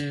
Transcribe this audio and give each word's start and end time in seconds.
Hey, 0.00 0.06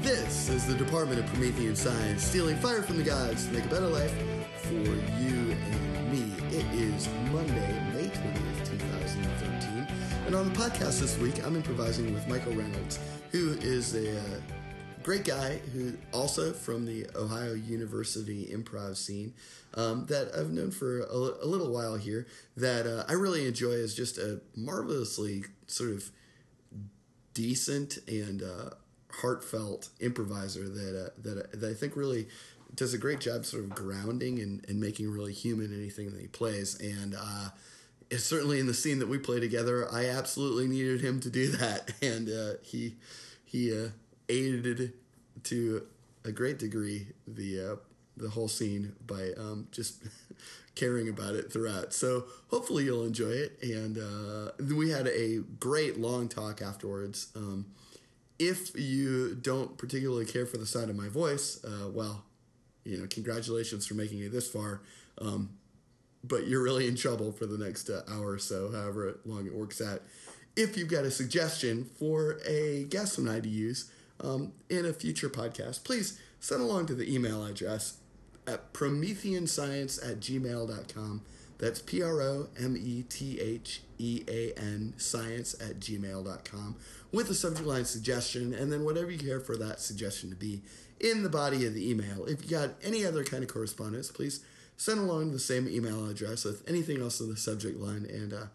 this 0.00 0.48
is 0.48 0.64
the 0.66 0.74
Department 0.78 1.20
of 1.20 1.26
Promethean 1.26 1.76
Science, 1.76 2.24
stealing 2.24 2.56
fire 2.56 2.82
from 2.82 2.96
the 2.96 3.02
gods 3.02 3.44
to 3.44 3.52
make 3.52 3.66
a 3.66 3.68
better 3.68 3.88
life 3.88 4.14
for 4.62 4.72
you 4.72 5.52
and 5.52 6.10
me. 6.10 6.32
It 6.56 6.64
is 6.72 7.06
Monday, 7.30 7.82
May 7.92 8.08
20th, 8.08 8.70
2013. 8.70 9.86
And 10.24 10.34
on 10.34 10.50
the 10.50 10.58
podcast 10.58 11.00
this 11.00 11.18
week, 11.18 11.44
I'm 11.44 11.54
improvising 11.54 12.14
with 12.14 12.26
Michael 12.28 12.54
Reynolds, 12.54 12.98
who 13.30 13.50
is 13.60 13.94
a 13.94 14.18
uh, 14.18 14.22
great 15.02 15.26
guy 15.26 15.58
who 15.74 15.92
also 16.14 16.54
from 16.54 16.86
the 16.86 17.06
Ohio 17.14 17.52
University 17.52 18.46
improv 18.46 18.96
scene 18.96 19.34
um, 19.74 20.06
that 20.06 20.34
I've 20.34 20.50
known 20.50 20.70
for 20.70 21.00
a, 21.00 21.12
a 21.12 21.46
little 21.46 21.70
while 21.70 21.96
here 21.96 22.26
that 22.56 22.86
uh, 22.86 23.04
I 23.06 23.12
really 23.12 23.46
enjoy 23.46 23.72
as 23.72 23.94
just 23.94 24.16
a 24.16 24.40
marvelously 24.54 25.44
sort 25.66 25.90
of 25.90 26.10
decent 27.36 27.98
and 28.08 28.42
uh, 28.42 28.70
heartfelt 29.12 29.90
improviser 30.00 30.66
that 30.68 31.06
uh, 31.06 31.10
that 31.22 31.60
that 31.60 31.70
I 31.70 31.74
think 31.74 31.94
really 31.94 32.28
does 32.74 32.94
a 32.94 32.98
great 32.98 33.20
job 33.20 33.44
sort 33.44 33.62
of 33.62 33.70
grounding 33.70 34.40
and, 34.40 34.64
and 34.68 34.80
making 34.80 35.10
really 35.10 35.32
human 35.32 35.72
anything 35.72 36.10
that 36.10 36.20
he 36.20 36.26
plays. 36.26 36.74
And 36.80 37.14
uh, 37.14 37.50
certainly 38.16 38.58
in 38.58 38.66
the 38.66 38.74
scene 38.74 38.98
that 38.98 39.08
we 39.08 39.18
play 39.18 39.38
together 39.38 39.86
I 39.92 40.06
absolutely 40.06 40.66
needed 40.66 41.02
him 41.02 41.20
to 41.20 41.30
do 41.30 41.48
that. 41.52 41.92
And 42.02 42.28
uh, 42.28 42.54
he 42.62 42.96
he 43.44 43.72
uh, 43.72 43.88
aided 44.28 44.94
to 45.44 45.86
a 46.24 46.32
great 46.32 46.58
degree 46.58 47.08
the 47.28 47.60
uh, 47.60 47.76
the 48.16 48.30
whole 48.30 48.48
scene 48.48 48.94
by 49.06 49.32
um, 49.36 49.68
just 49.70 50.02
caring 50.76 51.08
about 51.08 51.34
it 51.34 51.52
throughout. 51.52 51.92
So 51.92 52.26
hopefully 52.48 52.84
you'll 52.84 53.04
enjoy 53.04 53.30
it. 53.30 53.58
And 53.62 53.98
uh, 53.98 54.52
we 54.74 54.90
had 54.90 55.08
a 55.08 55.38
great 55.58 55.98
long 55.98 56.28
talk 56.28 56.62
afterwards. 56.62 57.28
Um, 57.34 57.66
if 58.38 58.78
you 58.78 59.34
don't 59.34 59.76
particularly 59.78 60.26
care 60.26 60.46
for 60.46 60.58
the 60.58 60.66
sound 60.66 60.90
of 60.90 60.96
my 60.96 61.08
voice, 61.08 61.64
uh, 61.64 61.88
well, 61.88 62.24
you 62.84 62.98
know, 62.98 63.06
congratulations 63.08 63.86
for 63.86 63.94
making 63.94 64.20
it 64.20 64.30
this 64.30 64.48
far. 64.48 64.82
Um, 65.18 65.50
but 66.22 66.46
you're 66.46 66.62
really 66.62 66.86
in 66.86 66.96
trouble 66.96 67.32
for 67.32 67.46
the 67.46 67.56
next 67.56 67.88
uh, 67.88 68.02
hour 68.08 68.32
or 68.32 68.38
so, 68.38 68.70
however 68.70 69.18
long 69.24 69.46
it 69.46 69.54
works 69.54 69.80
out. 69.80 70.02
If 70.54 70.76
you've 70.76 70.88
got 70.88 71.04
a 71.04 71.10
suggestion 71.10 71.84
for 71.84 72.38
a 72.46 72.84
guest 72.84 73.18
and 73.18 73.28
I 73.28 73.40
to 73.40 73.48
use 73.48 73.90
um, 74.20 74.52
in 74.68 74.84
a 74.84 74.92
future 74.92 75.28
podcast, 75.28 75.84
please 75.84 76.18
send 76.40 76.60
along 76.60 76.86
to 76.86 76.94
the 76.94 77.12
email 77.12 77.44
address 77.44 77.98
at 78.46 78.72
prometheanscience 78.72 80.08
at 80.08 80.20
gmail.com. 80.20 81.22
That's 81.58 81.80
P 81.80 82.02
R 82.02 82.20
O 82.20 82.48
M 82.60 82.76
E 82.76 83.02
T 83.08 83.40
H 83.40 83.80
E 83.98 84.24
A 84.28 84.52
N 84.58 84.94
science 84.98 85.54
at 85.54 85.80
gmail.com 85.80 86.76
with 87.12 87.30
a 87.30 87.34
subject 87.34 87.66
line 87.66 87.84
suggestion 87.84 88.52
and 88.52 88.70
then 88.70 88.84
whatever 88.84 89.10
you 89.10 89.18
care 89.18 89.40
for 89.40 89.56
that 89.56 89.80
suggestion 89.80 90.28
to 90.30 90.36
be 90.36 90.62
in 91.00 91.22
the 91.22 91.28
body 91.28 91.66
of 91.66 91.74
the 91.74 91.90
email. 91.90 92.26
If 92.26 92.44
you 92.44 92.50
got 92.50 92.70
any 92.82 93.04
other 93.04 93.24
kind 93.24 93.42
of 93.42 93.48
correspondence, 93.48 94.10
please 94.10 94.40
send 94.76 95.00
along 95.00 95.32
the 95.32 95.38
same 95.38 95.66
email 95.68 96.06
address 96.08 96.44
with 96.44 96.62
anything 96.68 97.00
else 97.00 97.20
in 97.20 97.30
the 97.30 97.36
subject 97.36 97.78
line 97.80 98.06
and 98.06 98.34
uh, 98.34 98.46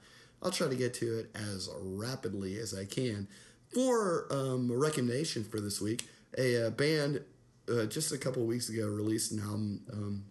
I'll 0.43 0.51
try 0.51 0.67
to 0.67 0.75
get 0.75 0.93
to 0.95 1.19
it 1.19 1.35
as 1.35 1.69
rapidly 1.81 2.57
as 2.57 2.73
I 2.73 2.85
can. 2.85 3.27
For 3.73 4.27
um, 4.31 4.69
a 4.69 4.75
recommendation 4.75 5.43
for 5.43 5.59
this 5.59 5.79
week, 5.79 6.07
a, 6.37 6.67
uh 6.67 6.69
band 6.69 7.21
uh, 7.69 7.85
just 7.85 8.11
a 8.11 8.17
couple 8.17 8.45
weeks 8.45 8.69
ago 8.69 8.87
released 8.87 9.31
an 9.31 9.39
album. 9.39 9.81
Um, 9.91 10.23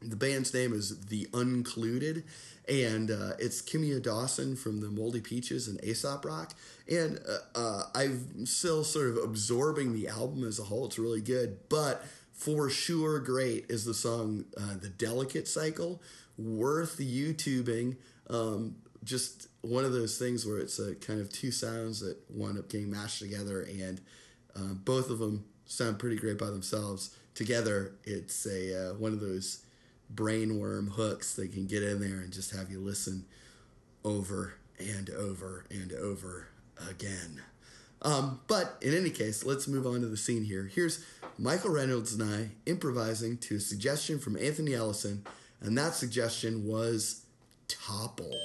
the 0.00 0.16
band's 0.16 0.54
name 0.54 0.72
is 0.72 1.06
The 1.06 1.28
Uncluded, 1.34 2.22
and 2.68 3.10
uh, 3.10 3.32
it's 3.38 3.60
Kimya 3.60 4.00
Dawson 4.00 4.54
from 4.54 4.80
the 4.80 4.90
Moldy 4.90 5.20
Peaches 5.20 5.66
and 5.66 5.82
Aesop 5.82 6.24
Rock. 6.24 6.54
And 6.88 7.18
uh, 7.28 7.58
uh, 7.58 7.82
I'm 7.94 8.46
still 8.46 8.84
sort 8.84 9.08
of 9.08 9.16
absorbing 9.16 9.94
the 9.94 10.08
album 10.08 10.44
as 10.44 10.60
a 10.60 10.64
whole. 10.64 10.86
It's 10.86 10.98
really 10.98 11.20
good, 11.20 11.58
but 11.68 12.04
for 12.32 12.70
sure, 12.70 13.18
great 13.18 13.66
is 13.68 13.84
the 13.84 13.94
song 13.94 14.44
uh, 14.56 14.74
The 14.80 14.88
Delicate 14.88 15.48
Cycle. 15.48 16.00
Worth 16.36 16.98
YouTubing. 16.98 17.96
Um, 18.30 18.76
just 19.02 19.48
one 19.62 19.84
of 19.84 19.92
those 19.92 20.18
things 20.18 20.46
where 20.46 20.58
it's 20.58 20.78
a 20.78 20.94
kind 20.94 21.20
of 21.20 21.32
two 21.32 21.50
sounds 21.50 22.00
that 22.00 22.16
wind 22.30 22.58
up 22.58 22.68
getting 22.68 22.90
mashed 22.90 23.18
together, 23.18 23.62
and 23.62 24.00
uh, 24.54 24.74
both 24.74 25.10
of 25.10 25.18
them 25.18 25.44
sound 25.68 26.00
pretty 26.00 26.16
great 26.16 26.38
by 26.38 26.46
themselves. 26.46 27.14
Together, 27.34 27.92
it's 28.02 28.44
a 28.46 28.90
uh, 28.90 28.94
one 28.94 29.12
of 29.12 29.20
those 29.20 29.60
brainworm 30.12 30.90
hooks 30.92 31.34
that 31.34 31.52
can 31.52 31.66
get 31.66 31.84
in 31.84 32.00
there 32.00 32.18
and 32.20 32.32
just 32.32 32.56
have 32.56 32.70
you 32.70 32.80
listen 32.80 33.24
over 34.04 34.54
and 34.78 35.10
over 35.10 35.66
and 35.70 35.92
over 35.92 36.48
again. 36.90 37.42
Um, 38.00 38.40
but 38.46 38.76
in 38.80 38.94
any 38.94 39.10
case, 39.10 39.44
let's 39.44 39.68
move 39.68 39.86
on 39.86 40.00
to 40.00 40.06
the 40.06 40.16
scene 40.16 40.44
here. 40.44 40.70
Here's 40.72 41.04
Michael 41.36 41.70
Reynolds 41.70 42.14
and 42.14 42.22
I 42.22 42.50
improvising 42.64 43.38
to 43.38 43.56
a 43.56 43.60
suggestion 43.60 44.18
from 44.18 44.36
Anthony 44.36 44.74
Ellison, 44.74 45.24
and 45.60 45.76
that 45.76 45.94
suggestion 45.94 46.66
was 46.66 47.22
Topple. 47.66 48.38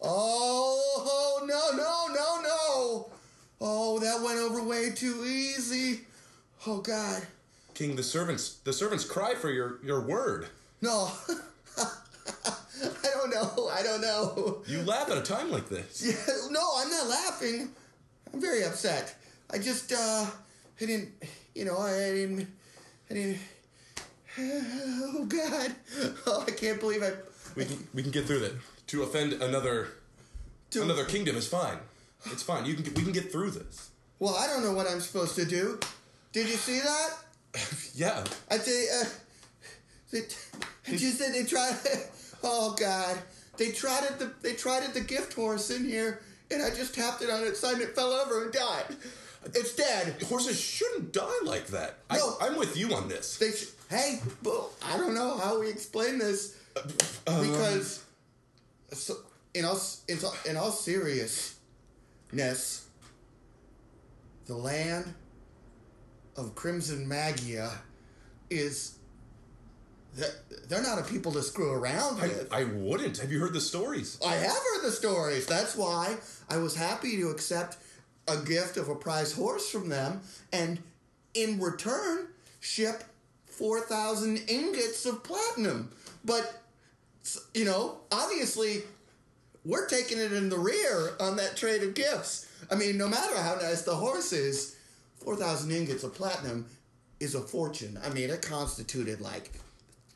Oh, 0.00 0.39
Oh, 3.60 3.98
that 3.98 4.22
went 4.22 4.38
over 4.38 4.62
way 4.62 4.90
too 4.90 5.24
easy. 5.26 6.00
Oh, 6.66 6.78
God. 6.80 7.26
King, 7.74 7.96
the 7.96 8.02
servants 8.02 8.54
the 8.64 8.72
servants 8.72 9.04
cry 9.04 9.34
for 9.34 9.50
your, 9.50 9.78
your 9.84 10.00
word. 10.00 10.48
No. 10.82 11.10
I 11.78 13.10
don't 13.14 13.30
know. 13.30 13.68
I 13.72 13.82
don't 13.82 14.00
know. 14.00 14.62
You 14.66 14.82
laugh 14.82 15.10
at 15.10 15.18
a 15.18 15.22
time 15.22 15.50
like 15.50 15.68
this. 15.68 16.02
Yeah, 16.28 16.34
no, 16.50 16.60
I'm 16.76 16.90
not 16.90 17.06
laughing. 17.06 17.70
I'm 18.32 18.40
very 18.40 18.64
upset. 18.64 19.14
I 19.50 19.58
just, 19.58 19.92
uh, 19.92 20.26
I 20.80 20.84
didn't, 20.86 21.10
you 21.54 21.64
know, 21.64 21.78
I 21.78 21.92
didn't, 21.92 22.48
I 23.10 23.14
didn't. 23.14 23.38
Oh 24.38 25.24
God! 25.26 25.74
Oh, 26.26 26.44
I 26.46 26.52
can't 26.52 26.78
believe 26.80 27.02
I. 27.02 27.10
We 27.56 27.64
can 27.64 27.88
we 27.92 28.02
can 28.02 28.12
get 28.12 28.26
through 28.26 28.38
that. 28.40 28.52
To 28.88 29.02
offend 29.02 29.32
another 29.34 29.88
To- 30.70 30.82
another 30.82 31.04
kingdom 31.04 31.36
is 31.36 31.48
fine. 31.48 31.78
It's 32.26 32.42
fine. 32.42 32.66
You 32.66 32.74
can 32.74 32.84
we 32.94 33.02
can 33.02 33.12
get 33.12 33.32
through 33.32 33.50
this. 33.52 33.90
Well, 34.18 34.34
I 34.36 34.46
don't 34.46 34.62
know 34.62 34.72
what 34.72 34.86
I'm 34.88 35.00
supposed 35.00 35.34
to 35.36 35.44
do. 35.44 35.78
Did 36.32 36.48
you 36.48 36.56
see 36.56 36.80
that? 36.80 37.10
Yeah. 37.94 38.22
I 38.50 38.58
say, 38.58 38.86
uh, 39.00 39.04
they, 40.12 40.96
just 40.96 41.18
said 41.18 41.34
they 41.34 41.44
tried. 41.44 41.76
Oh 42.42 42.74
God! 42.78 43.18
They 43.58 43.70
trotted 43.70 44.18
the 44.18 44.32
they 44.40 44.54
trotted 44.54 44.94
the 44.94 45.00
gift 45.02 45.34
horse 45.34 45.68
in 45.70 45.84
here, 45.84 46.22
and 46.50 46.62
I 46.62 46.70
just 46.70 46.94
tapped 46.94 47.20
it 47.20 47.28
on 47.28 47.42
its 47.42 47.60
side, 47.60 47.74
and 47.74 47.82
it 47.82 47.94
fell 47.94 48.12
over 48.12 48.44
and 48.44 48.52
died. 48.52 48.96
It's 49.44 49.74
dead. 49.74 50.22
Horses 50.22 50.58
shouldn't 50.58 51.12
die 51.12 51.40
like 51.44 51.66
that. 51.66 51.98
No. 52.10 52.36
I, 52.40 52.46
I'm 52.46 52.56
with 52.56 52.78
you 52.78 52.94
on 52.94 53.08
this. 53.08 53.36
They 53.36 53.50
sh- 53.52 53.68
hey, 53.90 54.20
I 54.86 54.96
don't 54.96 55.14
know 55.14 55.36
how 55.36 55.60
we 55.60 55.68
explain 55.68 56.18
this 56.18 56.56
Um, 57.26 57.42
because 57.42 58.02
so, 58.92 59.16
in 59.52 59.66
all 59.66 59.78
in, 60.08 60.18
all- 60.24 60.36
in 60.48 60.56
all 60.56 60.70
seriousness, 62.30 62.86
the 64.46 64.56
land 64.56 65.14
of 66.36 66.54
Crimson 66.54 67.06
Magia 67.06 67.70
is 68.48 68.98
that 70.16 70.34
they're 70.68 70.82
not 70.82 70.98
a 70.98 71.02
people 71.02 71.32
to 71.32 71.42
screw 71.42 71.72
around 71.72 72.20
I, 72.20 72.28
with. 72.28 72.52
I 72.52 72.64
wouldn't. 72.64 73.18
Have 73.18 73.30
you 73.30 73.38
heard 73.38 73.52
the 73.52 73.60
stories? 73.60 74.18
I 74.26 74.34
have 74.34 74.50
heard 74.50 74.82
the 74.82 74.90
stories. 74.90 75.46
That's 75.46 75.76
why 75.76 76.16
I 76.48 76.56
was 76.56 76.74
happy 76.74 77.16
to 77.18 77.28
accept 77.28 77.76
a 78.26 78.36
gift 78.38 78.76
of 78.76 78.88
a 78.88 78.94
prize 78.94 79.32
horse 79.32 79.70
from 79.70 79.88
them 79.88 80.20
and 80.52 80.80
in 81.34 81.60
return 81.60 82.26
ship 82.60 83.04
4,000 83.46 84.42
ingots 84.48 85.06
of 85.06 85.22
platinum. 85.22 85.92
But, 86.24 86.60
you 87.54 87.64
know, 87.64 87.98
obviously 88.10 88.82
we're 89.64 89.86
taking 89.86 90.18
it 90.18 90.32
in 90.32 90.48
the 90.48 90.58
rear 90.58 91.12
on 91.20 91.36
that 91.36 91.56
trade 91.56 91.82
of 91.82 91.94
gifts. 91.94 92.46
I 92.70 92.74
mean, 92.74 92.96
no 92.96 93.08
matter 93.08 93.36
how 93.36 93.56
nice 93.56 93.82
the 93.82 93.94
horse 93.94 94.32
is, 94.32 94.76
4,000 95.24 95.70
ingots 95.70 96.04
of 96.04 96.14
platinum 96.14 96.66
is 97.18 97.34
a 97.34 97.40
fortune. 97.40 97.98
I 98.04 98.10
mean, 98.10 98.30
it 98.30 98.42
constituted 98.42 99.20
like 99.20 99.52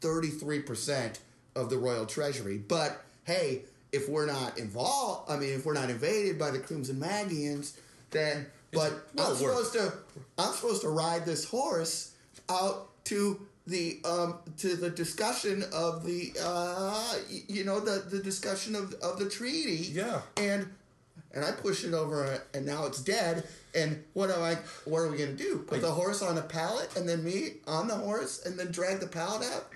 33% 0.01 1.19
of 1.55 1.71
the 1.71 1.79
royal 1.79 2.07
treasury. 2.07 2.59
But 2.59 3.03
hey, 3.25 3.63
if 3.93 4.09
we're 4.09 4.27
not 4.27 4.59
involved, 4.59 5.31
I 5.31 5.37
mean, 5.37 5.51
if 5.55 5.67
we're 5.67 5.75
not 5.75 5.91
invaded 5.91 6.39
by 6.39 6.51
the 6.51 6.59
Crimson 6.59 6.99
Magians, 6.99 7.79
then. 8.11 8.47
But 8.73 8.93
well 9.15 9.27
I'm 9.27 9.43
worth. 9.43 9.69
supposed 9.69 9.73
to, 9.75 9.93
I'm 10.37 10.53
supposed 10.53 10.83
to 10.83 10.89
ride 10.89 11.25
this 11.25 11.45
horse 11.45 12.13
out 12.49 12.89
to 13.05 13.47
the 13.67 14.01
um 14.05 14.39
to 14.59 14.77
the 14.77 14.91
discussion 14.91 15.65
of 15.73 16.05
the 16.05 16.33
uh 16.43 17.15
you 17.49 17.65
know 17.65 17.81
the 17.81 18.05
the 18.11 18.23
discussion 18.23 18.75
of 18.75 18.95
of 18.95 19.19
the 19.19 19.29
treaty. 19.29 19.91
Yeah. 19.93 20.21
And 20.37 20.71
and 21.33 21.45
I 21.45 21.51
push 21.53 21.85
it 21.85 21.95
over 21.95 22.41
and 22.53 22.65
now 22.65 22.87
it's 22.87 23.03
dead. 23.03 23.47
And 23.75 24.05
what 24.13 24.31
am 24.31 24.43
I? 24.43 24.57
What 24.85 25.01
are 25.01 25.11
we 25.11 25.19
gonna 25.19 25.33
do? 25.33 25.59
Put 25.67 25.81
the 25.81 25.91
horse 25.91 26.23
on 26.23 26.39
a 26.39 26.43
pallet 26.43 26.95
and 26.97 27.09
then 27.09 27.25
me 27.25 27.55
on 27.67 27.89
the 27.89 27.97
horse 27.97 28.45
and 28.47 28.59
then 28.59 28.71
drag 28.71 29.01
the 29.01 29.07
pallet 29.07 29.47
out? 29.53 29.67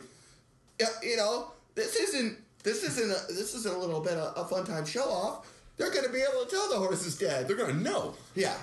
Yeah, 0.78 0.86
you 1.02 1.16
know, 1.16 1.52
this 1.74 1.96
isn't 1.96 2.38
this 2.62 2.84
isn't 2.84 3.10
a 3.10 3.32
this 3.32 3.54
isn't 3.54 3.74
a 3.74 3.78
little 3.78 4.00
bit 4.00 4.14
of 4.14 4.36
a 4.36 4.48
fun 4.48 4.64
time 4.64 4.84
show 4.84 5.08
off. 5.08 5.50
They're 5.76 5.90
going 5.92 6.04
to 6.06 6.12
be 6.12 6.20
able 6.20 6.44
to 6.44 6.50
tell 6.50 6.68
the 6.68 6.76
horse 6.76 7.06
is 7.06 7.16
dead. 7.16 7.46
They're 7.48 7.56
gonna 7.56 7.72
know. 7.74 8.14
yeah. 8.34 8.56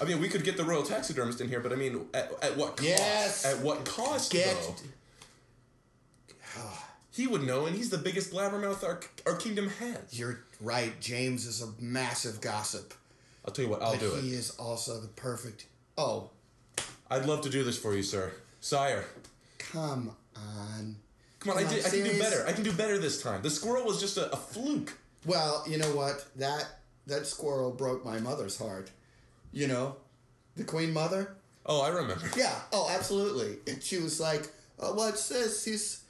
I 0.00 0.04
mean, 0.04 0.20
we 0.20 0.28
could 0.28 0.44
get 0.44 0.56
the 0.56 0.64
royal 0.64 0.82
taxidermist 0.82 1.40
in 1.40 1.48
here, 1.48 1.60
but 1.60 1.72
I 1.72 1.76
mean, 1.76 2.06
at, 2.14 2.32
at 2.42 2.56
what 2.56 2.76
cost? 2.76 2.88
Yes. 2.88 3.44
At 3.44 3.60
what 3.60 3.84
cost? 3.84 4.32
Get. 4.32 4.56
though? 6.54 6.62
He 7.10 7.26
would 7.26 7.42
know, 7.42 7.66
and 7.66 7.74
he's 7.74 7.90
the 7.90 7.98
biggest 7.98 8.32
blabbermouth 8.32 8.84
our, 8.84 9.00
our 9.26 9.34
kingdom 9.34 9.68
has. 9.80 10.16
You're 10.16 10.44
right. 10.60 10.92
James 11.00 11.46
is 11.46 11.60
a 11.60 11.66
massive 11.80 12.40
gossip. 12.40 12.94
I'll 13.44 13.52
tell 13.52 13.64
you 13.64 13.70
what, 13.72 13.82
I'll 13.82 13.90
but 13.92 14.00
do 14.00 14.14
he 14.20 14.34
is 14.34 14.50
also 14.50 15.00
the 15.00 15.08
perfect. 15.08 15.66
Oh, 15.96 16.30
I'd 17.10 17.26
love 17.26 17.40
to 17.40 17.50
do 17.50 17.64
this 17.64 17.76
for 17.76 17.96
you, 17.96 18.04
sir. 18.04 18.30
Sire. 18.60 19.04
come 19.58 20.14
on. 20.36 20.96
Come 21.40 21.56
on, 21.56 21.64
I, 21.64 21.68
did, 21.68 21.84
I 21.84 21.88
can 21.88 22.04
do 22.04 22.18
better. 22.20 22.44
I 22.46 22.52
can 22.52 22.62
do 22.62 22.72
better 22.72 22.98
this 22.98 23.20
time. 23.20 23.42
The 23.42 23.50
squirrel 23.50 23.84
was 23.84 24.00
just 24.00 24.16
a, 24.16 24.32
a 24.32 24.36
fluke. 24.36 24.96
Well, 25.26 25.64
you 25.68 25.78
know 25.78 25.96
what? 25.96 26.24
That 26.36 26.66
that 27.06 27.26
squirrel 27.26 27.70
broke 27.70 28.04
my 28.04 28.20
mother's 28.20 28.58
heart. 28.58 28.90
You 29.52 29.66
know, 29.68 29.96
the 30.56 30.64
queen 30.64 30.92
mother. 30.92 31.34
Oh, 31.66 31.82
I 31.82 31.88
remember. 31.88 32.28
Yeah. 32.36 32.54
Oh, 32.72 32.88
absolutely. 32.90 33.58
And 33.70 33.82
she 33.82 33.98
was 33.98 34.20
like, 34.20 34.48
oh, 34.78 34.94
"What's 34.94 35.28
this? 35.28 35.64
He's. 35.64 36.04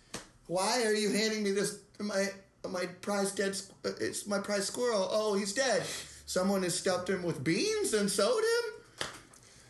Why 0.46 0.82
are 0.85 0.94
you 0.94 1.11
handing 1.12 1.43
me 1.43 1.52
this? 1.52 1.81
My 1.99 2.26
my 2.69 2.87
prize 2.87 3.32
dead. 3.32 3.56
uh, 3.85 3.90
It's 4.00 4.26
my 4.26 4.38
prize 4.38 4.67
squirrel. 4.67 5.08
Oh, 5.11 5.35
he's 5.35 5.52
dead. 5.52 5.82
Someone 6.26 6.62
has 6.62 6.79
stuffed 6.79 7.08
him 7.08 7.23
with 7.23 7.43
beans 7.43 7.94
and 7.94 8.11
sewed 8.11 8.44
him. 8.44 9.08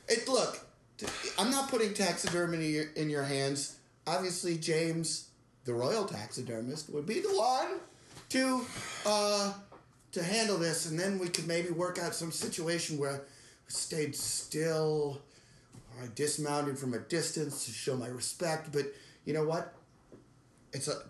It 0.08 0.28
look. 0.28 0.60
I'm 1.38 1.50
not 1.50 1.68
putting 1.70 1.94
taxidermy 1.94 2.80
in 2.96 3.08
your, 3.08 3.22
hands. 3.22 3.76
Obviously, 4.06 4.56
James, 4.58 5.28
the 5.64 5.72
royal 5.72 6.04
taxidermist, 6.06 6.90
would 6.90 7.06
be 7.06 7.20
the 7.20 7.28
one 7.28 7.78
to 8.30 8.64
uh 9.06 9.52
to 10.12 10.22
handle 10.22 10.56
this, 10.56 10.86
and 10.90 10.98
then 10.98 11.18
we 11.18 11.28
could 11.28 11.46
maybe 11.46 11.70
work 11.70 11.98
out 11.98 12.14
some 12.14 12.32
situation 12.32 12.98
where 12.98 13.22
stayed 13.68 14.16
still 14.16 15.20
or 15.96 16.04
I 16.04 16.08
dismounted 16.14 16.78
from 16.78 16.94
a 16.94 16.98
distance 16.98 17.66
to 17.66 17.72
show 17.72 17.96
my 17.96 18.08
respect. 18.08 18.72
But 18.72 18.86
you 19.24 19.34
know 19.34 19.44
what? 19.44 19.74
It's 20.72 20.88
a 20.88 21.02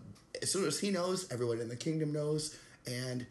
as 0.43 0.53
soon 0.53 0.67
as 0.67 0.79
he 0.79 0.91
knows, 0.91 1.31
everyone 1.33 1.61
in 1.61 1.69
the 1.69 1.77
kingdom 1.77 2.13
knows, 2.13 2.57
and 2.87 3.27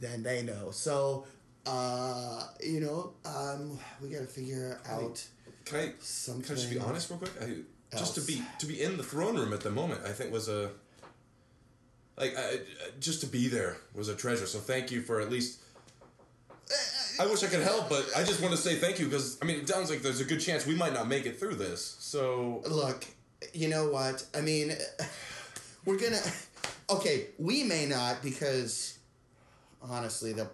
then 0.00 0.22
they 0.22 0.42
know. 0.42 0.70
So, 0.70 1.26
uh, 1.66 2.44
you 2.62 2.80
know, 2.80 3.12
um, 3.24 3.78
we 4.02 4.10
got 4.10 4.20
to 4.20 4.26
figure 4.26 4.80
out. 4.88 5.26
Can 5.64 5.78
I, 5.78 5.82
can 5.82 6.44
I 6.44 6.54
just 6.54 6.70
be 6.70 6.78
honest 6.78 7.10
real 7.10 7.18
quick? 7.18 7.32
I, 7.40 7.96
just 7.96 8.14
to 8.16 8.20
be 8.20 8.42
to 8.58 8.66
be 8.66 8.82
in 8.82 8.96
the 8.96 9.02
throne 9.02 9.36
room 9.36 9.52
at 9.52 9.60
the 9.60 9.70
moment, 9.70 10.02
I 10.04 10.12
think 10.12 10.32
was 10.32 10.48
a 10.48 10.70
like 12.16 12.36
I, 12.36 12.60
just 13.00 13.20
to 13.20 13.26
be 13.26 13.48
there 13.48 13.78
was 13.94 14.08
a 14.08 14.14
treasure. 14.14 14.46
So 14.46 14.58
thank 14.58 14.90
you 14.90 15.00
for 15.00 15.20
at 15.20 15.30
least. 15.30 15.60
I 17.20 17.26
wish 17.26 17.42
I 17.42 17.48
could 17.48 17.62
help, 17.62 17.88
but 17.88 18.06
I 18.16 18.22
just 18.24 18.40
want 18.40 18.54
to 18.54 18.60
say 18.60 18.76
thank 18.76 18.98
you 18.98 19.06
because 19.06 19.38
I 19.42 19.44
mean 19.44 19.56
it 19.58 19.68
sounds 19.68 19.90
like 19.90 20.02
there's 20.02 20.20
a 20.20 20.24
good 20.24 20.40
chance 20.40 20.66
we 20.66 20.74
might 20.76 20.92
not 20.94 21.08
make 21.08 21.26
it 21.26 21.38
through 21.38 21.56
this. 21.56 21.96
So 21.98 22.62
Look, 22.68 23.04
you 23.52 23.68
know 23.68 23.88
what? 23.90 24.24
I 24.36 24.40
mean, 24.40 24.72
we're 25.84 25.98
gonna. 25.98 26.20
Okay, 26.90 27.26
we 27.38 27.64
may 27.64 27.84
not 27.84 28.22
because 28.22 28.96
honestly, 29.82 30.32
they 30.32 30.46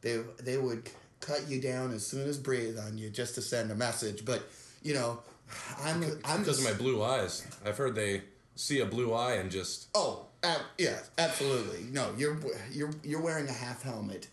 they 0.00 0.20
they 0.42 0.58
would 0.58 0.90
cut 1.20 1.48
you 1.48 1.60
down 1.60 1.92
as 1.92 2.04
soon 2.04 2.28
as 2.28 2.36
breathe 2.36 2.76
on 2.78 2.98
you 2.98 3.10
just 3.10 3.36
to 3.36 3.42
send 3.42 3.70
a 3.70 3.76
message. 3.76 4.24
But 4.24 4.42
you 4.82 4.94
know, 4.94 5.20
I'm 5.84 6.02
I'm 6.24 6.40
because 6.40 6.58
of 6.58 6.64
my 6.64 6.76
blue 6.76 7.00
eyes, 7.02 7.46
I've 7.64 7.78
heard 7.78 7.94
they 7.94 8.22
see 8.56 8.80
a 8.80 8.86
blue 8.86 9.12
eye 9.14 9.34
and 9.34 9.52
just 9.52 9.86
Oh, 9.94 10.26
ab- 10.42 10.62
yeah, 10.78 10.98
absolutely. 11.16 11.84
No, 11.92 12.12
you're 12.18 12.36
you're 12.72 12.90
you're 13.04 13.22
wearing 13.22 13.46
a 13.48 13.52
half 13.52 13.82
helmet 13.82 14.26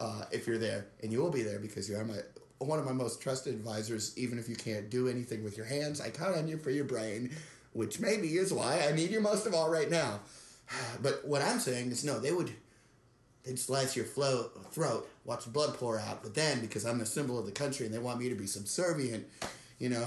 uh, 0.00 0.24
if 0.30 0.46
you're 0.46 0.58
there, 0.58 0.86
and 1.02 1.12
you 1.12 1.20
will 1.20 1.30
be 1.30 1.42
there 1.42 1.58
because 1.58 1.88
you're 1.88 2.04
my 2.04 2.18
one 2.58 2.78
of 2.78 2.84
my 2.84 2.92
most 2.92 3.20
trusted 3.20 3.54
advisors. 3.54 4.16
Even 4.18 4.38
if 4.38 4.48
you 4.48 4.56
can't 4.56 4.90
do 4.90 5.08
anything 5.08 5.44
with 5.44 5.56
your 5.56 5.66
hands, 5.66 6.00
I 6.00 6.10
count 6.10 6.36
on 6.36 6.48
you 6.48 6.58
for 6.58 6.70
your 6.70 6.84
brain, 6.84 7.34
which 7.72 8.00
maybe 8.00 8.36
is 8.36 8.52
why 8.52 8.86
I 8.88 8.92
need 8.92 9.10
you 9.10 9.20
most 9.20 9.46
of 9.46 9.54
all 9.54 9.70
right 9.70 9.90
now. 9.90 10.20
But 11.02 11.26
what 11.26 11.40
I'm 11.40 11.60
saying 11.60 11.90
is, 11.90 12.04
no, 12.04 12.18
they 12.18 12.32
would 12.32 12.52
they'd 13.44 13.58
slice 13.58 13.96
your 13.96 14.04
flo- 14.04 14.50
throat, 14.70 15.08
watch 15.24 15.50
blood 15.50 15.74
pour 15.74 15.98
out. 15.98 16.22
But 16.22 16.34
then, 16.34 16.60
because 16.60 16.84
I'm 16.84 16.98
the 16.98 17.06
symbol 17.06 17.38
of 17.38 17.46
the 17.46 17.52
country 17.52 17.86
and 17.86 17.94
they 17.94 17.98
want 17.98 18.18
me 18.18 18.28
to 18.28 18.34
be 18.34 18.46
subservient, 18.46 19.26
you 19.78 19.88
know, 19.88 20.06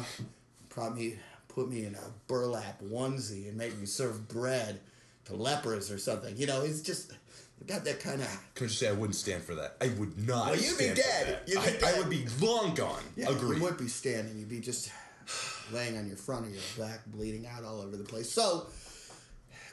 probably 0.69 1.09
me, 1.09 1.19
put 1.47 1.69
me 1.69 1.85
in 1.85 1.95
a 1.95 2.11
burlap 2.27 2.81
onesie 2.81 3.47
and 3.47 3.57
make 3.57 3.77
me 3.77 3.85
serve 3.85 4.27
bread 4.27 4.79
to 5.25 5.35
lepers 5.35 5.91
or 5.91 5.97
something. 5.97 6.37
You 6.37 6.47
know, 6.47 6.61
it's 6.61 6.81
just 6.81 7.13
they've 7.61 7.67
got 7.77 7.85
that 7.85 7.99
kind 7.99 8.21
of. 8.21 8.27
can 8.55 8.65
I 8.65 8.67
just 8.67 8.79
say 8.79 8.89
I 8.89 8.93
wouldn't 8.93 9.15
stand 9.15 9.43
for 9.43 9.55
that. 9.55 9.77
I 9.79 9.89
would 9.99 10.27
not. 10.27 10.47
Well, 10.47 10.55
you'd 10.59 10.77
be 10.77 10.93
dead. 10.93 11.41
You'd 11.47 11.61
be 11.63 11.85
I, 11.85 11.93
I 11.93 11.97
would 11.99 12.09
be 12.09 12.25
long 12.39 12.73
gone. 12.73 13.03
Yeah, 13.15 13.29
Agreed. 13.29 13.57
you 13.57 13.63
would 13.63 13.77
be 13.77 13.87
standing. 13.87 14.37
You'd 14.37 14.49
be 14.49 14.59
just 14.59 14.91
laying 15.73 15.97
on 15.97 16.07
your 16.07 16.17
front 16.17 16.47
or 16.47 16.49
your 16.49 16.61
back, 16.77 17.05
bleeding 17.07 17.45
out 17.47 17.63
all 17.63 17.81
over 17.81 17.95
the 17.95 18.03
place. 18.03 18.31
So 18.31 18.67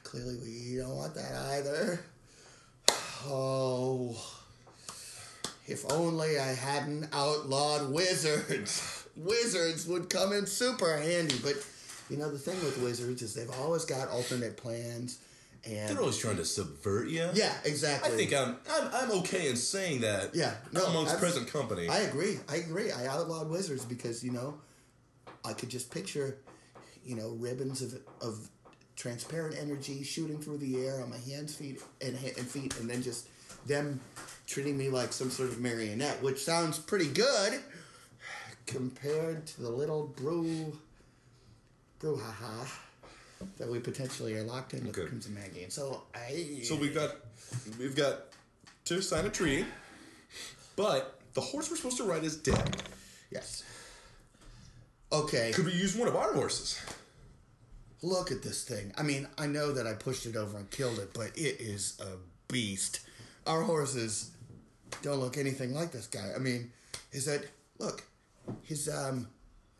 clearly, 0.04 0.36
we 0.42 0.76
don't 0.78 0.94
want 0.96 1.14
that 1.14 1.34
either. 1.54 2.00
Oh, 3.26 4.16
if 5.66 5.84
only 5.92 6.38
I 6.38 6.54
hadn't 6.54 7.08
outlawed 7.12 7.90
wizards. 7.90 9.04
Wizards 9.16 9.88
would 9.88 10.08
come 10.08 10.32
in 10.32 10.46
super 10.46 10.96
handy. 10.96 11.34
But 11.42 11.54
you 12.08 12.16
know, 12.16 12.30
the 12.30 12.38
thing 12.38 12.54
with 12.64 12.78
wizards 12.78 13.20
is 13.22 13.34
they've 13.34 13.50
always 13.60 13.84
got 13.84 14.08
alternate 14.08 14.56
plans. 14.56 15.18
And 15.66 15.88
They're 15.90 15.98
always 16.00 16.16
trying 16.18 16.36
to 16.36 16.44
subvert 16.44 17.08
you. 17.08 17.28
yeah, 17.34 17.52
exactly. 17.64 18.12
I 18.12 18.16
think 18.16 18.32
I'm, 18.32 18.56
I'm 18.70 18.90
I'm 18.94 19.10
okay 19.20 19.48
in 19.50 19.56
saying 19.56 20.00
that. 20.02 20.34
Yeah, 20.34 20.54
no, 20.72 20.86
amongst 20.86 21.12
I've- 21.14 21.20
present 21.20 21.48
company. 21.52 21.88
I 21.88 21.98
agree. 22.00 22.38
I 22.48 22.56
agree. 22.56 22.90
I 22.92 23.06
outlawed 23.06 23.50
wizards 23.50 23.84
because 23.84 24.22
you 24.24 24.30
know, 24.30 24.54
I 25.44 25.52
could 25.52 25.68
just 25.68 25.90
picture, 25.90 26.38
you 27.04 27.16
know, 27.16 27.30
ribbons 27.30 27.82
of 27.82 28.00
of 28.22 28.48
transparent 28.96 29.56
energy 29.60 30.02
shooting 30.04 30.40
through 30.40 30.58
the 30.58 30.84
air 30.86 31.00
on 31.02 31.10
my 31.10 31.18
hands, 31.18 31.54
feet, 31.54 31.82
and 32.00 32.14
and 32.16 32.46
feet, 32.46 32.78
and 32.78 32.88
then 32.88 33.02
just 33.02 33.28
them 33.66 34.00
treating 34.46 34.78
me 34.78 34.88
like 34.88 35.12
some 35.12 35.30
sort 35.30 35.48
of 35.50 35.60
marionette, 35.60 36.22
which 36.22 36.38
sounds 36.42 36.78
pretty 36.78 37.08
good 37.08 37.60
compared 38.66 39.46
to 39.46 39.62
the 39.62 39.68
little 39.70 40.06
brew 40.16 40.72
brouhaha 42.00 42.66
that 43.58 43.68
we 43.68 43.78
potentially 43.78 44.36
are 44.36 44.42
locked 44.42 44.74
in 44.74 44.86
with 44.86 44.96
Okay. 44.98 45.08
Crimson 45.08 45.34
Maggie. 45.34 45.66
So 45.68 46.02
I 46.14 46.60
so 46.64 46.76
we've 46.76 46.94
got 46.94 47.16
we've 47.78 47.96
got 47.96 48.24
to 48.86 49.00
sign 49.02 49.26
a 49.26 49.30
treaty, 49.30 49.64
but 50.76 51.20
the 51.34 51.40
horse 51.40 51.70
we're 51.70 51.76
supposed 51.76 51.98
to 51.98 52.04
ride 52.04 52.24
is 52.24 52.36
dead. 52.36 52.82
yes. 53.30 53.62
Okay. 55.12 55.52
Could 55.54 55.64
we 55.66 55.72
use 55.72 55.96
one 55.96 56.08
of 56.08 56.16
our 56.16 56.32
horses? 56.34 56.80
Look 58.02 58.30
at 58.30 58.42
this 58.42 58.64
thing. 58.64 58.92
I 58.96 59.02
mean, 59.02 59.26
I 59.38 59.46
know 59.46 59.72
that 59.72 59.86
I 59.86 59.94
pushed 59.94 60.26
it 60.26 60.36
over 60.36 60.56
and 60.58 60.70
killed 60.70 60.98
it, 60.98 61.12
but 61.14 61.28
it 61.36 61.60
is 61.60 61.98
a 62.00 62.16
beast. 62.52 63.00
Our 63.46 63.62
horses 63.62 64.30
don't 65.02 65.18
look 65.20 65.36
anything 65.38 65.74
like 65.74 65.90
this 65.92 66.06
guy. 66.06 66.32
I 66.34 66.38
mean, 66.38 66.70
is 67.12 67.24
that 67.24 67.44
look? 67.78 68.04
His 68.62 68.88
um, 68.88 69.28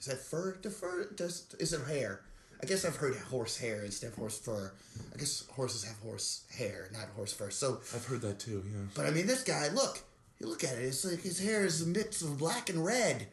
is 0.01 0.07
that 0.07 0.19
fur? 0.19 0.57
The 0.63 0.71
fur 0.71 1.11
does 1.15 1.47
is 1.61 1.73
it 1.73 1.87
hair? 1.87 2.23
I 2.63 2.67
guess 2.67 2.85
I've 2.85 2.97
heard 2.97 3.15
horse 3.17 3.57
hair 3.57 3.85
instead 3.85 4.09
of 4.09 4.17
horse 4.17 4.39
fur. 4.39 4.73
I 5.15 5.19
guess 5.19 5.47
horses 5.55 5.85
have 5.85 5.97
horse 5.99 6.43
hair, 6.57 6.89
not 6.93 7.09
horse 7.15 7.33
fur. 7.33 7.51
So, 7.51 7.81
I've 7.95 8.05
heard 8.05 8.21
that 8.23 8.41
too. 8.41 8.65
Yeah. 8.67 8.87
but 8.95 9.07
I 9.07 9.11
mean, 9.11 9.27
this 9.27 9.45
guy, 9.45 9.69
look, 9.69 10.01
you 10.41 10.49
look 10.49 10.65
at 10.65 10.73
it. 10.77 10.83
It's 10.83 11.05
like 11.05 11.23
his 11.23 11.39
hair 11.39 11.65
is 11.65 11.83
a 11.83 11.87
mix 11.87 12.23
of 12.23 12.39
black 12.39 12.69
and 12.69 12.85
red. 12.85 13.29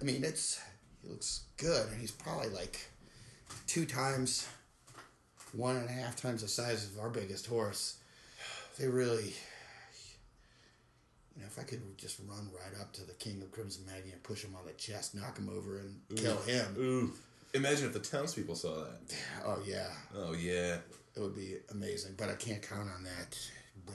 I 0.00 0.04
mean, 0.04 0.24
it's 0.24 0.60
he 1.02 1.08
looks 1.08 1.44
good, 1.56 1.88
and 1.90 2.00
he's 2.00 2.10
probably 2.10 2.50
like 2.50 2.78
two 3.66 3.86
times, 3.86 4.46
one 5.52 5.76
and 5.76 5.88
a 5.88 5.92
half 5.92 6.16
times 6.16 6.42
the 6.42 6.48
size 6.48 6.84
of 6.90 7.00
our 7.00 7.08
biggest 7.08 7.46
horse. 7.46 7.96
They 8.78 8.88
really, 8.88 9.32
you 11.34 11.40
know, 11.40 11.46
if 11.46 11.58
I 11.58 11.62
could 11.62 11.80
just 11.96 12.20
run 12.28 12.50
right 12.52 12.80
up 12.80 12.92
to 12.94 13.04
the 13.04 13.14
King 13.14 13.40
of 13.42 13.50
Crimson 13.50 13.84
Maggie 13.86 14.12
and 14.12 14.22
push 14.22 14.44
him 14.44 14.54
on 14.58 14.66
the 14.66 14.72
chest, 14.72 15.14
knock 15.14 15.38
him 15.38 15.48
over, 15.48 15.78
and 15.78 15.96
kill 16.16 16.36
him. 16.42 16.76
Ooh. 16.78 17.12
Imagine 17.54 17.86
if 17.86 17.92
the 17.92 17.98
townspeople 18.00 18.54
saw 18.54 18.84
that. 18.84 19.14
Oh 19.44 19.58
yeah, 19.66 19.88
Oh 20.16 20.34
yeah. 20.34 20.76
it 21.16 21.20
would 21.20 21.34
be 21.34 21.56
amazing. 21.70 22.14
But 22.16 22.28
I 22.28 22.34
can't 22.34 22.62
count 22.62 22.88
on 22.94 23.04
that. 23.04 23.38
But 23.86 23.94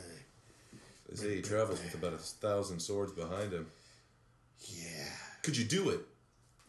They 1.10 1.16
say 1.16 1.36
he 1.36 1.42
travels 1.42 1.82
with 1.84 1.94
about 1.94 2.14
a 2.14 2.18
thousand 2.18 2.80
swords 2.80 3.12
behind 3.12 3.54
him. 3.54 3.68
yeah. 4.60 5.06
Could 5.44 5.56
you 5.58 5.66
do 5.66 5.90
it? 5.90 6.00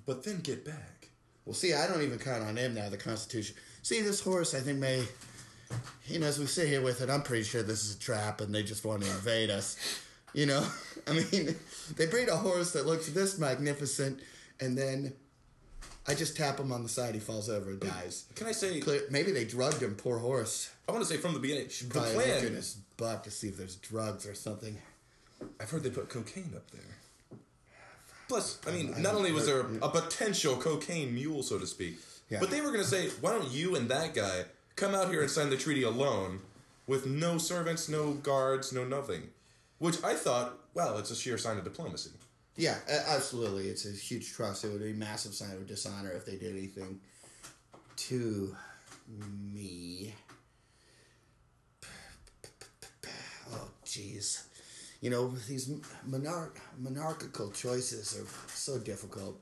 But 0.07 0.25
then 0.25 0.41
get 0.41 0.65
back. 0.65 1.09
Well, 1.47 1.55
see, 1.55 1.73
I 1.75 1.87
don't 1.87 2.03
even 2.03 2.19
count 2.19 2.43
on 2.43 2.57
him 2.57 2.75
now. 2.75 2.89
The 2.89 2.97
Constitution. 2.97 3.57
See, 3.83 4.01
this 4.03 4.21
horse, 4.21 4.55
I 4.55 4.61
think 4.61 4.79
may. 4.79 5.05
You 6.07 6.19
know, 6.19 6.27
as 6.27 6.39
we 6.39 6.47
sit 6.47 6.69
here 6.69 6.83
with 6.83 7.01
it, 7.01 7.09
I'm 7.11 7.23
pretty 7.23 7.45
sure 7.45 7.63
this 7.63 7.85
is 7.85 7.97
a 7.97 7.99
trap, 7.99 8.41
and 8.41 8.55
they 8.55 8.63
just 8.63 8.85
want 8.85 9.03
to 9.03 9.11
invade 9.11 9.51
us. 9.51 9.77
You 10.35 10.47
know, 10.47 10.67
I 11.07 11.13
mean, 11.13 11.55
they 11.97 12.07
breed 12.07 12.29
a 12.29 12.37
horse 12.37 12.73
that 12.73 12.87
looks 12.87 13.09
this 13.09 13.39
magnificent, 13.39 14.21
and 14.61 14.77
then 14.77 15.13
I 16.07 16.15
just 16.15 16.37
tap 16.37 16.59
him 16.61 16.71
on 16.71 16.83
the 16.83 16.89
side. 16.89 17.15
He 17.15 17.21
falls 17.21 17.49
over 17.49 17.71
and 17.71 17.81
dies. 17.81 18.25
Can 18.35 18.47
I 18.47 18.53
say? 18.53 18.81
Clear, 18.81 19.03
maybe 19.11 19.33
they 19.33 19.45
drugged 19.45 19.83
him. 19.83 19.95
Poor 19.95 20.19
horse. 20.19 20.71
I 20.89 20.93
want 20.93 21.03
to 21.03 21.09
say 21.11 21.17
from 21.19 21.33
the 21.33 21.39
beginning. 21.41 21.69
The 21.69 21.87
Probably 21.89 22.15
look 22.17 22.27
in 22.27 22.39
plan. 22.41 22.55
his 22.55 22.77
butt 22.97 23.25
to 23.25 23.31
see 23.31 23.49
if 23.49 23.57
there's 23.57 23.77
drugs 23.77 24.27
or 24.27 24.35
something. 24.35 24.77
I've 25.61 25.71
heard 25.71 25.83
they 25.83 25.91
put 25.91 26.09
cocaine 26.11 26.53
up 26.55 26.71
there. 26.71 27.39
Plus, 28.29 28.59
I 28.67 28.71
mean, 28.71 28.95
I 28.97 29.01
not 29.01 29.15
only 29.15 29.33
was 29.33 29.47
there 29.47 29.61
a 29.61 29.89
potential 29.89 30.57
cocaine 30.57 31.15
mule, 31.15 31.43
so 31.43 31.59
to 31.59 31.67
speak, 31.67 31.99
Yeah. 32.31 32.41
but 32.41 32.51
they 32.51 32.61
were 32.61 32.69
going 32.71 32.83
to 32.85 32.89
say, 32.89 33.11
"Why 33.21 33.33
don't 33.33 33.51
you 33.51 33.75
and 33.77 33.89
that 33.91 34.15
guy 34.15 34.47
come 34.77 34.95
out 34.95 35.11
here 35.11 35.21
and 35.23 35.31
sign 35.31 35.51
the 35.51 35.57
treaty 35.57 35.83
alone, 35.83 36.41
with 36.87 37.07
no 37.07 37.37
servants, 37.39 37.89
no 37.89 38.13
guards, 38.15 38.73
no 38.73 38.85
nothing?" 38.85 39.31
Which 39.79 40.03
I 40.03 40.15
thought, 40.15 40.59
well, 40.73 40.97
it's 40.99 41.11
a 41.11 41.17
sheer 41.17 41.37
sign 41.37 41.59
of 41.59 41.65
diplomacy. 41.65 42.11
Yeah, 42.57 42.77
absolutely. 43.09 43.69
It's 43.69 43.85
a 43.85 43.91
huge 43.91 44.33
trust. 44.33 44.65
It 44.65 44.71
would 44.71 44.83
be 44.83 44.93
a 44.93 44.95
massive 44.95 45.35
sign 45.35 45.53
of 45.53 45.67
dishonor 45.67 46.13
if 46.13 46.25
they 46.25 46.37
did 46.37 46.57
anything 46.57 47.01
to 47.97 48.57
me. 49.53 50.15
Oh, 53.53 53.69
jeez. 53.85 54.45
You 55.01 55.11
know, 55.11 55.35
these 55.49 55.71
monarch 56.07 56.59
monarchical 56.79 57.51
choices 57.51 58.17
are 58.19 58.27
so 58.55 58.79
difficult. 58.79 59.39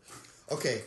Okay, 0.50 0.83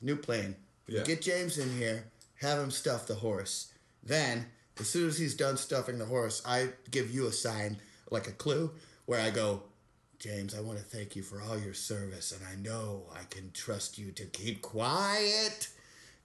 new 0.00 0.16
plan. 0.16 0.56
Yeah. 0.86 1.02
Get 1.02 1.20
James 1.20 1.58
in 1.58 1.70
here, 1.76 2.04
have 2.40 2.58
him 2.58 2.70
stuff 2.70 3.06
the 3.06 3.14
horse. 3.14 3.72
Then, 4.02 4.46
as 4.80 4.88
soon 4.88 5.08
as 5.08 5.18
he's 5.18 5.34
done 5.34 5.56
stuffing 5.58 5.98
the 5.98 6.06
horse, 6.06 6.42
I 6.46 6.70
give 6.90 7.14
you 7.14 7.26
a 7.26 7.32
sign, 7.32 7.76
like 8.10 8.26
a 8.26 8.32
clue, 8.32 8.72
where 9.04 9.20
I 9.20 9.30
go, 9.30 9.62
James, 10.22 10.54
I 10.54 10.60
want 10.60 10.78
to 10.78 10.84
thank 10.84 11.16
you 11.16 11.22
for 11.24 11.42
all 11.42 11.58
your 11.58 11.74
service, 11.74 12.30
and 12.30 12.46
I 12.46 12.54
know 12.54 13.02
I 13.12 13.24
can 13.28 13.50
trust 13.52 13.98
you 13.98 14.12
to 14.12 14.24
keep 14.26 14.62
quiet. 14.62 15.66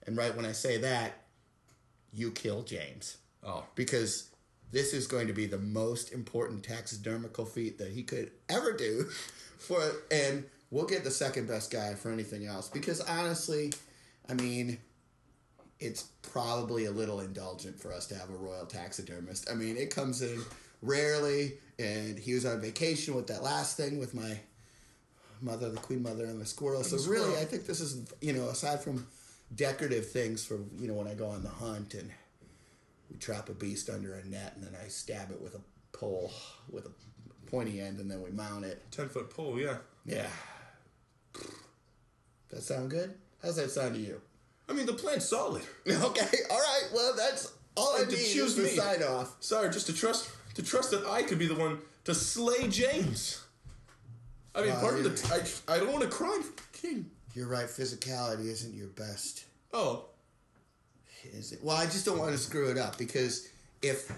And 0.06 0.16
right 0.16 0.36
when 0.36 0.46
I 0.46 0.52
say 0.52 0.76
that, 0.78 1.24
you 2.12 2.30
kill 2.30 2.62
James. 2.62 3.16
Oh, 3.42 3.64
because 3.74 4.30
this 4.70 4.94
is 4.94 5.08
going 5.08 5.26
to 5.26 5.32
be 5.32 5.46
the 5.46 5.58
most 5.58 6.12
important 6.12 6.62
taxidermical 6.62 7.44
feat 7.44 7.78
that 7.78 7.90
he 7.90 8.04
could 8.04 8.30
ever 8.48 8.72
do 8.72 9.08
for 9.58 9.80
and 10.12 10.44
we'll 10.70 10.86
get 10.86 11.02
the 11.02 11.10
second 11.10 11.48
best 11.48 11.72
guy 11.72 11.94
for 11.94 12.12
anything 12.12 12.46
else. 12.46 12.68
Because 12.68 13.00
honestly 13.00 13.72
i 14.28 14.34
mean 14.34 14.78
it's 15.80 16.04
probably 16.22 16.84
a 16.84 16.90
little 16.90 17.20
indulgent 17.20 17.80
for 17.80 17.92
us 17.92 18.06
to 18.08 18.14
have 18.14 18.30
a 18.30 18.36
royal 18.36 18.66
taxidermist. 18.66 19.50
I 19.50 19.54
mean 19.54 19.76
it 19.76 19.92
comes 19.92 20.22
in 20.22 20.40
rarely 20.82 21.54
and 21.78 22.18
he 22.18 22.34
was 22.34 22.44
on 22.46 22.60
vacation 22.60 23.14
with 23.14 23.26
that 23.28 23.42
last 23.42 23.76
thing 23.76 23.98
with 23.98 24.14
my 24.14 24.38
mother 25.40 25.70
the 25.70 25.78
queen 25.78 26.02
mother 26.02 26.24
and 26.24 26.40
the 26.40 26.46
squirrel 26.46 26.82
so 26.82 26.96
the 26.96 27.08
really 27.10 27.36
i 27.38 27.44
think 27.44 27.66
this 27.66 27.80
is 27.80 28.12
you 28.20 28.32
know 28.32 28.48
aside 28.48 28.80
from 28.80 29.06
decorative 29.54 30.10
things 30.10 30.44
for 30.44 30.58
you 30.78 30.88
know 30.88 30.94
when 30.94 31.06
i 31.06 31.14
go 31.14 31.26
on 31.28 31.42
the 31.42 31.48
hunt 31.48 31.94
and 31.94 32.10
we 33.10 33.16
trap 33.18 33.48
a 33.48 33.52
beast 33.54 33.88
under 33.88 34.14
a 34.14 34.24
net 34.26 34.52
and 34.54 34.62
then 34.62 34.74
I 34.84 34.88
stab 34.88 35.30
it 35.30 35.40
with 35.40 35.54
a 35.54 35.60
pole 35.96 36.30
with 36.70 36.84
a 36.84 36.90
pointy 37.50 37.80
end 37.80 38.00
and 38.00 38.10
then 38.10 38.20
we 38.22 38.30
mount 38.30 38.66
it. 38.66 38.82
10 38.90 39.08
foot 39.08 39.30
pole, 39.30 39.58
yeah. 39.58 39.78
Yeah. 40.04 40.26
That 42.50 42.62
sound 42.62 42.90
good? 42.90 43.14
How's 43.42 43.56
that 43.56 43.70
sound 43.70 43.94
to 43.94 44.00
you? 44.00 44.20
I 44.68 44.72
mean, 44.74 44.84
the 44.86 44.92
plan's 44.92 45.26
solid. 45.26 45.62
Okay, 45.86 46.36
all 46.50 46.58
right. 46.58 46.82
Well, 46.94 47.14
that's 47.16 47.50
all 47.76 47.96
I 47.96 48.00
And 48.02 48.10
to 48.10 48.16
need 48.16 48.24
choose 48.26 48.50
is 48.50 48.56
the 48.56 48.62
me. 48.64 48.68
sign 48.70 49.02
off. 49.02 49.36
Sorry, 49.40 49.70
just 49.70 49.86
to 49.86 49.94
trust 49.94 50.28
to 50.58 50.64
trust 50.64 50.90
that 50.90 51.06
I 51.06 51.22
could 51.22 51.38
be 51.38 51.46
the 51.46 51.54
one 51.54 51.78
to 52.02 52.12
slay 52.12 52.66
James. 52.66 53.44
I 54.56 54.62
mean, 54.62 54.70
Wow, 54.70 54.80
part 54.80 54.94
of 54.98 55.04
the 55.04 55.54
I, 55.68 55.74
I 55.74 55.78
don't 55.78 55.92
want 55.92 56.02
to 56.02 56.10
cry 56.10 56.42
king. 56.72 57.08
You're 57.32 57.46
right. 57.46 57.66
Physicality 57.66 58.46
isn't 58.46 58.74
your 58.74 58.88
best. 58.88 59.44
Oh, 59.72 60.06
Is 61.22 61.52
it? 61.52 61.60
Well, 61.62 61.76
I 61.76 61.84
just 61.84 62.04
don't 62.04 62.18
want 62.18 62.32
to 62.32 62.38
screw 62.38 62.72
it 62.72 62.76
up 62.76 62.98
because 62.98 63.50
if 63.82 64.10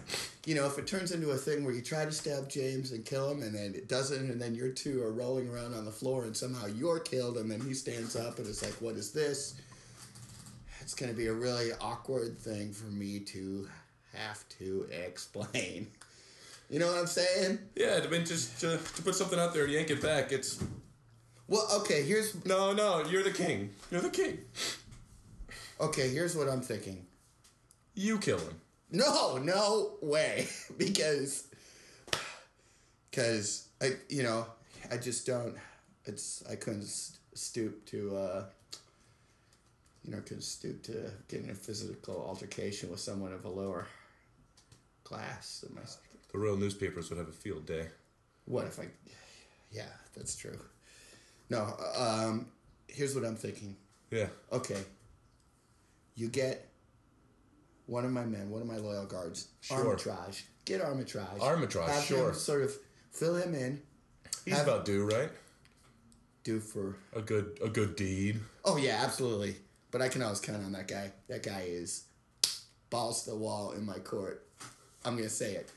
you 0.46 0.54
know 0.54 0.64
if 0.64 0.78
it 0.78 0.86
turns 0.86 1.12
into 1.12 1.32
a 1.32 1.36
thing 1.36 1.62
where 1.62 1.74
you 1.74 1.82
try 1.82 2.06
to 2.06 2.12
stab 2.12 2.48
James 2.48 2.92
and 2.92 3.04
kill 3.04 3.30
him 3.30 3.42
and 3.42 3.54
then 3.54 3.74
it 3.74 3.86
doesn't 3.86 4.30
and 4.30 4.40
then 4.40 4.54
your 4.54 4.70
two 4.70 5.02
are 5.02 5.12
rolling 5.12 5.50
around 5.50 5.74
on 5.74 5.84
the 5.84 5.90
floor 5.90 6.24
and 6.24 6.34
somehow 6.34 6.64
you're 6.68 7.00
killed 7.00 7.36
and 7.36 7.50
then 7.50 7.60
he 7.60 7.74
stands 7.74 8.16
up 8.16 8.38
and 8.38 8.46
it's 8.46 8.62
like 8.62 8.80
what 8.80 8.94
is 8.94 9.12
this? 9.12 9.56
It's 10.80 10.94
going 10.94 11.12
to 11.12 11.16
be 11.16 11.26
a 11.26 11.34
really 11.34 11.72
awkward 11.82 12.38
thing 12.38 12.72
for 12.72 12.86
me 12.86 13.20
to 13.20 13.68
have 14.14 14.48
to 14.58 14.86
explain. 15.06 15.88
You 16.70 16.78
know 16.78 16.86
what 16.86 16.98
I'm 16.98 17.06
saying? 17.08 17.58
yeah. 17.74 18.00
I 18.02 18.06
mean, 18.06 18.24
just 18.24 18.60
to, 18.60 18.78
to 18.78 19.02
put 19.02 19.16
something 19.16 19.38
out 19.38 19.52
there, 19.52 19.64
and 19.64 19.72
yank 19.72 19.90
it 19.90 20.00
back. 20.00 20.30
It's 20.30 20.62
Well, 21.48 21.66
okay, 21.80 22.04
here's 22.04 22.44
no, 22.46 22.72
no. 22.72 23.04
You're 23.04 23.24
the 23.24 23.32
king. 23.32 23.70
You're 23.90 24.00
the 24.00 24.08
king. 24.08 24.38
okay, 25.80 26.08
here's 26.08 26.36
what 26.36 26.48
I'm 26.48 26.60
thinking. 26.60 27.06
You 27.94 28.18
kill 28.18 28.38
him. 28.38 28.60
No, 28.92 29.36
no 29.38 29.98
way. 30.00 30.46
because, 30.78 31.48
because 33.10 33.68
I, 33.82 33.96
you 34.08 34.22
know, 34.22 34.46
I 34.92 34.96
just 34.96 35.26
don't. 35.26 35.56
It's 36.04 36.44
I 36.48 36.54
couldn't 36.54 36.86
st- 36.86 37.18
stoop 37.34 37.84
to, 37.86 38.16
uh, 38.16 38.44
you 40.04 40.12
know, 40.12 40.20
couldn't 40.20 40.42
stoop 40.42 40.84
to 40.84 41.10
getting 41.28 41.50
a 41.50 41.54
physical 41.54 42.24
altercation 42.26 42.90
with 42.90 43.00
someone 43.00 43.32
of 43.32 43.44
a 43.44 43.48
lower 43.50 43.88
class 45.02 45.64
than 45.66 45.74
my. 45.74 45.82
The 46.32 46.38
royal 46.38 46.56
newspapers 46.56 47.10
would 47.10 47.18
have 47.18 47.28
a 47.28 47.32
field 47.32 47.66
day. 47.66 47.88
What 48.44 48.66
if 48.66 48.78
I? 48.78 48.88
Yeah, 49.70 49.86
that's 50.16 50.36
true. 50.36 50.58
No, 51.48 51.74
um, 51.96 52.46
here's 52.88 53.14
what 53.14 53.24
I'm 53.24 53.36
thinking. 53.36 53.76
Yeah. 54.10 54.28
Okay. 54.52 54.80
You 56.14 56.28
get 56.28 56.68
one 57.86 58.04
of 58.04 58.10
my 58.12 58.24
men, 58.24 58.50
one 58.50 58.60
of 58.62 58.68
my 58.68 58.76
loyal 58.76 59.06
guards, 59.06 59.48
Sure. 59.60 59.78
armitrage. 59.96 60.42
Get 60.64 60.80
armitrage. 60.80 61.38
Armitrage, 61.38 61.88
Have 61.88 62.04
sure. 62.04 62.28
Him 62.30 62.34
sort 62.34 62.62
of 62.62 62.76
fill 63.10 63.36
him 63.36 63.54
in. 63.54 63.82
He's 64.44 64.54
Have- 64.54 64.68
about 64.68 64.84
due, 64.84 65.04
right? 65.04 65.30
Do 66.44 66.60
for. 66.60 66.96
A 67.14 67.20
good 67.20 67.58
a 67.62 67.68
good 67.68 67.96
deed. 67.96 68.40
Oh 68.64 68.76
yeah, 68.76 69.02
absolutely. 69.04 69.56
But 69.90 70.00
I 70.02 70.08
can 70.08 70.22
always 70.22 70.40
count 70.40 70.64
on 70.64 70.72
that 70.72 70.86
guy. 70.88 71.12
That 71.28 71.42
guy 71.42 71.64
is 71.66 72.04
balls 72.88 73.24
to 73.24 73.30
the 73.30 73.36
wall 73.36 73.72
in 73.72 73.84
my 73.84 73.98
court. 73.98 74.46
I'm 75.04 75.16
gonna 75.16 75.28
say 75.28 75.54
it. 75.54 75.70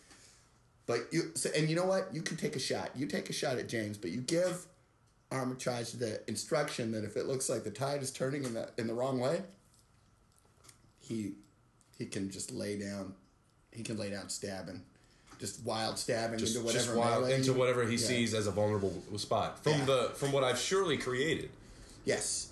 But 0.86 1.08
you 1.12 1.32
so, 1.36 1.50
and 1.56 1.70
you 1.70 1.76
know 1.76 1.86
what? 1.86 2.10
You 2.14 2.22
can 2.22 2.38
take 2.38 2.56
a 2.56 2.60
shot. 2.60 2.92
You 2.96 3.06
take 3.06 3.30
a 3.30 3.34
shot 3.34 3.58
at 3.58 3.70
James, 3.70 3.98
but 3.98 4.12
you 4.12 4.20
give 4.22 4.66
Armitage 5.32 5.94
the 5.94 6.22
instruction 6.28 6.92
that 6.92 7.04
if 7.04 7.16
it 7.18 7.26
looks 7.26 7.50
like 7.50 7.64
the 7.64 7.72
tide 7.72 8.02
is 8.04 8.12
turning 8.12 8.44
in 8.44 8.54
the 8.54 8.70
in 8.78 8.88
the 8.88 8.94
wrong 8.94 9.20
way, 9.20 9.42
he 11.00 11.34
he 11.98 12.06
can 12.06 12.30
just 12.30 12.52
lay 12.52 12.78
down. 12.78 13.14
He 13.72 13.84
can 13.84 13.98
lay 13.98 14.10
down 14.12 14.30
stabbing, 14.30 14.84
just 15.40 15.64
wild 15.66 15.98
stabbing 15.98 16.38
Just, 16.38 16.56
into 16.56 16.66
whatever 16.66 16.86
just 16.86 16.96
wild 16.98 17.30
into 17.30 17.54
whatever 17.54 17.84
he 17.86 17.96
Yeah. 17.96 18.08
sees 18.08 18.34
as 18.34 18.46
a 18.46 18.52
vulnerable 18.52 19.02
spot 19.18 19.64
from 19.64 19.80
Yeah. 19.80 19.86
the 19.86 20.12
from 20.16 20.32
what 20.32 20.44
I've 20.44 20.60
surely 20.60 20.98
created. 20.98 21.50
Yes. 22.06 22.50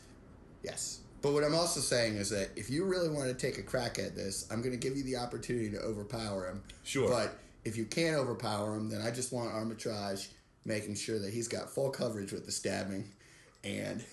Yes. 0.63 0.99
But 1.21 1.33
what 1.33 1.43
I'm 1.43 1.53
also 1.53 1.79
saying 1.81 2.15
is 2.15 2.31
that 2.31 2.49
if 2.55 2.71
you 2.71 2.85
really 2.85 3.09
want 3.09 3.27
to 3.27 3.35
take 3.35 3.59
a 3.59 3.61
crack 3.61 3.99
at 3.99 4.15
this, 4.15 4.47
I'm 4.49 4.61
going 4.61 4.71
to 4.71 4.77
give 4.77 4.97
you 4.97 5.03
the 5.03 5.17
opportunity 5.17 5.69
to 5.71 5.79
overpower 5.79 6.47
him. 6.47 6.63
Sure. 6.83 7.09
But 7.09 7.37
if 7.65 7.77
you 7.77 7.85
can't 7.85 8.15
overpower 8.15 8.75
him, 8.75 8.89
then 8.89 9.01
I 9.01 9.11
just 9.11 9.31
want 9.31 9.51
arbitrage 9.51 10.27
making 10.65 10.95
sure 10.95 11.19
that 11.19 11.33
he's 11.33 11.47
got 11.47 11.69
full 11.69 11.89
coverage 11.89 12.31
with 12.31 12.45
the 12.45 12.51
stabbing. 12.51 13.05
And, 13.63 14.03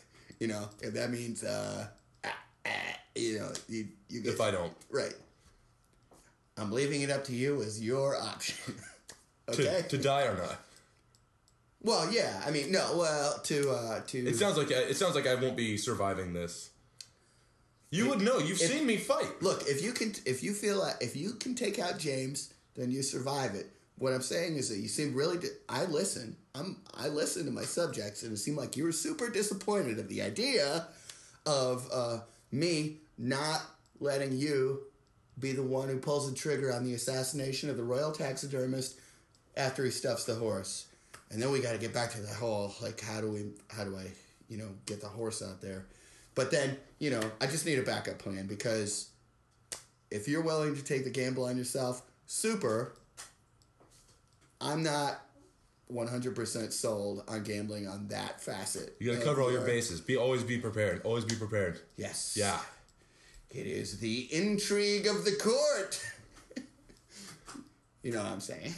you 0.41 0.47
know, 0.49 0.69
if 0.83 0.95
that 0.95 1.11
means, 1.11 1.43
uh, 1.45 1.87
ah, 2.25 2.37
ah, 2.67 2.71
you 3.15 3.39
know, 3.39 3.53
you, 3.69 3.89
you 4.09 4.21
get. 4.21 4.35
If 4.35 4.41
I 4.41 4.51
don't, 4.51 4.73
Right. 4.91 5.15
I'm 6.57 6.73
leaving 6.73 7.03
it 7.03 7.11
up 7.11 7.25
to 7.25 7.33
you 7.33 7.63
as 7.63 7.81
your 7.83 8.17
option. 8.17 8.75
to, 9.53 9.53
okay? 9.53 9.85
to 9.89 9.97
die 9.99 10.23
or 10.25 10.37
not. 10.37 10.59
well, 11.83 12.13
yeah. 12.13 12.43
I 12.45 12.51
mean, 12.51 12.73
no, 12.73 12.97
well, 12.97 13.39
to, 13.45 13.71
uh, 13.71 14.01
to. 14.09 14.19
It 14.27 14.37
sounds 14.37 14.59
like 14.59 14.71
it 14.71 14.97
sounds 14.97 15.15
like 15.15 15.27
I 15.27 15.37
won't 15.37 15.57
be 15.57 15.77
surviving 15.77 16.33
this. 16.33 16.71
You 17.91 18.09
would 18.09 18.21
know. 18.21 18.39
You've 18.39 18.61
if- 18.61 18.71
seen 18.71 18.87
me 18.87 18.97
fight. 18.97 19.41
Look, 19.41 19.63
if 19.67 19.83
you 19.83 19.93
can, 19.93 20.13
if 20.27 20.43
you 20.43 20.53
feel 20.53 20.79
like 20.79 20.97
if 21.01 21.17
you 21.17 21.35
can 21.35 21.55
take 21.55 21.79
out 21.79 21.99
James, 21.99 22.53
then 22.79 22.91
you 22.91 23.03
survive 23.03 23.55
it. 23.55 23.71
What 23.99 24.13
I'm 24.13 24.23
saying 24.23 24.57
is 24.57 24.69
that 24.69 24.79
you 24.79 24.89
seem 24.89 25.15
really. 25.15 25.39
Di- 25.39 25.49
I 25.69 25.85
listen. 25.85 26.37
I'm. 26.55 26.81
I 26.95 27.09
listen 27.09 27.45
to 27.47 27.51
my 27.51 27.65
subjects, 27.65 28.23
and 28.23 28.33
it 28.33 28.37
seemed 28.37 28.57
like 28.57 28.77
you 28.77 28.85
were 28.85 28.93
super 28.93 29.29
disappointed 29.29 29.99
at 29.99 30.09
the 30.09 30.23
idea 30.23 30.87
of 31.45 31.89
uh, 31.93 32.21
me 32.53 32.99
not 33.19 33.63
letting 33.99 34.37
you 34.37 34.83
be 35.41 35.53
the 35.53 35.63
one 35.63 35.89
who 35.89 35.99
pulls 35.99 36.31
the 36.31 36.37
trigger 36.37 36.73
on 36.73 36.85
the 36.85 36.95
assassination 36.95 37.69
of 37.69 37.77
the 37.77 37.83
royal 37.83 38.13
taxidermist 38.13 38.99
after 39.57 39.85
he 39.85 39.91
stuffs 39.91 40.25
the 40.25 40.35
horse. 40.35 40.87
And 41.31 41.43
then 41.43 41.51
we 41.51 41.61
got 41.61 41.73
to 41.73 41.79
get 41.79 41.93
back 41.93 42.13
to 42.13 42.21
the 42.21 42.33
whole 42.33 42.75
like 42.81 43.01
how 43.01 43.21
do 43.21 43.31
we 43.31 43.47
how 43.69 43.85
do 43.85 43.97
I 43.97 44.07
you 44.49 44.59
know 44.59 44.69
get 44.87 45.01
the 45.01 45.09
horse 45.09 45.43
out 45.43 45.61
there. 45.61 45.87
But 46.37 46.53
then 46.53 46.77
you 47.01 47.11
know 47.11 47.21
I 47.41 47.47
just 47.47 47.67
need 47.67 47.81
a 47.81 47.83
backup 47.83 48.19
plan 48.19 48.47
because 48.47 49.11
if 50.11 50.29
you're 50.29 50.43
willing 50.43 50.77
to 50.77 50.85
take 50.85 51.05
the 51.05 51.11
gamble 51.11 51.45
on 51.45 51.59
yourself, 51.59 52.03
super. 52.29 52.93
I'm 54.61 54.85
not 54.85 55.21
100% 55.93 56.73
sold 56.73 57.25
on 57.27 57.43
gambling 57.43 57.89
on 57.89 58.07
that 58.09 58.41
facet. 58.41 58.95
You 59.01 59.13
gotta 59.13 59.25
cover 59.25 59.43
all 59.43 59.51
your 59.51 59.63
bases. 59.63 60.01
Be 60.01 60.17
always 60.17 60.45
be 60.45 60.59
prepared. 60.59 61.03
Always 61.05 61.25
be 61.25 61.35
prepared. 61.35 61.81
Yes. 61.97 62.37
Yeah. 62.39 62.59
It 63.51 63.67
is 63.67 63.99
the 63.99 64.29
intrigue 64.33 65.07
of 65.07 65.25
the 65.25 65.33
court. 65.33 66.07
you 68.03 68.13
know 68.13 68.23
what 68.23 68.31
I'm 68.31 68.41
saying? 68.41 68.75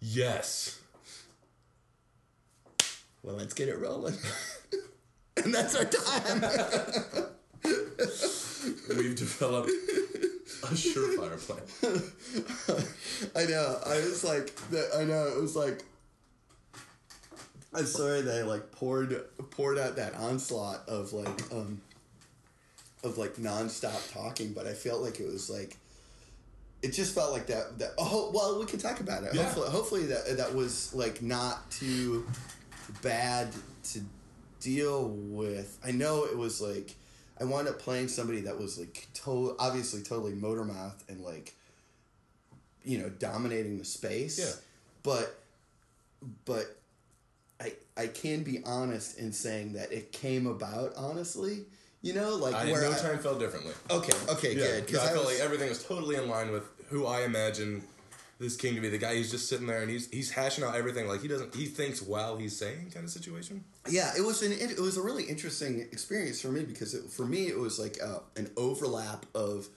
Yes. 0.00 0.80
Well, 3.22 3.36
let's 3.36 3.54
get 3.54 3.68
it 3.68 3.78
rolling. 3.78 4.16
and 5.44 5.54
that's 5.54 5.74
our 5.74 5.84
time. 5.84 6.44
We've 8.96 9.16
developed 9.16 9.70
a 10.70 10.74
surefire 10.74 11.38
plan. 11.38 12.82
I 13.36 13.46
know. 13.48 13.78
I 13.84 13.96
was 13.96 14.24
like, 14.24 14.54
the, 14.70 14.88
I 14.96 15.04
know. 15.04 15.26
It 15.26 15.40
was 15.40 15.56
like, 15.56 15.82
I'm 17.74 17.86
sorry 17.86 18.22
that 18.22 18.46
like 18.46 18.72
poured 18.72 19.20
poured 19.50 19.78
out 19.78 19.96
that 19.96 20.14
onslaught 20.14 20.88
of 20.88 21.12
like 21.12 21.52
um 21.52 21.80
of 23.04 23.18
like 23.18 23.36
nonstop 23.36 24.12
talking, 24.12 24.52
but 24.52 24.66
I 24.66 24.72
felt 24.72 25.02
like 25.02 25.20
it 25.20 25.26
was 25.26 25.50
like 25.50 25.76
it 26.82 26.92
just 26.92 27.14
felt 27.14 27.32
like 27.32 27.46
that. 27.46 27.78
That 27.78 27.92
oh 27.98 28.30
well, 28.34 28.58
we 28.58 28.66
can 28.66 28.78
talk 28.78 29.00
about 29.00 29.24
it. 29.24 29.34
Yeah. 29.34 29.42
Hopefully, 29.42 29.70
hopefully 29.70 30.06
that 30.06 30.36
that 30.36 30.54
was 30.54 30.94
like 30.94 31.22
not 31.22 31.70
too 31.70 32.26
bad 33.02 33.48
to 33.92 34.00
deal 34.60 35.08
with. 35.08 35.78
I 35.84 35.90
know 35.92 36.24
it 36.24 36.36
was 36.36 36.60
like 36.60 36.94
I 37.40 37.44
wound 37.44 37.68
up 37.68 37.78
playing 37.78 38.08
somebody 38.08 38.40
that 38.42 38.58
was 38.58 38.78
like 38.78 39.08
to- 39.24 39.56
obviously 39.58 40.02
totally 40.02 40.32
motor 40.34 40.64
mouth 40.64 41.04
and 41.08 41.20
like 41.22 41.54
you 42.84 42.98
know 42.98 43.08
dominating 43.08 43.78
the 43.78 43.84
space. 43.84 44.38
Yeah. 44.38 44.52
But 45.02 45.38
but 46.44 46.76
I 47.60 47.72
I 47.96 48.06
can 48.06 48.42
be 48.42 48.62
honest 48.64 49.18
in 49.18 49.32
saying 49.32 49.74
that 49.74 49.92
it 49.92 50.12
came 50.12 50.46
about 50.46 50.92
honestly. 50.96 51.64
You 52.02 52.12
know, 52.12 52.36
like 52.36 52.54
I 52.54 52.70
where 52.70 52.82
no 52.82 52.92
I- 52.92 52.98
time 52.98 53.18
felt 53.18 53.40
differently. 53.40 53.72
Okay, 53.90 54.12
okay, 54.28 54.54
good. 54.54 54.80
no, 54.80 54.86
Because 54.86 55.00
I, 55.00 55.10
I, 55.10 55.12
felt 55.14 55.26
was, 55.26 55.34
like 55.34 55.44
everything 55.44 55.68
was 55.68 55.82
totally 55.82 56.14
in 56.16 56.28
line 56.28 56.52
with 56.52 56.62
who 56.88 57.04
I 57.04 57.22
imagine 57.22 57.82
this 58.38 58.56
king 58.56 58.74
to 58.74 58.80
be. 58.80 58.88
The 58.88 58.98
guy 58.98 59.16
who's 59.16 59.30
just 59.30 59.48
sitting 59.48 59.66
there 59.66 59.82
and 59.82 59.90
he's 59.90 60.10
he's 60.10 60.30
hashing 60.30 60.64
out 60.64 60.74
everything 60.74 61.08
like 61.08 61.22
he 61.22 61.28
doesn't 61.28 61.54
he 61.54 61.66
thinks 61.66 62.02
while 62.02 62.36
he's 62.36 62.56
saying 62.56 62.90
kind 62.92 63.04
of 63.04 63.10
situation. 63.10 63.64
yeah, 63.88 64.12
it 64.16 64.22
was 64.22 64.42
an 64.42 64.52
it 64.52 64.78
was 64.78 64.96
a 64.96 65.02
really 65.02 65.24
interesting 65.24 65.80
experience 65.92 66.40
for 66.40 66.48
me 66.48 66.64
because 66.64 66.94
it, 66.94 67.10
for 67.10 67.24
me 67.24 67.46
it 67.46 67.58
was 67.58 67.78
like 67.78 67.98
uh, 68.02 68.18
an 68.36 68.50
overlap 68.56 69.26
of 69.34 69.68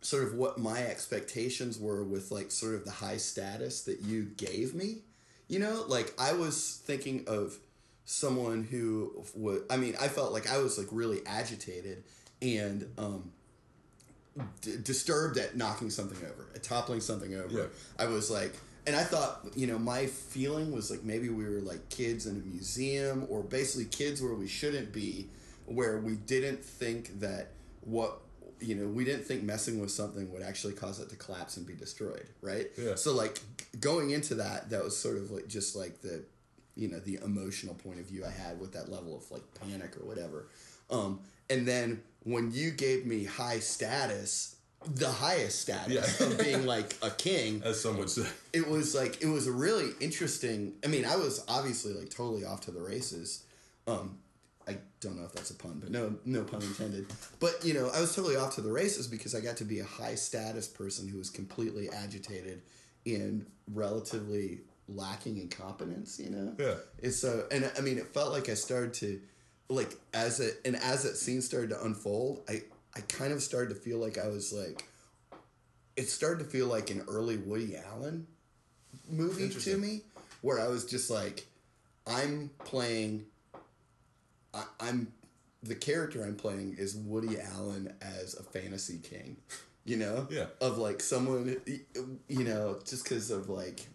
sort 0.00 0.24
of 0.24 0.34
what 0.34 0.58
my 0.58 0.82
expectations 0.82 1.78
were 1.78 2.02
with 2.02 2.30
like 2.30 2.50
sort 2.50 2.74
of 2.74 2.84
the 2.84 2.90
high 2.90 3.16
status 3.16 3.82
that 3.82 4.00
you 4.00 4.24
gave 4.36 4.74
me. 4.74 4.98
You 5.48 5.58
know, 5.58 5.84
like 5.86 6.12
I 6.18 6.32
was 6.32 6.80
thinking 6.84 7.24
of 7.26 7.56
someone 8.04 8.64
who 8.64 9.24
would. 9.34 9.64
I 9.70 9.76
mean, 9.76 9.94
I 10.00 10.08
felt 10.08 10.32
like 10.32 10.50
I 10.50 10.58
was 10.58 10.78
like 10.78 10.88
really 10.90 11.20
agitated 11.26 12.04
and 12.40 12.90
um, 12.98 13.32
d- 14.60 14.76
disturbed 14.82 15.38
at 15.38 15.56
knocking 15.56 15.90
something 15.90 16.18
over, 16.26 16.46
at 16.54 16.62
toppling 16.62 17.00
something 17.00 17.34
over. 17.34 17.58
Yeah. 17.58 17.64
I 17.98 18.06
was 18.06 18.30
like, 18.30 18.54
and 18.86 18.96
I 18.96 19.04
thought, 19.04 19.46
you 19.54 19.66
know, 19.66 19.78
my 19.78 20.06
feeling 20.06 20.72
was 20.72 20.90
like 20.90 21.04
maybe 21.04 21.28
we 21.28 21.44
were 21.44 21.60
like 21.60 21.88
kids 21.88 22.26
in 22.26 22.36
a 22.36 22.40
museum 22.46 23.26
or 23.28 23.42
basically 23.42 23.84
kids 23.86 24.20
where 24.22 24.34
we 24.34 24.48
shouldn't 24.48 24.92
be, 24.92 25.28
where 25.66 25.98
we 26.00 26.14
didn't 26.16 26.64
think 26.64 27.20
that 27.20 27.48
what 27.82 28.18
you 28.60 28.76
know 28.76 28.86
we 28.86 29.04
didn't 29.04 29.24
think 29.24 29.42
messing 29.42 29.80
with 29.80 29.90
something 29.90 30.32
would 30.32 30.42
actually 30.42 30.72
cause 30.72 31.00
it 31.00 31.08
to 31.10 31.16
collapse 31.16 31.56
and 31.56 31.66
be 31.66 31.74
destroyed 31.74 32.28
right 32.42 32.68
Yeah. 32.78 32.94
so 32.94 33.12
like 33.12 33.40
going 33.80 34.10
into 34.10 34.36
that 34.36 34.70
that 34.70 34.84
was 34.84 34.96
sort 34.96 35.16
of 35.16 35.32
like 35.32 35.48
just 35.48 35.74
like 35.74 36.00
the 36.00 36.22
you 36.76 36.86
know 36.88 37.00
the 37.00 37.18
emotional 37.24 37.74
point 37.74 37.98
of 37.98 38.06
view 38.06 38.24
i 38.24 38.30
had 38.30 38.60
with 38.60 38.72
that 38.74 38.88
level 38.88 39.16
of 39.16 39.28
like 39.32 39.42
panic 39.54 39.96
or 40.00 40.06
whatever 40.06 40.46
um 40.90 41.18
and 41.52 41.66
then 41.66 42.02
when 42.24 42.50
you 42.52 42.70
gave 42.70 43.04
me 43.12 43.24
high 43.24 43.58
status 43.60 44.56
the 44.96 45.08
highest 45.08 45.60
status 45.60 46.20
Yeah. 46.20 46.26
of 46.26 46.38
being 46.38 46.66
like 46.66 46.90
a 47.02 47.10
king 47.10 47.62
As 47.70 47.80
some 47.80 47.98
would 47.98 48.10
say. 48.10 48.26
it 48.52 48.66
was 48.68 48.94
like 49.00 49.22
it 49.22 49.28
was 49.36 49.46
a 49.46 49.52
really 49.52 49.90
interesting 50.00 50.72
i 50.84 50.88
mean 50.88 51.04
i 51.04 51.16
was 51.16 51.44
obviously 51.48 51.92
like 51.94 52.10
totally 52.10 52.44
off 52.44 52.60
to 52.62 52.72
the 52.72 52.80
races 52.82 53.44
um 53.86 54.18
i 54.66 54.74
don't 55.00 55.16
know 55.18 55.24
if 55.24 55.32
that's 55.32 55.50
a 55.50 55.54
pun 55.54 55.78
but 55.82 55.90
no 55.90 56.04
no 56.24 56.42
pun 56.42 56.62
intended 56.62 57.06
but 57.38 57.54
you 57.64 57.74
know 57.74 57.86
i 57.94 58.00
was 58.00 58.14
totally 58.16 58.36
off 58.36 58.54
to 58.56 58.60
the 58.60 58.72
races 58.72 59.06
because 59.06 59.34
i 59.36 59.40
got 59.40 59.56
to 59.56 59.64
be 59.64 59.78
a 59.80 59.84
high 59.84 60.16
status 60.16 60.66
person 60.66 61.06
who 61.08 61.18
was 61.18 61.30
completely 61.30 61.88
agitated 61.90 62.62
and 63.06 63.46
relatively 63.72 64.60
lacking 64.88 65.38
in 65.38 65.48
competence 65.48 66.18
you 66.18 66.30
know 66.30 66.54
Yeah. 66.58 66.74
it's 66.98 67.18
so 67.18 67.46
and 67.52 67.70
i 67.78 67.80
mean 67.80 67.98
it 67.98 68.12
felt 68.12 68.32
like 68.32 68.48
i 68.48 68.54
started 68.54 68.94
to 68.94 69.20
like 69.68 69.96
as 70.12 70.40
it 70.40 70.60
and 70.64 70.76
as 70.76 71.02
that 71.04 71.16
scene 71.16 71.40
started 71.40 71.70
to 71.70 71.84
unfold 71.84 72.42
i 72.48 72.62
i 72.96 73.00
kind 73.02 73.32
of 73.32 73.42
started 73.42 73.68
to 73.74 73.74
feel 73.80 73.98
like 73.98 74.18
i 74.18 74.28
was 74.28 74.52
like 74.52 74.84
it 75.96 76.08
started 76.08 76.44
to 76.44 76.50
feel 76.50 76.66
like 76.66 76.90
an 76.90 77.04
early 77.08 77.36
Woody 77.36 77.76
Allen 77.76 78.26
movie 79.10 79.50
to 79.50 79.76
me, 79.76 80.00
where 80.40 80.58
I 80.58 80.68
was 80.68 80.86
just 80.86 81.10
like, 81.10 81.46
I'm 82.06 82.50
playing. 82.64 83.26
I, 84.54 84.64
I'm 84.80 85.12
the 85.62 85.74
character 85.74 86.22
I'm 86.24 86.36
playing 86.36 86.76
is 86.78 86.96
Woody 86.96 87.38
Allen 87.38 87.92
as 88.00 88.34
a 88.34 88.42
fantasy 88.42 88.98
king, 89.02 89.36
you 89.84 89.98
know, 89.98 90.26
Yeah. 90.30 90.46
of 90.62 90.78
like 90.78 91.00
someone, 91.02 91.58
you 92.28 92.44
know, 92.44 92.80
just 92.86 93.04
because 93.04 93.30
of 93.30 93.50
like, 93.50 93.86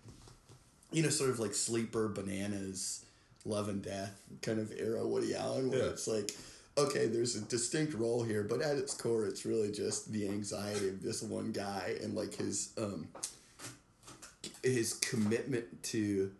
you 0.91 1.01
know, 1.03 1.09
sort 1.09 1.31
of 1.31 1.39
like 1.39 1.55
sleeper 1.55 2.07
bananas, 2.09 3.05
love 3.47 3.69
and 3.69 3.81
death 3.81 4.13
kind 4.41 4.59
of 4.59 4.71
era 4.77 5.05
Woody 5.07 5.35
Allen, 5.35 5.69
where 5.69 5.79
Yeah. 5.79 5.85
it's 5.85 6.07
like. 6.07 6.31
Okay, 6.79 7.07
there's 7.07 7.35
a 7.35 7.41
distinct 7.41 7.95
role 7.95 8.21
here, 8.21 8.43
but 8.43 8.61
at 8.61 8.77
its 8.77 8.93
core, 8.93 9.25
it's 9.25 9.47
really 9.47 9.71
just 9.71 10.11
the 10.11 10.27
anxiety 10.27 10.89
of 10.89 11.01
this 11.01 11.23
one 11.23 11.51
guy 11.51 11.95
and 12.03 12.13
like 12.13 12.35
his 12.35 12.69
um, 12.77 13.07
his 14.61 14.93
commitment 14.93 15.81
to 15.83 16.31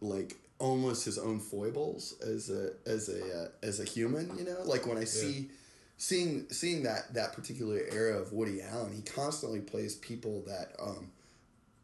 like 0.00 0.36
almost 0.58 1.04
his 1.04 1.18
own 1.18 1.38
foibles 1.38 2.14
as 2.20 2.50
a 2.50 2.72
as 2.86 3.08
a 3.08 3.44
uh, 3.44 3.48
as 3.62 3.78
a 3.78 3.84
human 3.84 4.36
you 4.36 4.44
know 4.44 4.56
like 4.64 4.86
when 4.86 4.98
i 4.98 5.04
see 5.04 5.48
seeing 5.96 6.46
seeing 6.50 6.82
that 6.82 7.14
that 7.14 7.32
particular 7.32 7.80
era 7.92 8.16
of 8.18 8.32
woody 8.32 8.60
allen 8.62 8.92
he 8.92 9.02
constantly 9.02 9.60
plays 9.60 9.94
people 9.96 10.42
that 10.46 10.72
um 10.82 11.10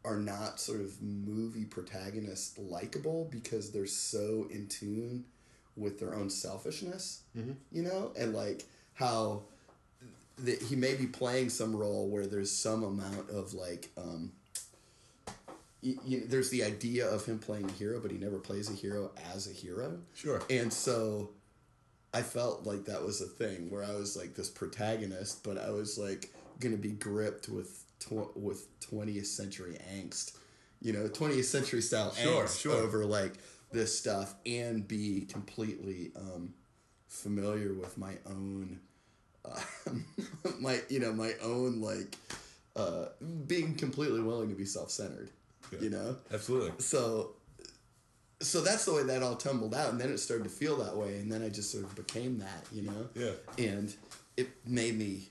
are 0.05 0.17
not 0.17 0.59
sort 0.59 0.79
of 0.81 1.01
movie 1.01 1.65
protagonists 1.65 2.57
likable 2.59 3.27
because 3.31 3.71
they're 3.71 3.87
so 3.87 4.47
in 4.51 4.67
tune 4.67 5.25
with 5.75 5.99
their 5.99 6.13
own 6.15 6.29
selfishness 6.29 7.21
you 7.71 7.81
know? 7.83 8.11
And 8.17 8.33
like 8.33 8.63
how 8.93 9.41
that 10.37 10.61
he 10.61 10.75
may 10.75 10.95
be 10.95 11.05
playing 11.07 11.49
some 11.49 11.75
role 11.75 12.07
where 12.09 12.27
there's 12.27 12.51
some 12.51 12.83
amount 12.83 13.29
of 13.29 13.53
like 13.53 13.89
um 13.97 14.31
y- 15.83 15.95
you 16.05 16.19
know, 16.19 16.25
there's 16.27 16.49
the 16.49 16.63
idea 16.63 17.07
of 17.07 17.25
him 17.25 17.39
playing 17.39 17.69
a 17.69 17.71
hero 17.73 17.99
but 17.99 18.11
he 18.11 18.17
never 18.17 18.37
plays 18.37 18.69
a 18.69 18.73
hero 18.73 19.11
as 19.33 19.47
a 19.49 19.53
hero. 19.53 19.97
Sure. 20.13 20.41
and 20.49 20.71
so 20.71 21.29
i 22.13 22.21
felt 22.21 22.65
like 22.65 22.85
that 22.85 23.03
was 23.03 23.21
a 23.21 23.25
thing 23.25 23.69
where 23.69 23.83
i 23.83 23.91
was 23.93 24.15
like 24.17 24.35
this 24.35 24.49
protagonist 24.49 25.43
but 25.43 25.57
i 25.57 25.69
was 25.69 25.97
like 25.97 26.31
gonna 26.59 26.77
be 26.77 26.91
gripped 26.91 27.49
with 27.49 27.83
tw- 27.99 28.35
with 28.35 28.67
20th 28.81 29.25
century 29.25 29.77
angst 29.95 30.37
you 30.81 30.93
know 30.93 31.07
20th 31.07 31.45
century 31.45 31.81
style 31.81 32.13
Sure, 32.13 32.43
angst 32.43 32.59
sure. 32.61 32.75
over 32.75 33.05
like 33.05 33.33
this 33.71 33.97
stuff 33.97 34.35
and 34.45 34.87
be 34.87 35.25
completely 35.29 36.11
um 36.15 36.53
familiar 37.07 37.73
with 37.73 37.97
my 37.97 38.13
own 38.25 38.79
uh, 39.45 39.59
my 40.59 40.79
you 40.89 40.99
know 40.99 41.13
my 41.13 41.33
own 41.41 41.81
like 41.81 42.17
uh 42.75 43.05
being 43.47 43.73
completely 43.75 44.19
willing 44.21 44.49
to 44.49 44.55
be 44.55 44.65
self-centered 44.65 45.29
you 45.81 45.89
know 45.89 46.17
Absolutely. 46.33 46.71
so 46.79 47.31
so 48.41 48.61
that's 48.61 48.85
the 48.85 48.93
way 48.93 49.03
that 49.03 49.23
all 49.23 49.35
tumbled 49.35 49.73
out 49.73 49.91
and 49.91 49.99
then 49.99 50.09
it 50.11 50.17
started 50.19 50.43
to 50.43 50.49
feel 50.49 50.75
that 50.77 50.95
way 50.95 51.15
and 51.17 51.31
then 51.31 51.41
i 51.41 51.49
just 51.49 51.71
sort 51.71 51.83
of 51.85 51.95
became 51.95 52.37
that 52.39 52.65
you 52.71 52.81
know 52.83 53.07
Yeah. 53.15 53.31
and 53.57 53.93
it 54.37 54.49
made 54.67 54.97
me 54.97 55.29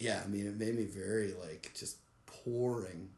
yeah 0.00 0.20
i 0.24 0.28
mean 0.28 0.46
it 0.46 0.58
made 0.58 0.74
me 0.74 0.84
very 0.84 1.32
like 1.44 1.70
just 1.74 1.98
pouring 2.26 3.08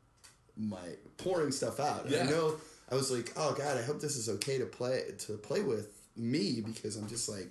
my 0.58 0.76
pouring 1.16 1.50
stuff 1.50 1.80
out 1.80 2.04
and 2.04 2.14
i 2.14 2.30
know 2.30 2.54
i 2.90 2.94
was 2.94 3.10
like 3.10 3.32
oh 3.36 3.54
god 3.54 3.78
i 3.78 3.82
hope 3.82 4.00
this 4.00 4.16
is 4.16 4.28
okay 4.28 4.58
to 4.58 4.66
play 4.66 5.02
to 5.18 5.32
play 5.38 5.62
with 5.62 5.88
me 6.16 6.60
because 6.60 6.96
i'm 6.96 7.08
just 7.08 7.28
like 7.28 7.48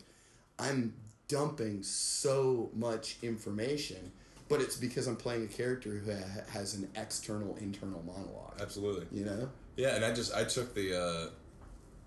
i'm 0.59 0.93
dumping 1.27 1.81
so 1.81 2.69
much 2.75 3.17
information 3.23 4.11
but 4.49 4.61
it's 4.61 4.75
because 4.75 5.07
i'm 5.07 5.15
playing 5.15 5.43
a 5.45 5.47
character 5.47 5.89
who 5.91 6.11
ha- 6.11 6.43
has 6.51 6.75
an 6.75 6.87
external 6.95 7.55
internal 7.61 8.03
monologue 8.05 8.61
Absolutely. 8.61 9.07
you 9.17 9.25
know 9.25 9.49
Yeah, 9.77 9.95
and 9.95 10.03
I 10.05 10.13
just 10.13 10.33
I 10.35 10.43
took 10.43 10.75
the 10.75 10.93
uh 10.95 11.29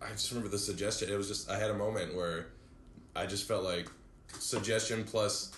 I 0.05 0.11
just 0.11 0.31
remember 0.31 0.51
the 0.51 0.59
suggestion. 0.59 1.11
It 1.11 1.17
was 1.17 1.29
just 1.29 1.51
I 1.51 1.59
had 1.59 1.71
a 1.71 1.75
moment 1.75 2.15
where 2.15 2.49
I 3.17 3.25
just 3.27 3.49
felt 3.49 3.65
like 3.65 3.89
suggestion 4.39 5.03
plus 5.05 5.51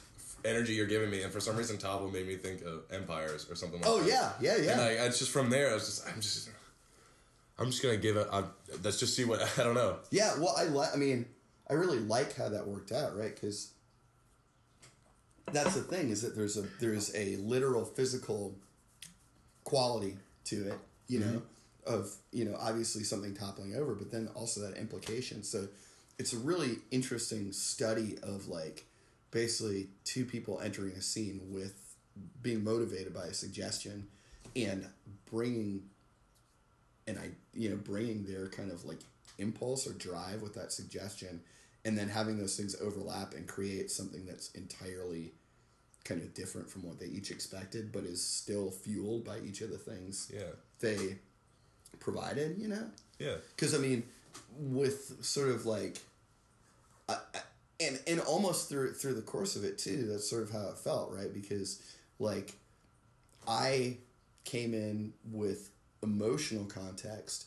energy 0.46 0.74
you're 0.74 0.86
giving 0.86 1.10
me, 1.10 1.22
and 1.22 1.32
for 1.32 1.40
some 1.40 1.56
reason 1.56 1.78
Topple 1.78 2.10
made 2.10 2.26
me 2.26 2.36
think 2.36 2.62
of 2.62 2.82
empires 2.90 3.46
or 3.50 3.54
something 3.54 3.80
like 3.80 3.90
Oh 3.90 4.00
that. 4.00 4.08
yeah, 4.08 4.32
yeah, 4.40 4.56
yeah. 4.62 4.72
And 4.72 4.80
I, 4.80 5.04
I 5.04 5.08
just 5.08 5.30
from 5.30 5.50
there 5.50 5.70
I 5.70 5.74
was 5.74 5.86
just 5.86 6.08
I'm 6.08 6.20
just 6.20 6.50
I'm 7.58 7.66
just 7.70 7.82
gonna 7.82 7.96
give 7.96 8.16
it. 8.16 8.26
I'm, 8.32 8.46
let's 8.82 8.98
just 8.98 9.16
see 9.16 9.24
what 9.24 9.40
I 9.58 9.62
don't 9.62 9.74
know. 9.74 9.96
Yeah, 10.10 10.38
well, 10.38 10.54
I 10.56 10.64
like. 10.64 10.90
I 10.92 10.96
mean, 10.96 11.26
I 11.68 11.74
really 11.74 11.98
like 11.98 12.36
how 12.36 12.48
that 12.48 12.66
worked 12.66 12.92
out, 12.92 13.16
right? 13.16 13.34
Because 13.34 13.70
that's 15.52 15.74
the 15.74 15.82
thing 15.82 16.10
is 16.10 16.22
that 16.22 16.36
there's 16.36 16.56
a 16.56 16.62
there's 16.80 17.14
a 17.14 17.36
literal 17.36 17.84
physical 17.84 18.54
quality 19.64 20.16
to 20.44 20.68
it, 20.68 20.78
you 21.08 21.20
know, 21.20 21.26
mm-hmm. 21.26 21.94
of 21.94 22.10
you 22.32 22.44
know 22.44 22.56
obviously 22.60 23.04
something 23.04 23.34
toppling 23.34 23.74
over, 23.74 23.94
but 23.94 24.10
then 24.10 24.28
also 24.34 24.60
that 24.60 24.76
implication. 24.76 25.42
So 25.42 25.68
it's 26.18 26.32
a 26.32 26.38
really 26.38 26.78
interesting 26.90 27.52
study 27.52 28.18
of 28.22 28.48
like 28.48 28.84
basically 29.36 29.86
two 30.04 30.24
people 30.24 30.58
entering 30.64 30.92
a 30.92 31.02
scene 31.02 31.38
with 31.50 31.74
being 32.40 32.64
motivated 32.64 33.12
by 33.12 33.26
a 33.26 33.34
suggestion 33.34 34.06
and 34.56 34.86
bringing 35.30 35.82
and 37.06 37.18
I 37.18 37.28
you 37.52 37.68
know 37.68 37.76
bringing 37.76 38.24
their 38.24 38.48
kind 38.48 38.72
of 38.72 38.86
like 38.86 39.00
impulse 39.36 39.86
or 39.86 39.92
drive 39.92 40.40
with 40.40 40.54
that 40.54 40.72
suggestion 40.72 41.42
and 41.84 41.98
then 41.98 42.08
having 42.08 42.38
those 42.38 42.56
things 42.56 42.74
overlap 42.80 43.34
and 43.34 43.46
create 43.46 43.90
something 43.90 44.24
that's 44.24 44.50
entirely 44.52 45.32
kind 46.04 46.22
of 46.22 46.32
different 46.32 46.70
from 46.70 46.82
what 46.86 46.98
they 46.98 47.04
each 47.06 47.30
expected 47.30 47.92
but 47.92 48.04
is 48.04 48.24
still 48.24 48.70
fueled 48.70 49.22
by 49.22 49.36
each 49.46 49.60
of 49.60 49.68
the 49.70 49.76
things 49.76 50.32
Yeah. 50.34 50.52
they 50.80 51.18
provided 52.00 52.56
you 52.58 52.68
know 52.68 52.86
Yeah. 53.18 53.36
because 53.54 53.74
I 53.74 53.78
mean, 53.78 54.02
with 54.58 55.22
sort 55.22 55.48
of 55.50 55.66
like, 55.66 55.98
I, 57.08 57.18
and 57.80 58.00
and 58.06 58.20
almost 58.20 58.68
through 58.68 58.94
through 58.94 59.14
the 59.14 59.22
course 59.22 59.56
of 59.56 59.64
it 59.64 59.78
too, 59.78 60.06
that's 60.06 60.28
sort 60.28 60.42
of 60.42 60.50
how 60.50 60.68
it 60.68 60.78
felt, 60.78 61.12
right? 61.12 61.32
Because 61.32 61.82
like, 62.18 62.54
I 63.46 63.98
came 64.44 64.74
in 64.74 65.12
with 65.30 65.70
emotional 66.02 66.64
context, 66.64 67.46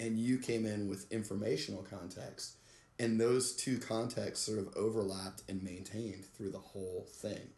and 0.00 0.18
you 0.18 0.38
came 0.38 0.64
in 0.64 0.88
with 0.88 1.10
informational 1.12 1.82
context, 1.82 2.56
and 2.98 3.20
those 3.20 3.54
two 3.54 3.78
contexts 3.78 4.46
sort 4.46 4.58
of 4.58 4.74
overlapped 4.76 5.42
and 5.48 5.62
maintained 5.62 6.24
through 6.24 6.50
the 6.50 6.58
whole 6.58 7.06
thing, 7.10 7.50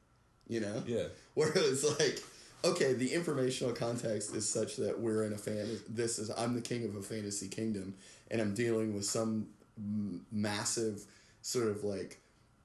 you 0.49 0.61
know? 0.61 0.83
Yeah. 0.87 1.05
Where 1.35 1.51
it 1.51 1.71
was 1.71 1.85
like, 2.01 2.21
okay, 2.65 2.95
the 2.95 3.13
informational 3.15 3.75
context 3.75 4.35
is 4.35 4.49
such 4.49 4.77
that 4.77 4.99
we're 4.99 5.25
in 5.25 5.33
a 5.33 5.39
fan. 5.39 5.79
This 5.89 6.19
is 6.19 6.31
I'm 6.37 6.55
the 6.55 6.61
king 6.61 6.85
of 6.85 6.97
a 6.97 7.03
fantasy 7.03 7.49
kingdom, 7.49 7.95
and 8.31 8.41
I'm 8.41 8.55
dealing 8.55 8.95
with 8.95 9.05
some 9.05 9.49
m- 9.77 10.27
massive 10.33 11.05
sort 11.49 11.69
of 11.69 11.83
like 11.83 12.21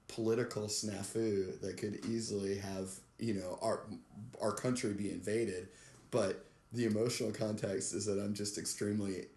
political 0.10 0.64
snafu 0.64 1.58
that 1.62 1.78
could 1.78 2.06
easily 2.06 2.58
have 2.58 2.90
you 3.18 3.34
know 3.34 3.58
our 3.62 3.86
our 4.42 4.52
country 4.52 4.92
be 4.94 5.10
invaded, 5.10 5.70
but 6.12 6.44
the 6.74 6.84
emotional 6.86 7.32
context 7.32 7.94
is 7.94 8.06
that 8.08 8.20
I'm 8.20 8.34
just 8.34 8.58
extremely 8.58 9.28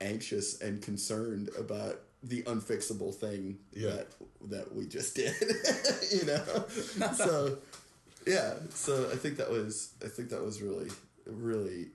anxious 0.00 0.60
and 0.62 0.80
concerned 0.80 1.50
about 1.58 2.00
the 2.22 2.42
unfixable 2.44 3.14
thing 3.14 3.58
Yeah. 3.74 3.90
that 3.90 4.06
that 4.48 4.74
we 4.74 4.86
just 4.86 5.14
did, 5.14 5.34
you 6.12 6.24
know. 6.24 6.64
so 7.14 7.58
yeah, 8.26 8.54
so 8.70 9.10
I 9.12 9.16
think 9.16 9.36
that 9.36 9.50
was 9.50 9.90
I 10.02 10.08
think 10.08 10.30
that 10.30 10.42
was 10.42 10.62
really 10.62 10.88
really 11.26 11.88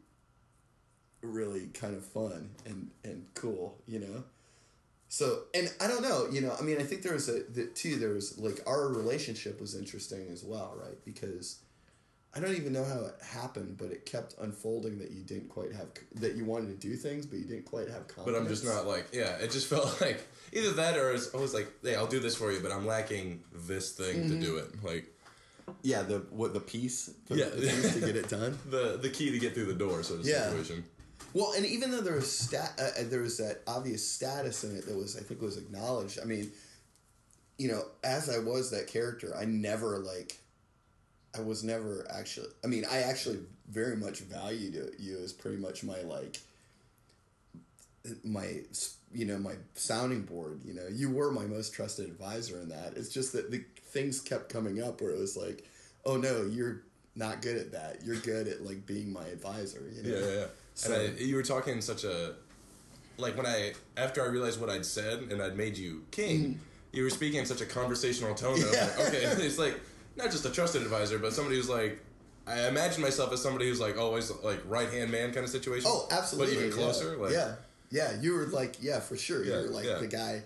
really 1.23 1.67
kind 1.73 1.95
of 1.95 2.05
fun 2.05 2.51
and 2.67 2.91
and 3.03 3.25
cool, 3.33 3.79
you 3.87 3.99
know. 3.99 4.23
So 5.11 5.39
and 5.53 5.69
I 5.81 5.87
don't 5.87 6.01
know, 6.01 6.27
you 6.31 6.39
know. 6.39 6.55
I 6.57 6.61
mean, 6.61 6.77
I 6.79 6.83
think 6.83 7.01
there 7.01 7.11
was 7.11 7.27
a 7.27 7.43
the, 7.43 7.65
too. 7.65 7.97
There 7.97 8.11
was 8.11 8.37
like 8.37 8.61
our 8.65 8.87
relationship 8.87 9.59
was 9.59 9.75
interesting 9.75 10.29
as 10.31 10.41
well, 10.41 10.73
right? 10.81 11.03
Because 11.03 11.59
I 12.33 12.39
don't 12.39 12.55
even 12.55 12.71
know 12.71 12.85
how 12.85 13.01
it 13.01 13.15
happened, 13.21 13.77
but 13.77 13.91
it 13.91 14.05
kept 14.05 14.35
unfolding 14.39 14.99
that 14.99 15.11
you 15.11 15.23
didn't 15.23 15.49
quite 15.49 15.73
have 15.73 15.89
that 16.15 16.35
you 16.35 16.45
wanted 16.45 16.67
to 16.79 16.87
do 16.87 16.95
things, 16.95 17.25
but 17.25 17.39
you 17.39 17.45
didn't 17.45 17.65
quite 17.65 17.89
have 17.89 18.07
confidence. 18.07 18.25
But 18.25 18.35
I'm 18.35 18.47
just 18.47 18.63
not 18.63 18.87
like 18.87 19.09
yeah. 19.11 19.35
It 19.35 19.51
just 19.51 19.67
felt 19.73 19.99
like 19.99 20.25
either 20.53 20.71
that 20.71 20.97
or 20.97 21.09
it's- 21.09 21.35
I 21.35 21.37
was 21.37 21.53
like, 21.53 21.67
hey, 21.83 21.95
I'll 21.95 22.07
do 22.07 22.21
this 22.21 22.37
for 22.37 22.49
you, 22.49 22.61
but 22.61 22.71
I'm 22.71 22.87
lacking 22.87 23.43
this 23.53 23.91
thing 23.91 24.29
to 24.29 24.39
do 24.39 24.53
mm-hmm. 24.53 24.79
it. 24.79 24.83
Like 24.85 25.13
Yeah, 25.81 26.03
the 26.03 26.19
what 26.29 26.53
the 26.53 26.61
piece, 26.61 27.07
the, 27.27 27.35
Yeah. 27.35 27.49
the 27.49 27.67
piece 27.67 27.93
to 27.95 27.99
get 27.99 28.15
it 28.15 28.29
done. 28.29 28.57
the 28.69 28.95
the 28.95 29.09
key 29.09 29.29
to 29.31 29.39
get 29.39 29.55
through 29.55 29.65
the 29.65 29.73
door 29.73 30.03
sort 30.03 30.21
of 30.21 30.25
Yeah. 30.25 30.45
situation. 30.45 30.85
Well, 31.33 31.53
and 31.53 31.65
even 31.65 31.91
though 31.91 32.01
there 32.01 32.15
was 32.15 32.31
stat, 32.31 32.73
uh, 32.79 33.01
uh, 33.01 33.03
there 33.05 33.21
was 33.21 33.37
that 33.37 33.61
obvious 33.67 34.07
status 34.07 34.63
in 34.63 34.75
it 34.75 34.85
that 34.87 34.95
was, 34.95 35.17
I 35.17 35.21
think, 35.21 35.41
was 35.41 35.57
acknowledged. 35.57 36.19
I 36.21 36.25
mean, 36.25 36.51
you 37.57 37.69
know, 37.69 37.83
as 38.03 38.29
I 38.29 38.39
was 38.39 38.71
that 38.71 38.87
character, 38.87 39.33
I 39.35 39.45
never 39.45 39.99
like, 39.99 40.39
I 41.37 41.41
was 41.41 41.63
never 41.63 42.05
actually. 42.13 42.49
I 42.63 42.67
mean, 42.67 42.85
I 42.89 42.99
actually 42.99 43.39
very 43.69 43.95
much 43.95 44.19
valued 44.19 44.95
you 44.99 45.17
as 45.23 45.31
pretty 45.31 45.57
much 45.57 45.83
my 45.83 46.01
like, 46.01 46.39
my 48.23 48.61
you 49.13 49.25
know 49.25 49.37
my 49.37 49.53
sounding 49.75 50.23
board. 50.23 50.61
You 50.65 50.73
know, 50.73 50.87
you 50.91 51.09
were 51.09 51.31
my 51.31 51.45
most 51.45 51.73
trusted 51.73 52.07
advisor 52.07 52.59
in 52.59 52.69
that. 52.69 52.93
It's 52.97 53.09
just 53.09 53.31
that 53.33 53.51
the 53.51 53.63
things 53.85 54.19
kept 54.19 54.51
coming 54.51 54.81
up 54.81 55.01
where 55.01 55.11
it 55.11 55.19
was 55.19 55.37
like, 55.37 55.65
oh 56.05 56.17
no, 56.17 56.45
you're 56.45 56.81
not 57.15 57.41
good 57.41 57.57
at 57.57 57.71
that. 57.73 58.03
You're 58.03 58.17
good 58.17 58.47
at 58.47 58.65
like 58.65 58.85
being 58.85 59.13
my 59.13 59.25
advisor. 59.27 59.83
You 59.93 60.03
know? 60.03 60.17
Yeah, 60.17 60.25
yeah, 60.25 60.39
yeah. 60.39 60.45
So- 60.81 60.93
and 60.93 61.17
I, 61.17 61.21
you 61.21 61.35
were 61.35 61.43
talking 61.43 61.75
in 61.75 61.81
such 61.81 62.03
a 62.03 62.33
like 63.17 63.37
when 63.37 63.45
I 63.45 63.73
after 63.97 64.23
I 64.23 64.27
realized 64.27 64.59
what 64.59 64.69
I'd 64.69 64.85
said 64.85 65.19
and 65.29 65.41
I'd 65.41 65.55
made 65.55 65.77
you 65.77 66.03
king, 66.09 66.39
mm-hmm. 66.39 66.59
you 66.91 67.03
were 67.03 67.09
speaking 67.09 67.39
in 67.39 67.45
such 67.45 67.61
a 67.61 67.65
conversational 67.65 68.33
tone. 68.33 68.57
Yeah. 68.57 68.89
Like, 68.97 69.07
okay, 69.07 69.17
it's 69.23 69.59
like 69.59 69.79
not 70.15 70.31
just 70.31 70.45
a 70.45 70.49
trusted 70.49 70.81
advisor, 70.81 71.19
but 71.19 71.33
somebody 71.33 71.55
who's 71.57 71.69
like. 71.69 71.99
I 72.47 72.67
imagine 72.67 73.03
myself 73.03 73.31
as 73.31 73.41
somebody 73.41 73.69
who's 73.69 73.79
like 73.79 73.99
always 73.99 74.31
like 74.43 74.59
right 74.65 74.89
hand 74.89 75.11
man 75.11 75.31
kind 75.31 75.43
of 75.43 75.51
situation. 75.51 75.87
Oh, 75.87 76.07
absolutely. 76.09 76.55
But 76.55 76.59
even 76.59 76.69
yeah. 76.71 76.83
closer. 76.83 77.15
Like, 77.15 77.31
yeah, 77.33 77.53
yeah. 77.91 78.19
You 78.19 78.33
were 78.33 78.47
like, 78.47 78.77
yeah, 78.81 78.99
for 78.99 79.15
sure. 79.15 79.45
Yeah, 79.45 79.61
you 79.61 79.67
were 79.67 79.75
like 79.75 79.85
yeah. 79.85 79.99
the 79.99 80.07
guy. 80.07 80.41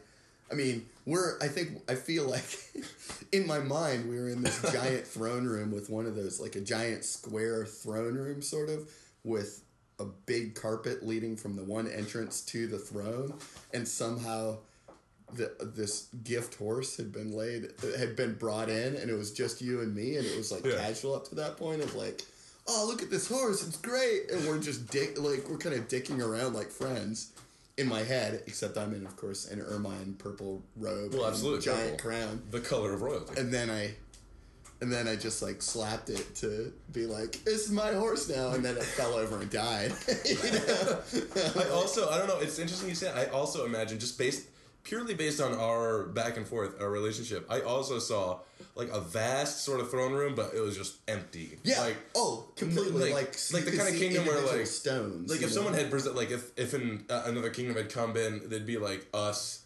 I 0.52 0.56
mean, 0.56 0.86
we're. 1.06 1.40
I 1.42 1.48
think 1.48 1.90
I 1.90 1.96
feel 1.96 2.30
like 2.30 2.44
in 3.32 3.48
my 3.48 3.60
mind 3.60 4.10
we 4.10 4.20
were 4.20 4.28
in 4.28 4.44
this 4.44 4.62
giant 4.74 5.08
throne 5.08 5.46
room 5.46 5.72
with 5.72 5.90
one 5.90 6.06
of 6.06 6.16
those 6.16 6.38
like 6.38 6.58
a 6.58 6.62
giant 6.62 7.06
square 7.06 7.66
throne 7.66 8.16
room 8.16 8.42
sort 8.42 8.70
of 8.70 8.90
with 9.24 9.64
a 10.00 10.06
big 10.06 10.56
carpet 10.56 11.06
leading 11.06 11.36
from 11.38 11.56
the 11.56 11.64
one 11.64 11.88
entrance 11.88 12.42
to 12.42 12.68
the 12.68 12.78
throne, 12.80 13.34
and 13.74 13.88
somehow. 13.88 14.58
The, 15.34 15.52
this 15.76 16.08
gift 16.24 16.54
horse 16.56 16.98
had 16.98 17.12
been 17.12 17.32
laid 17.36 17.72
had 17.98 18.16
been 18.16 18.36
brought 18.36 18.70
in 18.70 18.96
and 18.96 19.10
it 19.10 19.16
was 19.18 19.32
just 19.32 19.60
you 19.60 19.82
and 19.82 19.94
me 19.94 20.18
and 20.18 20.26
it 20.26 20.38
was 20.38 20.52
like 20.52 20.64
Yeah. 20.64 20.76
casual 20.78 21.16
up 21.16 21.28
to 21.30 21.36
that 21.36 21.58
point 21.58 21.82
of 21.82 21.96
like 21.96 22.22
oh 22.68 22.86
look 22.88 23.02
at 23.02 23.10
this 23.10 23.28
horse 23.28 23.66
it's 23.68 23.76
great 23.78 24.30
and 24.32 24.48
we're 24.48 24.60
just 24.60 24.88
dick 24.92 25.20
like 25.20 25.50
we're 25.50 25.58
kind 25.58 25.74
of 25.76 25.88
dicking 25.88 26.22
around 26.22 26.54
like 26.54 26.70
friends 26.70 27.32
in 27.76 27.88
my 27.88 28.04
head 28.04 28.44
except 28.46 28.78
i'm 28.78 28.94
in 28.94 29.04
of 29.04 29.16
course 29.18 29.50
an 29.50 29.62
ermine 29.62 30.14
purple 30.20 30.62
robe 30.78 31.12
Well, 31.14 31.24
and 31.26 31.34
absolutely, 31.34 31.66
giant 31.66 31.98
purple. 31.98 32.12
crown 32.12 32.42
The 32.52 32.60
color 32.62 32.94
of 32.94 33.02
royalty. 33.02 33.42
and 33.42 33.52
then 33.52 33.72
i 33.72 33.96
and 34.86 34.94
then 34.94 35.08
i 35.08 35.16
just 35.16 35.42
like 35.42 35.64
slapped 35.64 36.10
it 36.12 36.36
to 36.36 36.72
be 36.94 37.08
like 37.08 37.44
this 37.44 37.66
is 37.66 37.72
my 37.72 37.92
horse 37.94 38.30
now 38.30 38.52
and 38.52 38.64
then 38.64 38.78
it 38.78 38.84
fell 38.84 39.16
over 39.16 39.42
and 39.42 39.50
died 39.50 39.92
you 40.26 40.36
know? 40.36 41.00
I 41.66 41.70
also 41.70 42.08
I 42.10 42.18
don't 42.20 42.28
know. 42.28 42.40
It's 42.40 42.60
interesting 42.60 42.90
you 42.90 42.96
say. 42.96 43.08
That. 43.12 43.18
I 43.30 43.32
also 43.32 43.66
imagine 43.66 43.98
just 44.00 44.18
based 44.18 44.48
purely 44.84 45.16
based 45.16 45.42
on 45.42 45.54
our 45.56 46.04
back 46.04 46.38
and 46.38 46.48
forth, 46.48 46.80
our 46.80 46.90
relationship. 46.92 47.48
I 47.50 47.62
also 47.62 47.98
saw 47.98 48.40
like 48.76 48.90
a 48.90 49.00
vast 49.02 49.64
sort 49.64 49.80
of 49.80 49.90
throne 49.90 50.14
room, 50.14 50.36
but 50.36 50.54
it 50.54 50.60
was 50.60 50.78
just 50.78 50.98
empty. 51.08 51.58
yeah 51.64 51.80
Like 51.82 51.98
oh 52.16 52.46
completely 52.56 53.12
like- 53.12 53.14
like 53.14 53.38
like 53.54 53.66
the 53.66 53.76
kind 53.78 53.90
of 53.94 53.96
kingdom 54.00 54.26
where, 54.28 54.40
like- 54.42 54.68
stones 54.68 55.30
like 55.32 55.42
if 55.42 55.48
know? 55.48 55.56
someone 55.56 55.74
had 55.74 55.90
present 55.90 56.16
like 56.16 56.30
if 56.30 56.52
if 56.58 56.74
in, 56.76 57.06
uh, 57.10 57.24
another 57.26 57.50
kingdom 57.50 57.76
had 57.76 57.90
come 57.92 58.16
in, 58.16 58.48
they'd 58.50 58.66
be 58.68 58.78
like 58.78 59.08
us. 59.14 59.65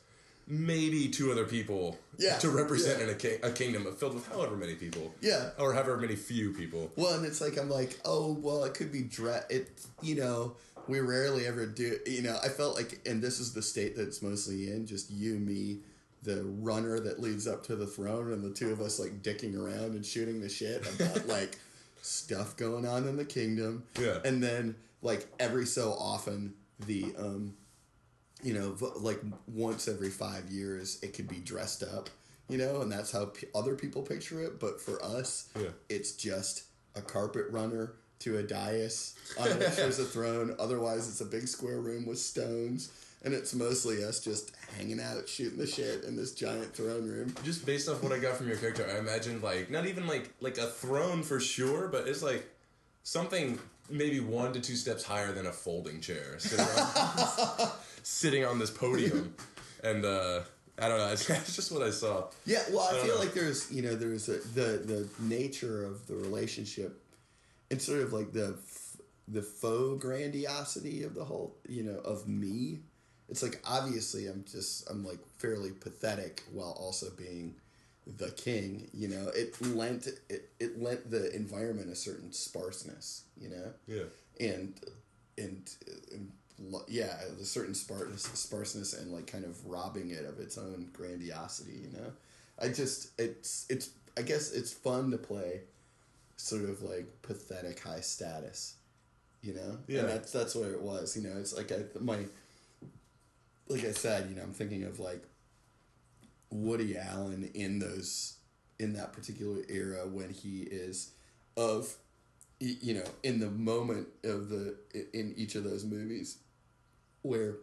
Maybe 0.51 1.07
two 1.09 1.31
other 1.31 1.45
people 1.45 1.97
Yeah, 2.17 2.37
to 2.39 2.49
represent 2.49 2.97
yeah. 2.99 3.03
in 3.05 3.09
a, 3.11 3.15
ki- 3.15 3.37
a 3.43 3.51
kingdom 3.51 3.85
filled 3.95 4.15
with 4.15 4.27
however 4.27 4.57
many 4.57 4.73
people. 4.73 5.13
Yeah. 5.21 5.51
Or 5.59 5.73
however 5.73 5.95
many 5.97 6.15
few 6.15 6.51
people. 6.53 6.91
Well, 6.95 7.13
and 7.13 7.23
it's 7.25 7.39
like 7.39 7.57
I'm 7.59 7.69
like, 7.69 7.99
oh, 8.03 8.33
well, 8.41 8.63
it 8.63 8.73
could 8.73 8.91
be 8.91 9.03
dre- 9.03 9.43
It, 9.49 9.69
you 10.01 10.15
know, 10.15 10.55
we 10.87 10.99
rarely 11.01 11.45
ever 11.45 11.67
do. 11.67 11.97
You 12.07 12.23
know, 12.23 12.37
I 12.43 12.49
felt 12.49 12.75
like, 12.75 12.99
and 13.05 13.21
this 13.21 13.39
is 13.39 13.53
the 13.53 13.61
state 13.61 13.95
that 13.95 14.07
it's 14.07 14.23
mostly 14.23 14.71
in. 14.71 14.87
Just 14.87 15.11
you, 15.11 15.35
me, 15.35 15.77
the 16.23 16.43
runner 16.43 16.99
that 16.99 17.19
leads 17.21 17.47
up 17.47 17.63
to 17.67 17.75
the 17.75 17.85
throne, 17.85 18.33
and 18.33 18.43
the 18.43 18.49
two 18.49 18.71
of 18.71 18.81
us 18.81 18.99
like 18.99 19.21
dicking 19.21 19.55
around 19.55 19.91
and 19.91 20.03
shooting 20.03 20.41
the 20.41 20.49
shit 20.49 20.83
about 20.99 21.27
like 21.37 21.59
stuff 22.01 22.57
going 22.57 22.87
on 22.87 23.07
in 23.07 23.17
the 23.17 23.25
kingdom. 23.25 23.83
Yeah. 24.01 24.17
And 24.25 24.41
then 24.41 24.75
like 25.03 25.27
every 25.39 25.65
so 25.67 25.91
often 25.93 26.55
the 26.87 27.13
um, 27.19 27.53
you 28.43 28.53
know, 28.53 28.75
like 28.97 29.21
once 29.47 29.87
every 29.87 30.09
five 30.09 30.49
years, 30.49 30.99
it 31.01 31.13
could 31.13 31.27
be 31.27 31.37
dressed 31.37 31.83
up, 31.83 32.09
you 32.47 32.57
know, 32.57 32.81
and 32.81 32.91
that's 32.91 33.11
how 33.11 33.25
p- 33.25 33.47
other 33.53 33.75
people 33.75 34.01
picture 34.01 34.41
it. 34.43 34.59
But 34.59 34.79
for 34.81 35.03
us, 35.03 35.49
Yeah. 35.59 35.69
it's 35.89 36.13
just 36.13 36.63
a 36.95 37.01
carpet 37.01 37.45
runner 37.49 37.93
to 38.19 38.37
a 38.37 38.43
dais 38.43 39.15
on 39.39 39.47
which 39.59 39.75
there's 39.75 39.99
a 39.99 40.05
throne. 40.05 40.55
Otherwise, 40.59 41.07
it's 41.07 41.21
a 41.21 41.25
big 41.25 41.47
square 41.47 41.79
room 41.79 42.05
with 42.05 42.19
stones, 42.19 42.89
and 43.23 43.33
it's 43.33 43.53
mostly 43.53 44.03
us 44.03 44.19
just 44.21 44.51
hanging 44.77 44.99
out, 44.99 45.27
shooting 45.27 45.57
the 45.57 45.67
shit 45.67 46.03
in 46.03 46.15
this 46.15 46.33
giant 46.33 46.73
throne 46.73 47.07
room. 47.07 47.33
just 47.43 47.65
based 47.65 47.87
off 47.89 48.01
what 48.03 48.11
I 48.11 48.19
got 48.19 48.35
from 48.37 48.47
your 48.47 48.57
character, 48.57 48.85
I 48.89 48.99
imagine 48.99 49.41
like 49.41 49.69
not 49.69 49.85
even 49.85 50.07
like 50.07 50.29
like 50.41 50.57
a 50.57 50.67
throne 50.67 51.23
for 51.23 51.39
sure, 51.39 51.87
but 51.87 52.07
it's 52.07 52.21
like 52.23 52.45
something 53.03 53.59
maybe 53.89 54.19
one 54.19 54.53
to 54.53 54.59
two 54.59 54.75
steps 54.75 55.03
higher 55.03 55.31
than 55.31 55.45
a 55.47 55.51
folding 55.51 55.99
chair, 56.01 56.37
sitting 58.03 58.45
on, 58.45 58.59
this 58.59 58.69
podium, 58.71 59.33
and 59.83 60.05
uh, 60.05 60.41
I 60.77 60.87
don't 60.87 60.97
know. 60.97 61.07
It's, 61.11 61.29
it's 61.29 61.55
just 61.55 61.71
what 61.71 61.81
I 61.83 61.89
saw. 61.91 62.25
Yeah, 62.45 62.63
well, 62.71 62.81
I, 62.91 62.97
I 62.99 63.01
feel 63.03 63.15
know. 63.15 63.19
like 63.21 63.33
there's 63.33 63.71
you 63.71 63.81
know 63.81 63.95
there's 63.95 64.29
a, 64.29 64.37
the 64.53 64.77
the 64.85 65.07
nature 65.19 65.83
of 65.85 66.07
the 66.07 66.15
relationship, 66.15 67.01
and 67.71 67.81
sort 67.81 68.01
of 68.01 68.13
like 68.13 68.31
the 68.33 68.55
the 69.27 69.41
faux 69.41 70.01
grandiosity 70.01 71.03
of 71.03 71.13
the 71.15 71.23
whole 71.25 71.55
you 71.67 71.83
know 71.83 71.99
of 71.99 72.27
me. 72.27 72.79
It's 73.29 73.43
like 73.43 73.61
obviously 73.65 74.25
I'm 74.27 74.43
just 74.49 74.89
I'm 74.89 75.05
like 75.05 75.19
fairly 75.37 75.71
pathetic 75.71 76.43
while 76.51 76.71
also 76.79 77.11
being 77.15 77.55
the 78.17 78.31
king. 78.31 78.89
You 78.91 79.09
know, 79.09 79.27
it 79.35 79.59
lent 79.61 80.07
it, 80.29 80.49
it 80.59 80.81
lent 80.81 81.11
the 81.11 81.31
environment 81.35 81.91
a 81.91 81.95
certain 81.95 82.31
sparseness. 82.31 83.23
You 83.39 83.49
know 83.49 83.73
Yeah. 83.87 84.03
and 84.39 84.73
and, 85.37 85.69
and 86.11 86.31
yeah, 86.87 87.17
a 87.39 87.43
certain 87.45 87.73
sparse, 87.73 88.23
sparseness 88.33 88.93
and 88.93 89.11
like 89.11 89.27
kind 89.27 89.45
of 89.45 89.65
robbing 89.65 90.09
it 90.11 90.25
of 90.25 90.39
its 90.39 90.57
own 90.57 90.89
grandiosity. 90.93 91.73
You 91.83 91.91
know, 91.97 92.11
I 92.61 92.69
just 92.69 93.09
it's 93.19 93.65
it's 93.69 93.89
I 94.17 94.21
guess 94.21 94.51
it's 94.51 94.71
fun 94.73 95.11
to 95.11 95.17
play 95.17 95.61
sort 96.37 96.63
of 96.63 96.81
like 96.81 97.07
pathetic 97.21 97.79
high 97.81 98.01
status. 98.01 98.75
You 99.41 99.53
know, 99.53 99.77
Yeah. 99.87 100.01
and 100.01 100.09
that's 100.09 100.31
that's 100.33 100.53
what 100.55 100.69
it 100.69 100.81
was. 100.81 101.15
You 101.15 101.23
know, 101.29 101.37
it's 101.37 101.55
like 101.55 101.71
I, 101.71 101.83
my 101.99 102.19
like 103.67 103.85
I 103.85 103.91
said, 103.91 104.29
you 104.29 104.35
know, 104.35 104.41
I'm 104.43 104.51
thinking 104.53 104.83
of 104.83 104.99
like 104.99 105.23
Woody 106.49 106.97
Allen 106.97 107.49
in 107.53 107.79
those 107.79 108.33
in 108.79 108.93
that 108.93 109.13
particular 109.13 109.61
era 109.69 110.07
when 110.07 110.29
he 110.31 110.61
is 110.63 111.11
of 111.57 111.93
you 112.59 112.95
know 112.95 113.03
in 113.23 113.39
the 113.39 113.49
moment 113.49 114.07
of 114.23 114.49
the 114.49 114.75
in 115.13 115.33
each 115.37 115.55
of 115.55 115.63
those 115.63 115.83
movies 115.85 116.37
where 117.21 117.55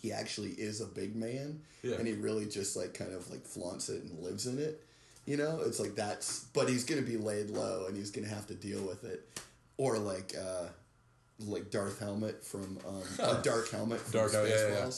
he 0.00 0.12
actually 0.12 0.50
is 0.50 0.80
a 0.80 0.86
big 0.86 1.16
man 1.16 1.60
Yeah. 1.82 1.96
and 1.96 2.06
he 2.06 2.14
really 2.14 2.46
just 2.46 2.76
like 2.76 2.94
kind 2.94 3.12
of 3.12 3.30
like 3.30 3.44
flaunts 3.44 3.88
it 3.88 4.02
and 4.04 4.18
lives 4.22 4.46
in 4.46 4.58
it 4.58 4.84
you 5.26 5.36
know 5.36 5.60
it's 5.66 5.80
like 5.80 5.94
that's 5.94 6.44
but 6.54 6.68
he's 6.68 6.84
gonna 6.84 7.02
be 7.02 7.16
laid 7.16 7.50
low 7.50 7.86
and 7.86 7.96
he's 7.96 8.10
gonna 8.10 8.28
have 8.28 8.46
to 8.46 8.54
deal 8.54 8.82
with 8.82 9.04
it 9.04 9.28
or 9.76 9.98
like 9.98 10.34
uh 10.40 10.66
like 11.46 11.70
Darth 11.70 12.00
Helmet 12.00 12.44
from 12.44 12.78
um 12.86 13.02
a 13.20 13.40
Dark 13.42 13.70
Helmet 13.70 14.00
from 14.00 14.12
Dark 14.12 14.32
Helmet, 14.32 14.50
yeah, 14.56 14.68
yeah. 14.86 14.90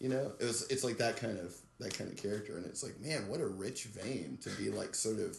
You 0.00 0.08
know, 0.08 0.32
it 0.40 0.44
was 0.44 0.66
it's 0.68 0.82
like 0.82 0.98
that 0.98 1.16
kind 1.16 1.38
of 1.38 1.54
that 1.78 1.96
kind 1.96 2.10
of 2.10 2.16
character, 2.16 2.56
and 2.56 2.66
it's 2.66 2.82
like, 2.82 3.00
man, 3.00 3.28
what 3.28 3.40
a 3.40 3.46
rich 3.46 3.84
vein 3.84 4.38
to 4.42 4.50
be 4.50 4.70
like 4.70 4.94
sort 4.94 5.20
of 5.20 5.36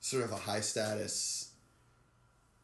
sort 0.00 0.22
of 0.22 0.30
a 0.30 0.36
high 0.36 0.60
status 0.60 1.45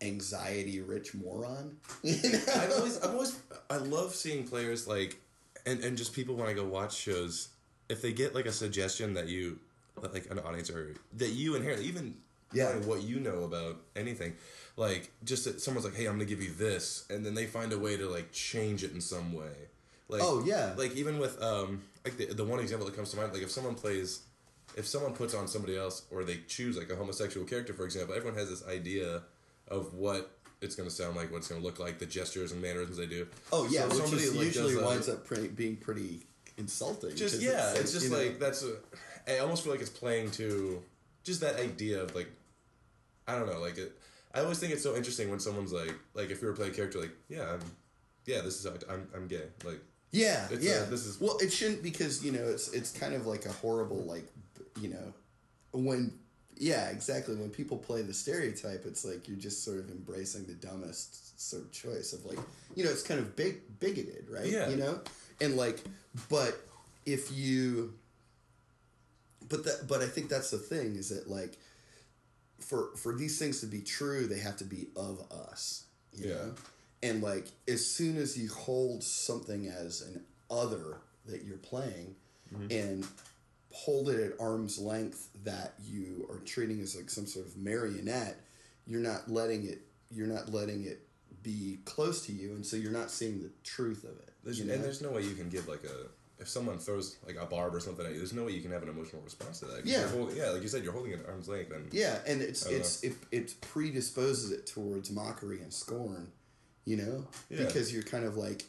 anxiety 0.03 0.81
rich 0.81 1.15
moron. 1.15 1.77
You 2.03 2.17
know? 2.33 2.39
I've 2.57 2.73
always, 2.73 3.01
I've 3.01 3.11
always, 3.15 3.39
I 3.71 3.77
love 3.77 4.15
seeing 4.15 4.47
players 4.47 4.87
like, 4.87 5.17
and, 5.67 5.83
and 5.85 5.97
just 5.97 6.13
people 6.13 6.35
when 6.35 6.49
I 6.49 6.53
go 6.53 6.65
watch 6.65 6.97
shows, 6.97 7.49
if 7.89 8.03
they 8.03 8.13
get 8.13 8.35
like 8.35 8.47
a 8.47 8.53
suggestion 8.53 9.15
that 9.15 9.29
you, 9.29 9.59
like 10.13 10.31
an 10.31 10.39
audience 10.41 10.71
or 10.71 10.95
that 11.19 11.31
you 11.31 11.55
inherently, 11.55 11.87
even 11.87 12.17
Yeah. 12.53 12.73
what 12.79 13.03
you 13.03 13.21
know 13.21 13.45
about 13.45 13.77
anything, 13.97 14.35
like 14.77 15.11
just 15.25 15.45
that 15.45 15.61
someone's 15.61 15.85
like, 15.85 15.95
hey, 15.95 16.07
I'm 16.07 16.15
gonna 16.15 16.25
give 16.25 16.43
you 16.43 16.51
this, 16.53 17.05
and 17.11 17.25
then 17.25 17.35
they 17.35 17.47
find 17.47 17.73
a 17.73 17.79
way 17.79 17.97
to 17.97 18.09
like 18.09 18.33
change 18.33 18.83
it 18.85 18.93
in 18.93 19.01
some 19.01 19.33
way. 19.33 19.53
Like, 20.09 20.23
Oh, 20.25 20.43
yeah. 20.45 20.75
like 20.77 20.97
even 20.97 21.19
with 21.19 21.41
um, 21.43 21.83
like 22.05 22.17
the, 22.17 22.27
the 22.27 22.45
one 22.45 22.59
example 22.61 22.87
that 22.87 22.97
comes 22.97 23.11
to 23.11 23.17
mind, 23.17 23.33
like 23.33 23.43
if 23.43 23.51
someone 23.51 23.75
plays. 23.75 24.21
If 24.75 24.87
someone 24.87 25.13
puts 25.13 25.35
on 25.35 25.47
somebody 25.49 25.77
else, 25.77 26.07
or 26.11 26.25
they 26.25 26.39
choose 26.49 26.79
like 26.79 26.89
a 26.89 26.97
homosexual 26.97 27.47
character, 27.47 27.75
for 27.75 27.85
example, 27.85 28.15
everyone 28.15 28.39
has 28.39 28.49
this 28.49 28.67
idea 28.67 29.21
of 29.69 29.95
what 29.95 30.39
it's 30.61 30.77
going 30.77 30.89
to 30.89 30.95
sound 30.95 31.17
like, 31.17 31.31
what 31.31 31.39
it's 31.39 31.49
going 31.49 31.61
to 31.61 31.67
look 31.67 31.79
like, 31.81 31.99
the 31.99 32.07
gestures 32.07 32.53
and 32.53 32.63
mannerisms 32.63 32.97
they 32.97 33.07
do. 33.07 33.27
oh 33.53 33.67
yeah, 33.71 33.89
So 33.89 34.03
which 34.05 34.13
is 34.13 34.35
like, 34.37 34.47
usually 34.47 34.75
does, 34.75 34.83
uh, 34.83 34.87
winds 34.87 35.09
up 35.09 35.25
pretty, 35.27 35.49
being 35.49 35.77
pretty 35.77 36.23
insulting. 36.57 37.17
Just 37.17 37.41
yeah, 37.43 37.73
it's, 37.75 37.93
just 37.93 38.05
you 38.07 38.11
know, 38.13 38.19
like 38.19 38.39
that's. 38.39 38.65
A, 38.65 38.75
I 39.35 39.39
almost 39.39 39.63
feel 39.65 39.73
like 39.73 39.81
it's 39.81 39.91
playing 39.91 40.31
to 40.33 40.83
just 41.25 41.41
that 41.41 41.57
idea 41.59 42.03
of 42.03 42.15
like, 42.15 42.29
I 43.27 43.37
don't 43.39 43.47
know, 43.47 43.61
like 43.61 43.79
it. 43.79 43.93
I 44.35 44.41
always 44.41 44.59
think 44.59 44.73
it's 44.73 44.83
so 44.83 44.97
interesting 44.97 45.31
when 45.31 45.41
someone's 45.41 45.73
like, 45.73 45.95
like 46.15 46.31
if 46.31 46.41
you 46.43 46.49
were 46.49 46.55
playing 46.55 46.73
a 46.73 46.75
character, 46.75 47.01
like 47.01 47.13
yeah, 47.29 47.53
I'm, 47.53 47.61
yeah, 48.27 48.41
this 48.41 48.59
is 48.59 48.65
how 48.67 48.73
I- 48.89 48.95
I'm, 48.95 49.09
I'm 49.15 49.27
gay, 49.29 49.45
like 49.65 49.81
Yeah, 50.11 50.47
It's, 50.51 50.65
yeah. 50.65 50.85
uh, 50.87 50.91
this 50.91 51.07
is- 51.07 51.21
well, 51.21 51.39
it 51.41 51.53
shouldn't 51.53 51.83
because 51.83 52.25
you 52.25 52.33
know 52.33 52.45
it's 52.45 52.69
it's 52.73 52.91
kind 52.97 53.15
of 53.15 53.27
like 53.27 53.47
a 53.47 53.53
horrible 53.53 54.03
like 54.05 54.27
you 54.81 54.89
know 54.91 55.13
when 55.73 56.13
yeah 56.57 56.89
exactly. 56.91 57.35
When 57.35 57.51
people 57.51 57.77
play 57.79 58.03
the 58.03 58.15
stereotype 58.15 58.85
it's 58.87 59.05
like 59.05 59.29
you're 59.29 59.37
just 59.37 59.65
sort 59.65 59.79
of 59.79 59.91
embracing 59.91 60.45
the 60.47 60.55
dumbest 60.55 61.41
sort 61.41 61.63
of 61.63 61.73
choice 61.73 62.13
of 62.13 62.25
like 62.25 62.39
you 62.75 62.85
know 62.85 62.91
it's 62.91 63.03
kind 63.03 63.19
of 63.21 63.35
big 63.37 63.81
bigoted 63.81 64.27
right? 64.31 64.47
Yeah. 64.47 64.69
you 64.69 64.77
know? 64.77 65.01
And 65.41 65.57
like 65.57 65.83
but 66.29 66.57
if 67.07 67.33
you 67.33 67.95
but 69.49 69.65
that 69.65 69.87
but 69.89 70.01
I 70.03 70.07
think 70.07 70.29
that's 70.29 70.51
the 70.51 70.59
thing 70.59 70.97
is 70.97 71.09
that 71.09 71.29
like 71.29 71.57
for 72.61 72.91
for 72.97 73.15
these 73.15 73.39
things 73.39 73.61
to 73.61 73.67
be 73.67 73.81
true 73.81 74.27
they 74.27 74.39
have 74.39 74.57
to 74.59 74.65
be 74.65 74.87
of 74.97 75.21
us 75.31 75.85
you 76.13 76.29
Yeah. 76.29 76.35
know? 76.35 76.55
And 77.03 77.23
like 77.23 77.49
as 77.67 77.85
soon 77.85 78.17
as 78.17 78.39
you 78.39 78.49
hold 78.49 79.03
something 79.03 79.67
as 79.67 80.03
an 80.03 80.23
other 80.51 80.99
that 81.27 81.45
you're 81.45 81.57
playing 81.57 82.15
mm-hmm. 82.55 82.71
and 82.71 83.07
hold 83.73 84.09
it 84.09 84.21
at 84.21 84.41
arm's 84.41 84.79
length 84.79 85.29
that 85.45 85.75
you 85.83 86.27
are 86.31 86.39
treating 86.41 86.81
as 86.81 86.95
like 86.97 87.09
some 87.11 87.27
sort 87.27 87.47
of 87.47 87.57
marionette 87.57 88.39
you're 88.87 89.01
not 89.01 89.31
letting 89.31 89.65
it 89.67 89.81
you're 90.11 90.27
not 90.27 90.53
letting 90.53 90.85
it 90.85 91.07
be 91.43 91.79
close 91.85 92.27
to 92.27 92.33
you 92.33 92.51
and 92.55 92.65
so 92.65 92.77
you're 92.77 92.93
not 92.93 93.11
seeing 93.11 93.41
the 93.43 93.51
truth 93.65 94.05
of 94.05 94.11
it 94.11 94.33
there's, 94.45 94.59
you 94.59 94.65
know? 94.67 94.75
and 94.75 94.85
there's 94.85 95.01
no 95.03 95.11
way 95.11 95.23
you 95.23 95.35
can 95.35 95.49
give 95.49 95.69
like 95.69 95.85
a 95.85 96.07
if 96.39 96.49
someone 96.49 96.77
throws 96.79 97.17
like 97.25 97.37
a 97.37 97.47
barb 97.47 97.73
or 97.73 97.79
something 97.79 98.05
at 98.05 98.11
you, 98.13 98.19
there's 98.19 98.33
no 98.33 98.45
way 98.45 98.51
you 98.51 98.61
can 98.61 98.73
have 98.73 98.83
an 98.83 98.89
emotional 98.89 99.23
response 99.23 99.61
to 99.61 99.67
that. 99.67 99.87
Yeah. 99.87 100.09
holding- 100.09 100.37
yeah, 100.37 100.49
like 100.51 100.61
you 100.61 100.67
said, 100.67 100.83
you're 100.83 100.93
holding 100.93 101.13
it 101.13 101.21
at 101.21 101.29
arm's 101.29 101.49
length, 101.49 101.71
and 101.71 101.95
Yeah, 101.95 102.19
and 102.27 102.43
it's 102.43 102.67
it's 102.67 103.05
it, 103.05 103.13
it 103.31 103.55
predisposes 103.61 104.51
it 104.51 104.67
towards 104.67 105.13
mockery 105.13 105.61
and 105.63 105.73
scorn, 105.73 106.33
you 106.85 106.97
know, 106.97 107.29
Yeah. 107.49 107.65
because 107.65 107.93
you're 107.95 108.03
kind 108.03 108.25
of 108.25 108.37
like 108.37 108.65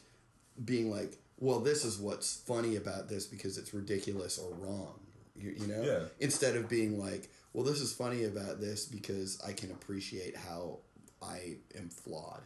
being 0.64 0.88
like, 0.88 1.18
well, 1.44 1.60
this 1.60 1.84
is 1.84 1.98
what's 1.98 2.36
funny 2.46 2.76
about 2.76 3.08
this 3.08 3.26
because 3.26 3.58
it's 3.58 3.74
ridiculous 3.74 4.38
or 4.38 4.52
wrong, 4.54 4.98
you, 5.36 5.50
you 5.50 5.66
know, 5.66 5.82
Yeah. 5.82 6.04
instead 6.20 6.56
of 6.56 6.68
being 6.68 6.98
like, 6.98 7.28
well, 7.52 7.64
this 7.64 7.80
is 7.80 7.92
funny 7.92 8.24
about 8.24 8.60
this 8.60 8.86
because 8.86 9.40
I 9.46 9.52
can 9.52 9.70
appreciate 9.70 10.36
how 10.36 10.78
I 11.20 11.56
am 11.76 11.88
flawed. 11.90 12.42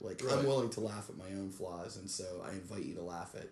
Like 0.00 0.22
Right. 0.24 0.34
I'm 0.38 0.46
willing 0.46 0.70
to 0.70 0.80
laugh 0.80 1.08
at 1.10 1.16
my 1.16 1.30
own 1.40 1.50
flaws, 1.50 1.96
and 1.96 2.10
so 2.10 2.42
I 2.44 2.50
invite 2.52 2.84
you 2.84 2.94
to 2.96 3.02
laugh 3.02 3.34
at 3.36 3.48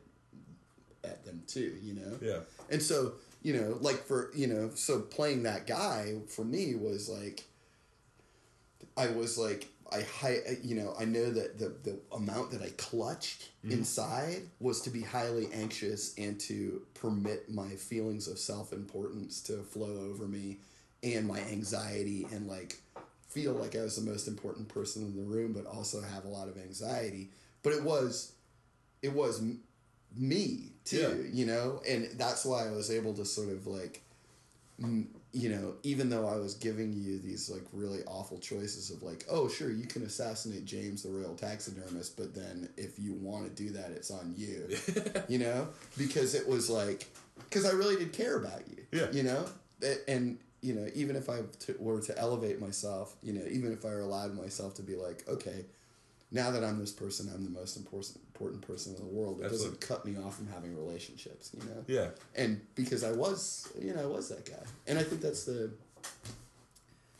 at 1.04 1.24
them 1.24 1.42
too. 1.46 1.78
You 1.80 1.94
know. 1.94 2.18
yeah, 2.20 2.40
And 2.70 2.82
so, 2.82 3.12
you 3.42 3.52
know, 3.54 3.78
like 3.80 4.04
for, 4.04 4.30
you 4.34 4.46
know, 4.48 4.70
so 4.74 5.00
playing 5.00 5.44
that 5.44 5.66
guy 5.66 6.16
for 6.26 6.44
me 6.44 6.74
was 6.74 7.08
like, 7.08 7.44
I 8.96 9.06
was 9.08 9.38
like, 9.38 9.68
I, 9.90 10.02
hi, 10.20 10.38
you 10.62 10.74
know, 10.74 10.94
I 10.98 11.04
know 11.06 11.30
that 11.30 11.58
the, 11.58 11.68
the 11.82 11.98
amount 12.14 12.50
that 12.50 12.62
I 12.62 12.70
clutched 12.76 13.48
inside 13.64 14.42
was 14.60 14.80
to 14.82 14.90
be 14.90 15.00
highly 15.02 15.48
anxious 15.52 16.14
and 16.18 16.38
to 16.40 16.82
permit 16.94 17.50
my 17.50 17.68
feelings 17.70 18.28
of 18.28 18.38
self 18.38 18.72
importance 18.72 19.40
to 19.42 19.58
flow 19.62 20.08
over 20.10 20.26
me 20.26 20.58
and 21.02 21.26
my 21.26 21.40
anxiety 21.40 22.26
and 22.32 22.46
like 22.46 22.76
feel 23.28 23.52
like 23.52 23.76
I 23.76 23.82
was 23.82 23.96
the 23.96 24.10
most 24.10 24.26
important 24.28 24.68
person 24.68 25.02
in 25.02 25.16
the 25.16 25.22
room, 25.22 25.52
but 25.52 25.66
also 25.66 26.00
have 26.02 26.24
a 26.24 26.28
lot 26.28 26.48
of 26.48 26.56
anxiety. 26.58 27.30
But 27.62 27.72
it 27.74 27.82
was, 27.82 28.32
it 29.02 29.12
was 29.12 29.40
m- 29.40 29.60
me 30.16 30.72
too, 30.84 30.96
Yeah. 31.24 31.30
you 31.32 31.46
know, 31.46 31.82
and 31.88 32.08
that's 32.16 32.44
why 32.44 32.66
I 32.66 32.70
was 32.72 32.90
able 32.90 33.14
to 33.14 33.24
sort 33.24 33.50
of 33.50 33.66
like, 33.66 34.02
mm, 34.80 35.06
you 35.38 35.48
know, 35.50 35.74
even 35.82 36.10
though 36.10 36.26
I 36.26 36.36
was 36.36 36.54
giving 36.54 36.92
you 36.92 37.18
these 37.18 37.48
like 37.48 37.62
really 37.72 38.00
awful 38.06 38.38
choices 38.38 38.90
of 38.90 39.02
like, 39.02 39.24
oh 39.30 39.48
sure, 39.48 39.70
you 39.70 39.86
can 39.86 40.02
assassinate 40.02 40.64
James 40.64 41.02
the 41.02 41.10
royal 41.10 41.34
taxidermist, 41.34 42.16
but 42.16 42.34
then 42.34 42.68
if 42.76 42.98
you 42.98 43.12
want 43.14 43.44
to 43.44 43.62
do 43.62 43.70
that, 43.70 43.90
it's 43.92 44.10
on 44.10 44.34
you, 44.36 44.68
you 45.28 45.38
know, 45.38 45.68
because 45.96 46.34
it 46.34 46.48
was 46.48 46.68
like, 46.68 47.06
because 47.48 47.64
I 47.64 47.70
really 47.72 47.96
did 47.96 48.12
care 48.12 48.36
about 48.36 48.62
you, 48.68 48.84
Yeah. 48.90 49.10
you 49.12 49.22
know, 49.22 49.44
and 50.08 50.38
you 50.60 50.74
know, 50.74 50.88
even 50.94 51.14
if 51.14 51.28
I 51.30 51.42
t- 51.60 51.74
were 51.78 52.00
to 52.00 52.18
elevate 52.18 52.60
myself, 52.60 53.14
you 53.22 53.32
know, 53.32 53.44
even 53.48 53.72
if 53.72 53.84
I 53.84 53.92
allowed 53.92 54.36
myself 54.36 54.74
to 54.74 54.82
be 54.82 54.96
like, 54.96 55.24
okay, 55.28 55.66
now 56.30 56.50
that 56.50 56.62
I'm 56.62 56.78
this 56.78 56.92
person, 56.92 57.30
I'm 57.34 57.44
the 57.44 57.50
most 57.50 57.76
important 57.76 58.18
important 58.34 58.62
person 58.62 58.94
in 58.94 59.00
the 59.00 59.06
world. 59.08 59.40
It 59.40 59.48
doesn't 59.48 59.80
cut 59.80 60.04
me 60.04 60.16
off 60.16 60.36
from 60.36 60.46
having 60.48 60.76
relationships, 60.76 61.50
you 61.54 61.60
know. 61.68 61.84
yeah, 61.86 62.08
And 62.36 62.60
because 62.74 63.02
I 63.02 63.12
was, 63.12 63.68
you 63.80 63.94
know, 63.94 64.02
I 64.02 64.06
was 64.06 64.28
that 64.28 64.44
guy, 64.44 64.62
and 64.86 64.98
I 64.98 65.02
think 65.02 65.20
that's 65.22 65.44
the 65.44 65.70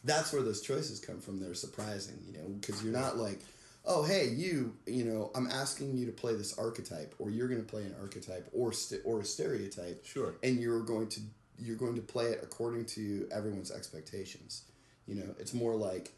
that's 0.04 0.32
where 0.32 0.42
those 0.42 0.60
choices 0.60 1.00
come 1.00 1.20
from. 1.20 1.40
They're 1.40 1.54
surprising, 1.54 2.18
you 2.26 2.38
know, 2.38 2.48
because 2.60 2.82
you're 2.82 2.92
not 2.92 3.16
like, 3.16 3.40
oh, 3.84 4.04
hey, 4.04 4.28
you, 4.28 4.74
you 4.86 5.04
know, 5.04 5.30
I'm 5.34 5.48
asking 5.50 5.96
you 5.96 6.06
to 6.06 6.12
play 6.12 6.34
this 6.34 6.56
archetype, 6.58 7.14
or 7.18 7.30
you're 7.30 7.48
going 7.48 7.60
to 7.60 7.66
play 7.66 7.82
an 7.82 7.94
archetype, 8.00 8.48
or 8.52 8.72
st- 8.72 9.02
or 9.04 9.20
a 9.20 9.24
stereotype, 9.24 10.04
Sure. 10.06 10.34
and 10.42 10.58
you're 10.60 10.80
going 10.82 11.08
to 11.08 11.20
you're 11.60 11.76
going 11.76 11.96
to 11.96 12.02
play 12.02 12.26
it 12.26 12.38
according 12.42 12.84
to 12.84 13.26
everyone's 13.32 13.72
expectations. 13.72 14.62
You 15.08 15.16
know, 15.16 15.34
it's 15.40 15.52
more 15.54 15.74
like 15.74 16.12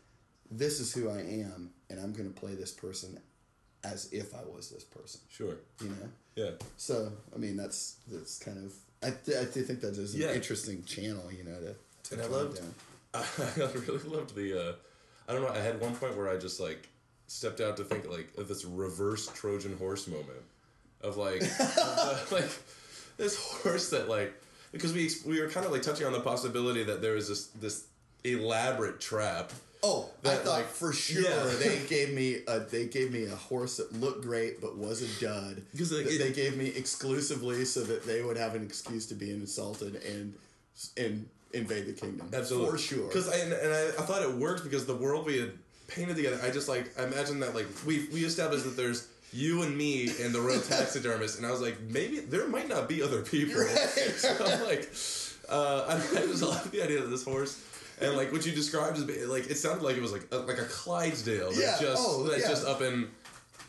this 0.51 0.81
is 0.81 0.93
who 0.93 1.09
I 1.09 1.19
am, 1.21 1.71
and 1.89 2.01
I'm 2.01 2.13
going 2.13 2.33
to 2.33 2.39
play 2.41 2.55
this 2.55 2.73
person 2.73 3.19
as 3.85 4.13
if 4.13 4.35
I 4.35 4.43
was 4.55 4.69
this 4.71 4.85
person. 4.85 5.21
Sure. 5.29 5.55
You 5.83 5.89
know. 5.89 6.09
Yeah. 6.37 6.51
So 6.77 7.13
I 7.35 7.39
mean, 7.39 7.57
that's 7.57 7.97
that's 8.11 8.39
kind 8.39 8.59
of 8.65 8.73
I 9.03 9.11
th- 9.25 9.37
I 9.39 9.45
th- 9.51 9.67
think 9.67 9.81
that 9.81 9.97
is 9.97 10.15
an 10.15 10.21
Yeah. 10.23 10.33
interesting 10.33 10.85
channel. 10.85 11.31
You 11.33 11.45
know 11.45 11.59
to. 11.61 11.75
to 12.05 12.15
And 12.15 12.23
I 12.23 12.27
loved- 12.27 12.57
down. 12.57 12.75
I 13.15 13.25
really 13.87 13.99
loved 14.09 14.35
the. 14.37 14.69
Uh, 14.71 14.73
I 15.29 15.33
don't 15.33 15.43
know. 15.43 15.49
I 15.49 15.59
had 15.59 15.81
one 15.81 15.95
point 15.97 16.17
where 16.17 16.29
I 16.29 16.37
just 16.37 16.61
like 16.61 16.89
stepped 17.27 17.61
out 17.61 17.77
to 17.79 17.85
think 17.85 18.09
like 18.11 18.29
of 18.39 18.49
this 18.49 18.65
reverse 18.65 19.27
Trojan 19.29 19.77
horse 19.79 20.07
moment 20.09 20.43
of 21.01 21.17
like 21.17 21.41
the- 21.41 22.27
like 22.31 22.49
this 23.17 23.37
horse 23.63 23.91
that 23.91 24.09
like 24.09 24.33
because 24.73 24.93
we 24.93 25.11
we 25.27 25.41
were 25.41 25.49
kind 25.49 25.67
of 25.67 25.73
like 25.73 25.83
touching 25.83 26.07
on 26.07 26.13
the 26.13 26.21
possibility 26.21 26.85
that 26.85 27.01
there 27.03 27.15
was 27.15 27.29
this 27.29 27.47
this 27.47 27.87
elaborate 28.25 29.01
trap. 29.01 29.53
Oh, 29.83 30.11
I 30.25 30.35
thought 30.35 30.47
like, 30.47 30.67
for 30.67 30.93
sure 30.93 31.23
yeah. 31.23 31.45
they 31.59 31.81
gave 31.89 32.13
me 32.13 32.39
a 32.47 32.61
they 32.61 32.87
gave 32.87 33.13
me 33.13 33.25
a 33.25 33.35
horse 33.35 33.79
that 33.79 33.93
looked 33.99 34.23
great 34.23 34.61
but 34.61 34.77
was 34.77 35.01
a 35.03 35.21
dud. 35.25 35.63
'Cause, 35.77 35.93
like, 35.93 36.07
they 36.07 36.33
gave 36.33 36.57
me 36.57 36.67
exclusively 36.69 37.65
so 37.65 37.81
that 37.85 38.05
they 38.05 38.23
would 38.23 38.37
have 38.37 38.55
an 38.55 38.63
excuse 38.63 39.07
to 39.07 39.15
be 39.15 39.31
insulted 39.31 39.97
and 40.05 40.35
and 40.97 41.29
invade 41.53 41.87
the 41.87 41.93
kingdom. 41.93 42.29
Absolutely, 42.33 42.71
for 42.71 42.79
sure. 42.79 43.09
Because 43.09 43.29
I 43.29 43.37
and, 43.39 43.53
and 43.53 43.73
I, 43.73 43.87
I 43.89 44.07
thought 44.07 44.23
it 44.23 44.33
worked 44.35 44.65
because 44.65 44.87
the 44.87 44.95
world 44.97 45.27
we 45.27 45.39
had 45.39 45.53
painted 45.89 46.17
together. 46.17 46.39
I 46.45 46.51
just 46.51 46.69
like 46.69 46.99
I 46.99 47.05
imagine 47.05 47.41
that 47.41 47.55
like 47.55 47.67
we 47.87 48.07
we 48.13 48.25
established 48.25 48.65
that 48.65 48.77
there's 48.77 49.09
you 49.33 49.63
and 49.63 49.77
me 49.77 50.11
and 50.23 50.35
the 50.35 50.41
road 50.41 50.63
taxidermist, 50.69 51.39
and 51.39 51.47
I 51.47 51.51
was 51.51 51.61
like 51.61 51.81
maybe 51.81 52.21
there 52.21 52.47
might 52.49 52.69
not 52.69 52.89
be 52.89 53.03
other 53.03 53.23
people. 53.23 53.63
so 54.17 54.29
I'm 54.45 54.63
like, 54.65 54.91
uh, 55.49 55.85
I, 55.89 55.95
I 56.19 56.27
just 56.27 56.43
love 56.43 56.71
the 56.71 56.83
idea 56.83 57.03
of 57.03 57.11
this 57.11 57.25
horse. 57.25 57.59
And 58.01 58.17
like 58.17 58.33
what 58.33 58.45
you 58.47 58.53
described 58.53 58.97
as 58.99 59.05
being- 59.05 59.29
like, 59.29 59.51
it 59.51 59.57
sounded 59.57 59.83
like 59.85 59.97
it 59.97 60.03
was 60.03 60.13
like 60.13 60.27
a, 60.33 60.37
like 60.39 60.59
a 60.59 60.65
Clydesdale 60.65 61.53
that 61.53 61.61
Yeah, 61.61 61.77
just 61.81 62.03
oh, 62.07 62.25
that 62.25 62.41
yeah. 62.41 62.49
just 62.49 62.67
up 62.67 62.81
in 62.83 63.09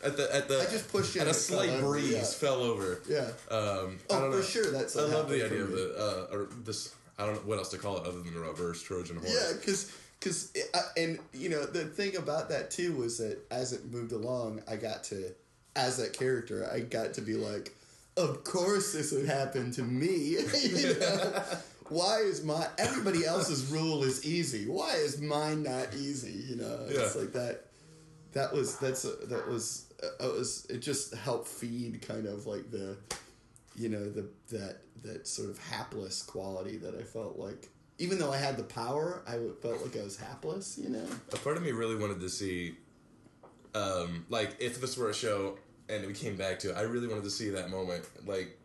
at 0.03 0.17
the 0.17 0.33
at 0.35 0.47
the 0.47 0.59
I 0.61 0.65
just 0.71 0.91
pushed 0.91 1.15
it 1.15 1.19
and 1.19 1.27
a 1.27 1.31
it 1.31 1.35
fell 1.35 1.59
slight 1.59 1.79
breeze 1.79 2.11
yeah. 2.13 2.23
fell 2.23 2.61
over. 2.63 3.01
yeah. 3.07 3.19
Um, 3.49 3.99
I 4.09 4.13
Oh, 4.15 4.19
don't 4.21 4.31
for 4.31 4.37
know. 4.37 4.41
sure. 4.41 4.71
That's 4.71 4.95
I 4.97 5.01
love 5.03 5.29
the 5.29 5.45
idea 5.45 5.61
of 5.63 5.71
the 5.71 5.95
uh, 6.31 6.35
or 6.35 6.47
this. 6.63 6.95
I 7.19 7.25
don't 7.25 7.35
know 7.35 7.41
what 7.41 7.57
else 7.59 7.69
to 7.69 7.77
call 7.77 7.97
it 7.97 8.07
other 8.07 8.21
than 8.21 8.35
a 8.35 8.39
reverse 8.39 8.81
Trojan 8.81 9.17
horse. 9.17 9.31
Yeah, 9.31 9.57
because 9.59 9.91
because 10.19 10.53
and 10.97 11.19
you 11.33 11.49
know 11.49 11.65
the 11.65 11.85
thing 11.85 12.15
about 12.15 12.49
that 12.49 12.71
too 12.71 12.95
was 12.95 13.17
that 13.19 13.37
as 13.51 13.73
it 13.73 13.91
moved 13.91 14.11
along, 14.11 14.61
I 14.67 14.75
got 14.77 15.03
to 15.05 15.33
as 15.75 15.97
that 15.97 16.13
character, 16.13 16.67
I 16.73 16.79
got 16.79 17.13
to 17.15 17.21
be 17.21 17.35
like, 17.35 17.75
of 18.17 18.43
course 18.43 18.93
this 18.93 19.11
would 19.11 19.25
happen 19.27 19.71
to 19.73 19.83
me. 19.83 20.37
you 20.63 20.95
know? 20.99 21.43
Why 21.91 22.19
is 22.19 22.43
my 22.43 22.67
everybody 22.77 23.25
else's 23.25 23.69
rule 23.69 24.03
is 24.03 24.25
easy? 24.25 24.65
Why 24.65 24.93
is 24.95 25.21
mine 25.21 25.63
not 25.63 25.93
easy? 25.93 26.31
You 26.31 26.55
know, 26.55 26.85
it's 26.87 27.15
like 27.15 27.33
that. 27.33 27.65
That 28.31 28.53
was 28.53 28.77
that's 28.77 29.03
a, 29.03 29.11
that 29.27 29.45
was 29.47 29.91
uh, 30.01 30.25
it 30.27 30.33
was 30.37 30.65
it 30.69 30.79
just 30.79 31.13
helped 31.13 31.49
feed 31.49 32.01
kind 32.01 32.27
of 32.27 32.47
like 32.47 32.71
the 32.71 32.95
you 33.75 33.89
know 33.89 34.09
the 34.09 34.29
that 34.51 34.77
that 35.03 35.27
sort 35.27 35.49
of 35.49 35.57
hapless 35.59 36.23
quality 36.23 36.77
that 36.77 36.95
I 36.95 37.03
felt 37.03 37.37
like 37.37 37.67
even 37.97 38.17
though 38.19 38.31
I 38.31 38.37
had 38.37 38.55
the 38.55 38.63
power 38.63 39.21
I 39.27 39.33
felt 39.61 39.81
like 39.83 39.97
I 39.97 40.03
was 40.03 40.17
hapless 40.17 40.77
you 40.81 40.89
know 40.89 41.05
A 41.33 41.37
part 41.37 41.57
of 41.57 41.63
me 41.63 41.71
really 41.71 41.95
wanted 41.97 42.21
to 42.21 42.29
see, 42.29 42.75
um, 43.75 44.25
like, 44.29 44.55
if 44.59 44.79
this 44.79 44.97
were 44.97 45.09
a 45.09 45.13
show 45.13 45.57
and 45.89 46.05
we 46.07 46.13
came 46.13 46.35
back 46.37 46.59
to 46.59 46.69
it, 46.71 46.77
I 46.77 46.81
really 46.81 47.07
wanted 47.07 47.25
to 47.25 47.29
see 47.29 47.49
that 47.49 47.69
moment, 47.69 48.05
like, 48.25 48.57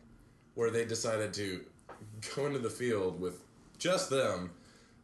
where 0.54 0.70
they 0.70 0.84
decided 0.84 1.34
to 1.34 1.64
go 2.36 2.46
into 2.46 2.58
the 2.58 2.70
field 2.70 3.20
with 3.20 3.40
just 3.78 4.10
them. 4.10 4.50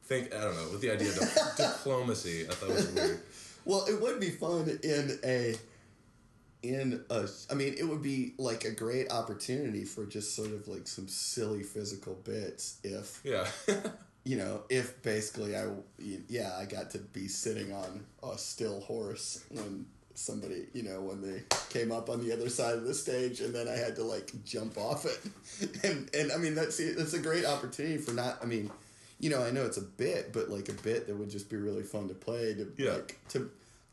Think 0.04 0.34
I 0.34 0.40
don't 0.40 0.56
know 0.56 0.68
with 0.72 0.80
the 0.80 0.90
idea 0.90 1.10
of 1.10 1.56
diplomacy. 1.56 2.46
I 2.48 2.52
thought 2.52 2.70
was 2.70 2.90
weird. 2.90 3.20
well 3.64 3.84
it 3.86 4.00
would 4.00 4.18
be 4.20 4.30
fun 4.30 4.78
in 4.82 5.18
a 5.24 5.54
in 6.62 7.04
a 7.10 7.28
I 7.50 7.54
mean 7.54 7.74
it 7.78 7.84
would 7.84 8.02
be 8.02 8.34
like 8.38 8.64
a 8.64 8.70
great 8.70 9.10
opportunity 9.10 9.84
for 9.84 10.04
just 10.06 10.34
sort 10.36 10.52
of 10.52 10.68
like 10.68 10.86
some 10.86 11.08
silly 11.08 11.62
physical 11.62 12.14
bits 12.14 12.78
if 12.84 13.20
Yeah, 13.24 13.46
you 14.24 14.36
know 14.36 14.62
if 14.68 15.02
basically 15.02 15.56
I 15.56 15.66
yeah 15.98 16.56
I 16.58 16.64
got 16.66 16.90
to 16.90 16.98
be 16.98 17.28
sitting 17.28 17.72
on 17.72 18.04
a 18.22 18.38
still 18.38 18.80
horse 18.80 19.44
when 19.50 19.86
somebody 20.14 20.66
you 20.72 20.82
know 20.82 21.00
when 21.00 21.20
they 21.22 21.42
came 21.70 21.90
up 21.92 22.08
on 22.10 22.24
the 22.24 22.32
other 22.32 22.48
side 22.48 22.74
of 22.74 22.84
the 22.84 22.94
stage 22.94 23.40
and 23.40 23.54
then 23.54 23.66
I 23.68 23.72
had 23.76 23.96
to 23.96 24.04
like 24.04 24.30
jump 24.44 24.76
off 24.78 25.04
it. 25.06 25.20
And 25.84 26.08
and 26.14 26.32
I 26.32 26.36
mean 26.36 26.54
that's 26.54 26.76
that's 26.96 27.14
a 27.14 27.18
great 27.18 27.44
opportunity 27.44 27.98
for 27.98 28.12
not 28.12 28.38
I 28.42 28.46
mean 28.46 28.70
you 29.20 29.30
know 29.30 29.42
I 29.42 29.50
know 29.50 29.64
it's 29.64 29.78
a 29.78 29.82
bit 29.82 30.32
but 30.32 30.48
like 30.50 30.68
a 30.68 30.74
bit 30.74 31.06
that 31.06 31.16
would 31.16 31.30
just 31.30 31.48
be 31.50 31.56
really 31.56 31.82
fun 31.82 32.08
to 32.08 32.14
play 32.14 32.54
to 32.54 32.72
Yeah. 32.76 32.92
like 32.94 33.18
to 33.30 33.50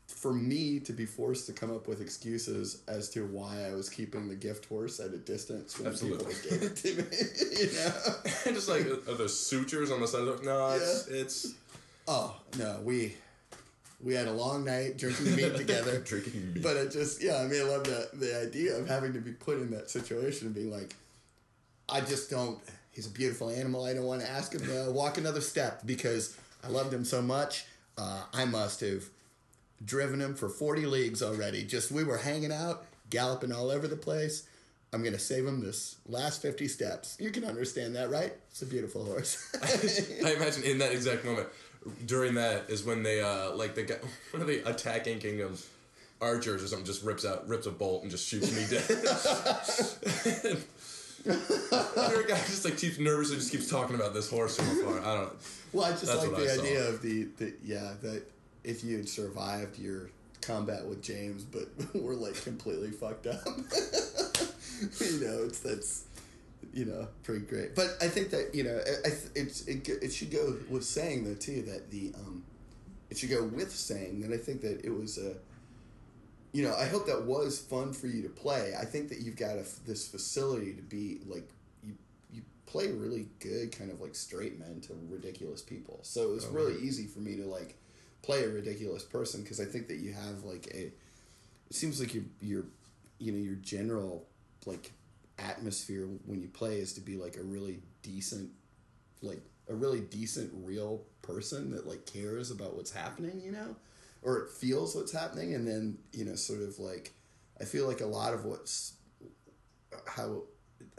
for 0.08 0.34
me 0.34 0.80
to 0.80 0.92
be 0.92 1.06
forced 1.06 1.46
to 1.46 1.52
come 1.52 1.70
up 1.72 1.86
with 1.86 2.00
excuses 2.00 2.82
as 2.88 3.08
to 3.10 3.24
why 3.26 3.64
I 3.70 3.74
was 3.74 3.88
keeping 3.88 4.28
the 4.28 4.34
gift 4.34 4.66
horse 4.66 4.98
at 4.98 5.14
a 5.14 5.18
distance 5.18 5.72
from 5.74 5.84
the 5.84 5.90
people 5.92 6.16
that 6.18 6.42
gave 6.50 6.62
it 6.62 6.76
to 6.76 6.88
me 6.96 7.04
you 7.60 7.72
know? 7.78 8.52
Just 8.54 8.68
like 8.68 8.86
are 9.08 9.14
the 9.14 9.28
sutures 9.28 9.90
on 9.92 10.00
the 10.00 10.08
side 10.08 10.26
of 10.26 10.40
the 10.40 10.44
no, 10.44 10.70
it's 10.70 11.06
it's 11.08 11.54
Oh 12.08 12.34
no, 12.58 12.80
we 12.82 13.14
we 14.02 14.14
had 14.14 14.28
a 14.28 14.32
long 14.32 14.64
night 14.64 14.96
drinking 14.98 15.36
meat 15.36 15.56
together. 15.56 16.00
Drinking 16.00 16.54
meat. 16.54 16.62
But 16.62 16.76
it 16.76 16.90
just 16.90 17.22
yeah, 17.22 17.36
I 17.36 17.46
mean 17.46 17.60
I 17.60 17.64
love 17.64 17.84
the 17.84 18.08
the 18.14 18.40
idea 18.40 18.76
of 18.76 18.88
having 18.88 19.12
to 19.12 19.20
be 19.20 19.32
put 19.32 19.58
in 19.58 19.70
that 19.72 19.90
situation 19.90 20.46
and 20.46 20.54
being 20.54 20.70
like, 20.70 20.94
I 21.88 22.00
just 22.00 22.30
don't 22.30 22.58
he's 22.92 23.06
a 23.06 23.10
beautiful 23.10 23.50
animal, 23.50 23.84
I 23.84 23.94
don't 23.94 24.04
want 24.04 24.20
to 24.22 24.30
ask 24.30 24.54
him 24.54 24.66
to 24.66 24.90
walk 24.90 25.18
another 25.18 25.40
step 25.40 25.82
because 25.86 26.36
I 26.64 26.68
loved 26.68 26.92
him 26.92 27.04
so 27.04 27.22
much. 27.22 27.64
Uh, 27.96 28.22
I 28.32 28.44
must 28.44 28.80
have 28.80 29.04
driven 29.84 30.20
him 30.20 30.34
for 30.34 30.48
forty 30.48 30.86
leagues 30.86 31.22
already. 31.22 31.64
Just 31.64 31.90
we 31.90 32.04
were 32.04 32.18
hanging 32.18 32.52
out, 32.52 32.84
galloping 33.10 33.52
all 33.52 33.70
over 33.70 33.86
the 33.86 33.96
place. 33.96 34.46
I'm 34.92 35.04
gonna 35.04 35.18
save 35.18 35.46
him 35.46 35.60
this 35.60 35.96
last 36.08 36.42
fifty 36.42 36.66
steps. 36.68 37.16
You 37.20 37.30
can 37.30 37.44
understand 37.44 37.94
that, 37.96 38.10
right? 38.10 38.32
It's 38.50 38.62
a 38.62 38.66
beautiful 38.66 39.04
horse. 39.04 39.54
I 40.24 40.32
imagine 40.32 40.64
in 40.64 40.78
that 40.78 40.92
exact 40.92 41.24
moment, 41.24 41.48
during 42.06 42.34
that 42.34 42.68
is 42.68 42.84
when 42.84 43.02
they 43.02 43.20
uh 43.20 43.52
like 43.52 43.74
the 43.74 43.82
guy 43.82 43.96
one 44.32 44.42
of 44.42 44.48
the 44.48 44.62
attacking 44.68 45.18
kingdoms 45.18 45.66
archers 46.20 46.62
or 46.62 46.68
something 46.68 46.84
just 46.86 47.02
rips 47.02 47.24
out 47.24 47.48
rips 47.48 47.66
a 47.66 47.70
bolt 47.70 48.02
and 48.02 48.10
just 48.10 48.28
shoots 48.28 48.52
me 48.54 48.66
dead. 48.68 48.86
Your 51.24 52.22
guy 52.24 52.36
just 52.46 52.64
like 52.64 52.78
keeps 52.78 52.98
nervously 52.98 53.36
just 53.36 53.50
keeps 53.52 53.68
talking 53.68 53.94
about 53.94 54.14
this 54.14 54.30
horse 54.30 54.56
from 54.56 54.68
afar. 54.80 55.00
I 55.00 55.14
don't. 55.16 55.32
Well, 55.72 55.84
I 55.84 55.90
just 55.90 56.06
That's 56.06 56.26
like 56.26 56.36
the 56.36 56.42
I 56.44 56.56
saw. 56.56 56.62
idea 56.62 56.88
of 56.88 57.02
the, 57.02 57.24
the 57.36 57.54
yeah 57.62 57.92
that 58.02 58.22
if 58.64 58.82
you 58.84 58.96
had 58.96 59.08
survived 59.08 59.78
your 59.78 60.10
combat 60.40 60.86
with 60.86 61.02
James, 61.02 61.44
but 61.44 61.68
we're 61.94 62.14
like 62.14 62.42
completely 62.42 62.90
fucked 62.90 63.26
up, 63.26 63.46
you 63.46 65.20
know, 65.20 65.44
it's 65.44 65.60
that's 65.60 66.04
you 66.72 66.84
know 66.84 67.08
pretty 67.22 67.44
great. 67.44 67.74
But 67.74 67.96
I 68.00 68.08
think 68.08 68.30
that 68.30 68.54
you 68.54 68.64
know 68.64 68.76
I, 68.86 69.08
I 69.08 69.12
it's 69.34 69.62
it, 69.66 69.88
it 69.88 70.12
should 70.12 70.30
go 70.30 70.56
with 70.68 70.84
saying 70.84 71.24
though 71.24 71.34
too 71.34 71.62
that 71.62 71.90
the 71.90 72.12
um 72.16 72.44
it 73.10 73.18
should 73.18 73.30
go 73.30 73.44
with 73.44 73.72
saying 73.74 74.20
that 74.22 74.32
I 74.32 74.36
think 74.38 74.60
that 74.62 74.84
it 74.84 74.90
was 74.90 75.18
a 75.18 75.34
you 76.52 76.62
know 76.64 76.74
I 76.74 76.86
hope 76.86 77.06
that 77.06 77.24
was 77.24 77.58
fun 77.58 77.92
for 77.92 78.06
you 78.06 78.22
to 78.22 78.28
play. 78.28 78.74
I 78.80 78.84
think 78.84 79.08
that 79.10 79.18
you've 79.20 79.36
got 79.36 79.56
a, 79.56 79.64
this 79.86 80.06
facility 80.08 80.72
to 80.74 80.82
be 80.82 81.20
like 81.26 81.48
you 81.82 81.94
you 82.32 82.42
play 82.66 82.90
really 82.92 83.26
good 83.40 83.76
kind 83.76 83.90
of 83.90 84.00
like 84.00 84.14
straight 84.14 84.58
men 84.58 84.80
to 84.82 84.94
ridiculous 85.08 85.62
people. 85.62 85.98
So 86.02 86.30
it 86.30 86.34
was 86.34 86.46
Oh, 86.46 86.52
really 86.52 86.80
easy 86.82 87.06
for 87.06 87.20
me 87.20 87.36
to 87.36 87.44
like 87.46 87.76
play 88.22 88.44
a 88.44 88.48
ridiculous 88.48 89.02
person 89.02 89.42
because 89.42 89.60
I 89.60 89.64
think 89.64 89.88
that 89.88 89.96
you 89.98 90.12
have 90.12 90.44
like 90.44 90.66
a 90.74 90.86
it 90.86 91.74
seems 91.76 92.00
like 92.00 92.14
your 92.14 92.24
your 92.40 92.64
you 93.18 93.32
know 93.32 93.38
your 93.38 93.56
general 93.56 94.24
like 94.66 94.92
atmosphere 95.40 96.06
when 96.26 96.40
you 96.40 96.48
play 96.48 96.78
is 96.78 96.92
to 96.94 97.00
be 97.00 97.16
like 97.16 97.36
a 97.36 97.42
really 97.42 97.80
decent 98.02 98.50
like 99.22 99.42
a 99.68 99.74
really 99.74 100.00
decent 100.00 100.50
real 100.64 101.02
person 101.22 101.70
that 101.70 101.86
like 101.86 102.06
cares 102.06 102.50
about 102.50 102.76
what's 102.76 102.90
happening 102.90 103.40
you 103.40 103.52
know? 103.52 103.76
Or 104.22 104.38
it 104.38 104.50
feels 104.50 104.94
what's 104.94 105.12
happening 105.12 105.54
and 105.54 105.66
then 105.66 105.98
you 106.12 106.24
know 106.24 106.34
sort 106.34 106.60
of 106.60 106.78
like 106.78 107.12
i 107.60 107.64
feel 107.64 107.86
like 107.86 108.00
a 108.00 108.06
lot 108.06 108.34
of 108.34 108.44
what's 108.44 108.94
how 110.06 110.42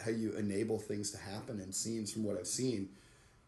how 0.04 0.12
you 0.12 0.34
enable 0.34 0.80
things 0.80 1.12
to 1.12 1.18
happen 1.18 1.60
in 1.60 1.72
scenes 1.72 2.12
from 2.12 2.24
what 2.24 2.38
i've 2.38 2.48
seen 2.48 2.90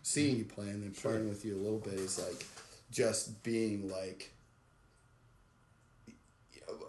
seeing 0.03 0.37
you 0.37 0.45
play 0.45 0.69
and 0.69 0.83
then 0.83 0.91
playing 0.91 1.27
with 1.27 1.43
you 1.45 1.55
a 1.55 1.61
little 1.61 1.79
bit 1.79 1.93
is 1.95 2.19
like 2.19 2.45
just 2.91 3.41
being 3.43 3.89
like 3.89 4.31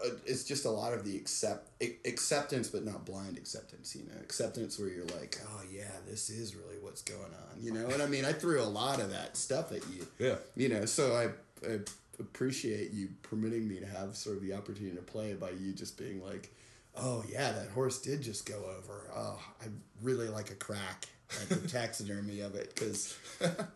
Uh, 0.04 0.10
it's 0.26 0.44
just 0.44 0.64
a 0.64 0.70
lot 0.70 0.92
of 0.92 1.04
the 1.04 1.16
accept 1.16 1.70
acceptance, 2.04 2.68
but 2.68 2.84
not 2.84 3.04
blind 3.04 3.36
acceptance. 3.36 3.94
You 3.94 4.04
know, 4.04 4.20
acceptance 4.20 4.78
where 4.78 4.88
you're 4.88 5.06
like, 5.06 5.40
oh 5.48 5.60
yeah, 5.72 5.90
this 6.08 6.30
is 6.30 6.54
really 6.54 6.76
what's 6.80 7.02
going 7.02 7.20
on. 7.20 7.62
You 7.62 7.72
know 7.72 7.86
what 7.86 8.00
I 8.00 8.06
mean? 8.06 8.24
I 8.24 8.32
threw 8.32 8.60
a 8.60 8.64
lot 8.64 9.00
of 9.00 9.10
that 9.10 9.36
stuff 9.36 9.72
at 9.72 9.82
you. 9.92 10.06
Yeah. 10.18 10.36
You 10.56 10.68
know, 10.68 10.84
so 10.84 11.14
I, 11.14 11.68
I 11.68 11.78
appreciate 12.20 12.92
you 12.92 13.08
permitting 13.22 13.68
me 13.68 13.80
to 13.80 13.86
have 13.86 14.16
sort 14.16 14.36
of 14.36 14.42
the 14.42 14.54
opportunity 14.54 14.96
to 14.96 15.02
play 15.02 15.34
by 15.34 15.50
you 15.50 15.72
just 15.72 15.98
being 15.98 16.22
like, 16.24 16.52
oh 16.96 17.24
yeah, 17.28 17.52
that 17.52 17.70
horse 17.70 18.00
did 18.00 18.22
just 18.22 18.46
go 18.46 18.62
over. 18.78 19.10
Oh, 19.14 19.40
I 19.62 19.66
really 20.02 20.28
like 20.28 20.50
a 20.50 20.54
crack 20.54 21.06
at 21.42 21.48
the 21.48 21.68
taxidermy 21.68 22.40
of 22.40 22.54
it 22.54 22.74
because 22.74 23.16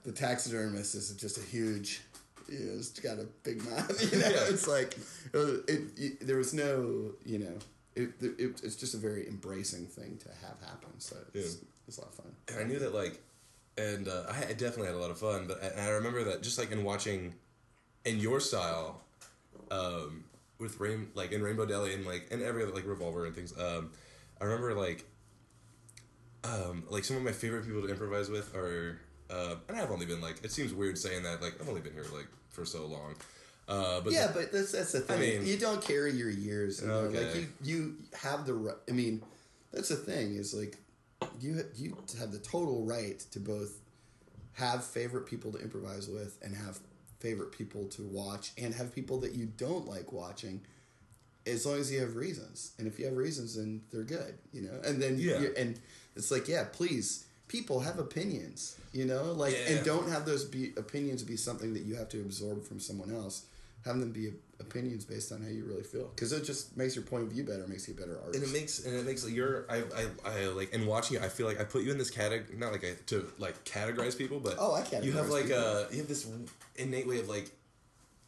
the 0.04 0.12
taxidermist 0.12 0.94
is 0.94 1.11
just 1.14 1.38
a 1.38 1.42
huge 1.42 2.02
you 2.49 2.59
know, 2.61 2.72
it's 2.78 2.99
got 3.01 3.18
a 3.18 3.26
big 3.42 3.62
mouth. 3.68 4.12
You 4.12 4.18
know, 4.20 4.28
it's 4.49 4.66
like 4.68 4.96
it, 5.34 5.64
it, 5.68 5.80
it- 5.96 6.26
There 6.26 6.36
was 6.36 6.53
no, 6.55 7.12
you 7.24 7.38
know, 7.38 7.59
it, 7.94 8.11
it, 8.20 8.61
it's 8.62 8.76
just 8.76 8.94
a 8.94 8.99
very 8.99 9.26
embracing 9.28 9.86
thing 9.86 10.18
to 10.18 10.28
have 10.46 10.59
happen. 10.61 10.90
So 10.99 11.16
it's, 11.34 11.55
Yeah. 11.57 11.61
it's 11.88 11.99
a 11.99 12.01
lot 12.03 12.11
of 12.11 12.14
fun. 12.16 12.32
and 12.49 12.59
I 12.61 12.64
knew 12.64 12.78
that 12.78 12.94
like, 12.94 13.20
and 13.76 14.09
uh, 14.09 14.24
I 14.30 14.51
I 14.51 14.53
definitely 14.55 14.86
had 14.86 14.94
a 14.96 14.99
lot 14.99 15.11
of 15.11 15.18
fun. 15.18 15.46
But 15.46 15.62
and 15.62 15.80
I 15.80 15.88
remember 15.90 16.24
that 16.24 16.42
just 16.42 16.59
like 16.59 16.70
in 16.72 16.84
watching, 16.84 17.34
in 18.05 18.18
your 18.18 18.40
style, 18.40 19.01
um, 19.70 20.24
with 20.59 20.80
rain 20.80 21.09
like 21.14 21.30
in 21.32 21.42
Rainbow 21.42 21.66
Deli 21.66 21.94
and 21.94 22.05
like 22.07 22.28
and 22.30 22.42
every 22.42 22.62
other 22.62 22.72
like 22.72 22.86
Revolver 22.86 23.26
and 23.26 23.34
things. 23.34 23.53
Um, 23.59 23.90
I 24.40 24.44
remember 24.44 24.74
like, 24.74 25.05
um, 26.44 26.84
like 26.88 27.05
some 27.05 27.16
of 27.16 27.22
my 27.22 27.32
favorite 27.32 27.66
people 27.66 27.82
to 27.82 27.88
improvise 27.88 28.28
with 28.28 28.55
are, 28.55 29.01
uh, 29.30 29.57
and 29.68 29.76
I've 29.76 29.90
only 29.90 30.07
been 30.07 30.20
like 30.20 30.42
it 30.44 30.53
seems 30.53 30.72
weird 30.72 30.96
saying 30.99 31.22
that 31.24 31.42
like 31.42 31.61
I've 31.61 31.68
only 31.68 31.80
been 31.80 31.92
here 31.92 32.05
like 32.14 32.26
for 32.59 32.64
so 32.64 32.86
long. 32.86 33.14
Uh, 33.68 34.00
but 34.00 34.12
yeah, 34.12 34.30
but 34.32 34.50
that's 34.50 34.72
that's 34.72 34.92
the 34.92 35.00
thing. 35.00 35.20
mean- 35.20 35.46
you 35.46 35.56
don't 35.59 35.82
carry 35.82 36.12
your 36.12 36.30
years. 36.30 36.80
You 36.82 36.88
know? 36.88 37.02
Like 37.02 37.16
Okay. 37.16 37.38
you, 37.40 37.46
you 37.62 37.94
have 38.14 38.46
the. 38.46 38.76
I 38.88 38.92
mean, 38.92 39.22
that's 39.72 39.90
the 39.90 39.96
thing. 39.96 40.34
Is 40.36 40.54
like 40.54 40.76
you 41.40 41.62
you 41.76 41.96
have 42.18 42.32
the 42.32 42.38
total 42.38 42.84
right 42.84 43.18
to 43.32 43.38
both 43.40 43.78
have 44.54 44.84
favorite 44.84 45.26
people 45.26 45.52
to 45.52 45.59
improvise 45.59 46.09
with 46.09 46.38
and 46.42 46.54
have 46.56 46.80
favorite 47.20 47.52
people 47.52 47.84
to 47.86 48.02
watch 48.02 48.52
and 48.59 48.74
have 48.74 48.94
people 48.94 49.18
that 49.20 49.34
you 49.34 49.46
don't 49.56 49.86
like 49.86 50.12
watching. 50.12 50.61
As 51.46 51.64
long 51.64 51.78
as 51.78 51.90
you 51.90 52.00
have 52.00 52.14
reasons, 52.16 52.72
and 52.78 52.86
if 52.86 52.98
you 52.98 53.06
have 53.06 53.16
reasons, 53.16 53.56
then 53.56 53.80
they're 53.90 54.02
good, 54.02 54.34
you 54.52 54.62
know. 54.62 54.80
And 54.84 55.00
then 55.00 55.18
Yeah. 55.18 55.40
you 55.40 55.54
and 55.56 55.78
it's 56.16 56.30
like, 56.30 56.48
yeah, 56.48 56.64
please, 56.72 57.24
people 57.49 57.80
have 57.80 57.99
opinions, 57.99 58.76
you 58.92 59.05
know, 59.05 59.32
like, 59.32 59.55
Yeah. 59.55 59.76
and 59.76 59.84
don't 59.84 60.09
have 60.11 60.24
those 60.26 60.44
be 60.44 60.72
opinions 60.76 61.22
be 61.22 61.36
something 61.36 61.72
that 61.74 61.82
you 61.82 61.94
have 61.96 62.09
to 62.11 62.20
absorb 62.20 62.64
from 62.64 62.78
someone 62.80 63.11
else. 63.14 63.42
Have 63.84 64.01
them 64.01 64.11
be 64.12 64.32
opinions 64.61 65.05
based 65.05 65.30
on 65.32 65.40
how 65.40 65.49
you 65.49 65.64
really 65.64 65.84
feel, 65.84 66.09
because 66.14 66.32
it 66.32 66.42
just 66.44 66.76
makes 66.76 66.94
your 66.96 67.05
point 67.05 67.22
of 67.24 67.30
view 67.32 67.44
better, 67.44 67.66
makes 67.68 67.86
you 67.88 67.94
a 67.94 67.96
better 67.96 68.18
artist. 68.18 68.34
and 68.34 68.44
it 68.44 68.53
makes 68.53 68.84
and 68.84 68.94
it 68.96 69.07
makes 69.07 69.24
like 69.24 69.32
you're 69.32 69.64
I, 69.70 69.78
I 70.01 70.07
I 70.24 70.46
like 70.46 70.74
and 70.74 70.86
watching 70.86 71.16
it 71.16 71.22
I 71.22 71.28
feel 71.28 71.46
like 71.46 71.61
I 71.61 71.64
put 71.64 71.84
you 71.84 71.92
in 71.92 71.96
this 71.96 72.11
category 72.11 72.59
not 72.59 72.72
like 72.72 72.84
I, 72.84 72.94
to 73.07 73.32
like 73.38 73.64
categorize 73.64 74.18
people 74.18 74.40
but 74.40 74.57
Oh, 74.59 74.74
I 74.74 74.82
categorize 74.82 75.05
you 75.05 75.12
have 75.12 75.30
like 75.30 75.44
people. 75.46 75.59
uh 75.59 75.84
you 75.92 75.99
have 75.99 76.09
this 76.09 76.26
innate 76.76 77.07
way 77.07 77.20
of 77.20 77.28
like 77.28 77.51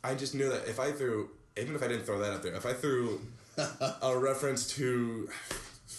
I 0.05 0.15
just 0.15 0.35
knew 0.37 0.49
that 0.51 0.69
if 0.69 0.79
I 0.79 0.93
threw 0.93 1.31
even 1.59 1.75
if 1.75 1.83
I 1.83 1.89
didn't 1.89 2.05
throw 2.07 2.21
that 2.21 2.33
out 2.33 2.43
there 2.45 2.55
if 2.55 2.65
I 2.65 2.73
threw 2.73 3.21
a 4.03 4.17
reference 4.17 4.69
to 4.77 5.29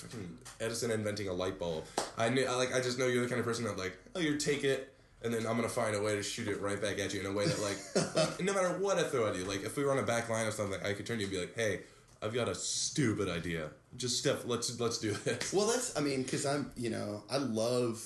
fucking 0.02 0.38
Edison 0.60 0.92
inventing 0.92 1.28
a 1.28 1.34
light 1.34 1.60
bulb 1.60 1.86
I 2.18 2.30
knew 2.30 2.46
I, 2.46 2.56
like 2.56 2.74
I 2.74 2.82
just 2.82 3.00
know 3.00 3.08
you're 3.08 3.24
the 3.24 3.30
kind 3.30 3.40
of 3.40 3.46
person 3.46 3.66
that 3.66 3.78
like 3.78 3.98
oh 4.16 4.20
you 4.20 4.38
take 4.38 4.64
it 4.64 4.94
and 5.24 5.34
then 5.34 5.46
I'm 5.46 5.56
gonna 5.56 5.70
find 5.70 5.96
a 5.96 6.02
way 6.02 6.16
to 6.16 6.24
shoot 6.24 6.48
it 6.48 6.62
right 6.62 6.82
back 6.82 7.00
at 7.00 7.14
you 7.14 7.20
in 7.20 7.26
a 7.26 7.32
way 7.32 7.46
that 7.46 7.60
like, 7.62 8.16
like 8.16 8.44
no 8.44 8.54
matter 8.54 8.70
what 8.80 8.98
I 8.98 9.04
throw 9.04 9.28
at 9.28 9.36
you 9.36 9.46
like 9.46 9.64
if 9.64 9.78
we 9.78 9.84
were 9.84 9.92
on 9.92 10.00
a 10.00 10.04
back 10.04 10.30
line 10.30 10.48
or 10.48 10.52
something 10.52 10.80
I 10.84 10.94
could 10.94 11.06
turn 11.06 11.18
to 11.18 11.24
you 11.24 11.28
and 11.28 11.32
be 11.32 11.40
like 11.40 11.56
hey 11.56 11.82
I've 12.22 12.34
got 12.34 12.48
a 12.48 12.56
stupid 12.56 13.30
idea. 13.30 13.70
Just 13.98 14.20
Steph, 14.20 14.46
let's 14.46 14.80
let's 14.80 15.00
do 15.00 15.12
this. 15.12 15.52
Well, 15.52 15.68
that's 15.68 15.98
I 15.98 16.02
mean, 16.02 16.22
because 16.24 16.46
I'm 16.46 16.72
you 16.78 16.90
know 16.90 17.24
I 17.30 17.38
love, 17.38 18.04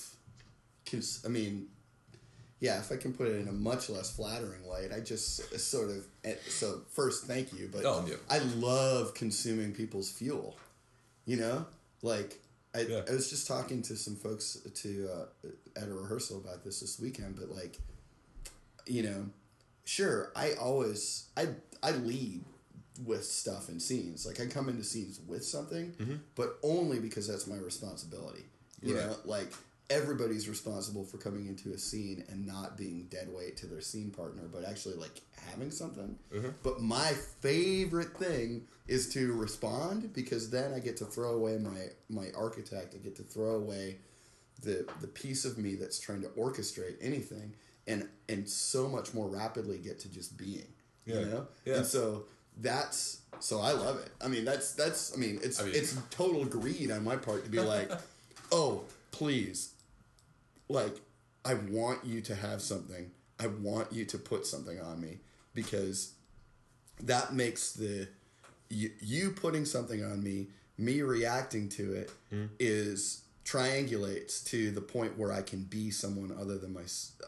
cause 0.89 1.21
I 1.25 1.27
mean, 1.27 1.67
yeah, 2.59 2.79
if 2.79 2.91
I 2.91 2.95
can 2.95 3.13
put 3.13 3.27
it 3.27 3.41
in 3.41 3.47
a 3.47 3.51
much 3.51 3.89
less 3.89 4.15
flattering 4.15 4.65
light, 4.67 4.91
I 4.95 5.01
just 5.01 5.59
sort 5.59 5.89
of 5.89 6.07
eh, 6.23 6.35
so 6.47 6.81
first 6.91 7.25
thank 7.25 7.51
you, 7.53 7.69
but 7.71 7.83
Oh, 7.85 8.05
yeah. 8.07 8.15
I 8.29 8.39
love 8.39 9.13
consuming 9.13 9.73
people's 9.73 10.09
fuel. 10.09 10.55
You 11.25 11.37
know, 11.37 11.65
like 12.05 12.39
I, 12.73 12.81
Yeah. 12.81 13.01
I 13.09 13.11
was 13.13 13.29
just 13.29 13.47
talking 13.47 13.81
to 13.83 13.95
some 13.95 14.15
folks 14.15 14.57
to 14.81 15.09
uh, 15.11 15.47
at 15.81 15.87
a 15.87 15.93
rehearsal 15.93 16.37
about 16.37 16.63
this 16.63 16.79
this 16.81 16.99
weekend, 16.99 17.35
but 17.37 17.49
like, 17.49 17.79
you 18.85 19.03
know, 19.03 19.25
sure, 19.85 20.31
I 20.35 20.53
always 20.53 21.25
I 21.37 21.47
I 21.81 21.91
lead 21.91 22.43
with 23.05 23.25
stuff 23.25 23.69
and 23.69 23.81
scenes. 23.81 24.25
Like 24.25 24.39
I 24.39 24.45
come 24.45 24.69
into 24.69 24.83
scenes 24.83 25.19
with 25.27 25.43
something, 25.45 25.93
but 26.35 26.57
only 26.63 26.99
because 26.99 27.27
that's 27.27 27.47
my 27.47 27.57
responsibility. 27.57 28.45
You 28.81 28.95
Right. 28.95 29.05
know, 29.07 29.15
like 29.25 29.51
everybody's 29.89 30.49
responsible 30.49 31.03
for 31.03 31.17
coming 31.17 31.47
into 31.47 31.71
a 31.73 31.77
scene 31.77 32.23
and 32.29 32.45
not 32.45 32.77
being 32.77 33.07
dead 33.09 33.27
weight 33.31 33.55
to 33.57 33.67
their 33.67 33.81
scene 33.81 34.11
partner, 34.11 34.43
but 34.51 34.63
actually 34.65 34.95
like 34.95 35.21
having 35.49 35.71
something. 35.71 36.17
But 36.63 36.81
my 36.81 37.11
favorite 37.41 38.17
thing 38.17 38.67
is 38.87 39.09
to 39.13 39.33
respond 39.33 40.13
because 40.13 40.49
then 40.49 40.73
I 40.73 40.79
get 40.79 40.97
to 40.97 41.05
throw 41.05 41.33
away 41.33 41.57
my 41.57 41.89
my 42.09 42.27
architect. 42.37 42.95
I 42.95 42.99
get 42.99 43.15
to 43.17 43.23
throw 43.23 43.55
away 43.55 43.97
the 44.61 44.87
the 45.01 45.07
piece 45.07 45.45
of 45.45 45.57
me 45.57 45.75
that's 45.75 45.99
trying 45.99 46.21
to 46.21 46.27
orchestrate 46.29 46.95
anything 47.01 47.53
and 47.87 48.07
and 48.29 48.47
so 48.47 48.87
much 48.87 49.13
more 49.13 49.27
rapidly 49.27 49.77
get 49.77 49.99
to 49.99 50.09
just 50.09 50.37
being. 50.37 50.67
Yeah. 51.05 51.19
You 51.19 51.25
know? 51.25 51.47
Yeah. 51.65 51.75
And 51.77 51.85
so 51.85 52.25
that's 52.57 53.21
so 53.39 53.59
I 53.59 53.71
love 53.71 53.97
it. 53.97 54.09
I 54.21 54.27
mean 54.27 54.45
that's 54.45 54.73
that's 54.73 55.13
I 55.15 55.17
mean 55.17 55.39
it's 55.43 55.61
I 55.61 55.65
mean- 55.65 55.75
it's 55.75 55.97
total 56.09 56.45
greed 56.45 56.91
on 56.91 57.03
my 57.03 57.15
part 57.15 57.43
to 57.45 57.49
be 57.49 57.59
like, 57.59 57.91
"Oh, 58.51 58.83
please. 59.11 59.73
Like 60.69 60.95
I 61.43 61.55
want 61.55 62.05
you 62.05 62.21
to 62.21 62.35
have 62.35 62.61
something. 62.61 63.11
I 63.39 63.47
want 63.47 63.91
you 63.91 64.05
to 64.05 64.17
put 64.17 64.47
something 64.47 64.79
on 64.79 65.01
me 65.01 65.19
because 65.53 66.13
that 67.01 67.33
makes 67.33 67.73
the 67.73 68.07
you, 68.69 68.91
you 68.99 69.31
putting 69.31 69.65
something 69.65 70.03
on 70.03 70.23
me, 70.23 70.47
me 70.77 71.01
reacting 71.01 71.69
to 71.69 71.93
it, 71.93 72.11
hmm. 72.29 72.45
is 72.59 73.21
triangulates 73.45 74.43
to 74.45 74.71
the 74.71 74.81
point 74.81 75.17
where 75.17 75.31
I 75.31 75.41
can 75.41 75.63
be 75.63 75.91
someone 75.91 76.35
other 76.37 76.57
than 76.57 76.73
my 76.73 76.81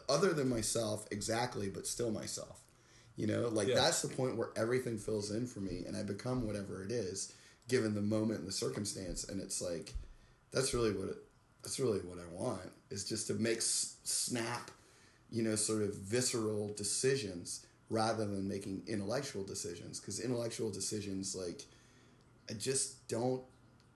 other 0.08 0.32
than 0.32 0.48
myself 0.48 1.06
exactly, 1.10 1.68
but 1.68 1.86
still 1.86 2.10
myself. 2.10 2.60
You 3.16 3.26
know, 3.26 3.48
like 3.48 3.68
Yeah. 3.68 3.76
that's 3.76 4.02
the 4.02 4.08
point 4.08 4.36
where 4.36 4.50
everything 4.56 4.98
fills 4.98 5.30
in 5.30 5.46
for 5.46 5.60
me, 5.60 5.84
and 5.86 5.96
I 5.96 6.02
become 6.02 6.46
whatever 6.46 6.82
it 6.82 6.90
is, 6.92 7.32
given 7.68 7.94
the 7.94 8.00
moment 8.02 8.40
and 8.40 8.48
the 8.48 8.52
circumstance. 8.52 9.24
And 9.24 9.40
it's 9.40 9.60
like, 9.60 9.94
that's 10.52 10.72
really 10.74 10.92
what 10.92 11.08
it, 11.08 11.16
that's 11.62 11.78
really 11.78 12.00
what 12.00 12.18
I 12.18 12.26
want 12.32 12.72
is 12.90 13.04
just 13.04 13.26
to 13.28 13.34
make 13.34 13.58
s- 13.58 13.96
snap, 14.04 14.70
you 15.30 15.42
know, 15.42 15.56
sort 15.56 15.82
of 15.82 15.94
visceral 15.94 16.72
decisions 16.74 17.66
rather 17.90 18.24
than 18.26 18.48
making 18.48 18.82
intellectual 18.86 19.44
decisions. 19.44 20.00
Because 20.00 20.20
intellectual 20.20 20.70
decisions, 20.70 21.34
like, 21.34 21.62
I 22.50 22.54
just 22.54 23.06
don't, 23.08 23.42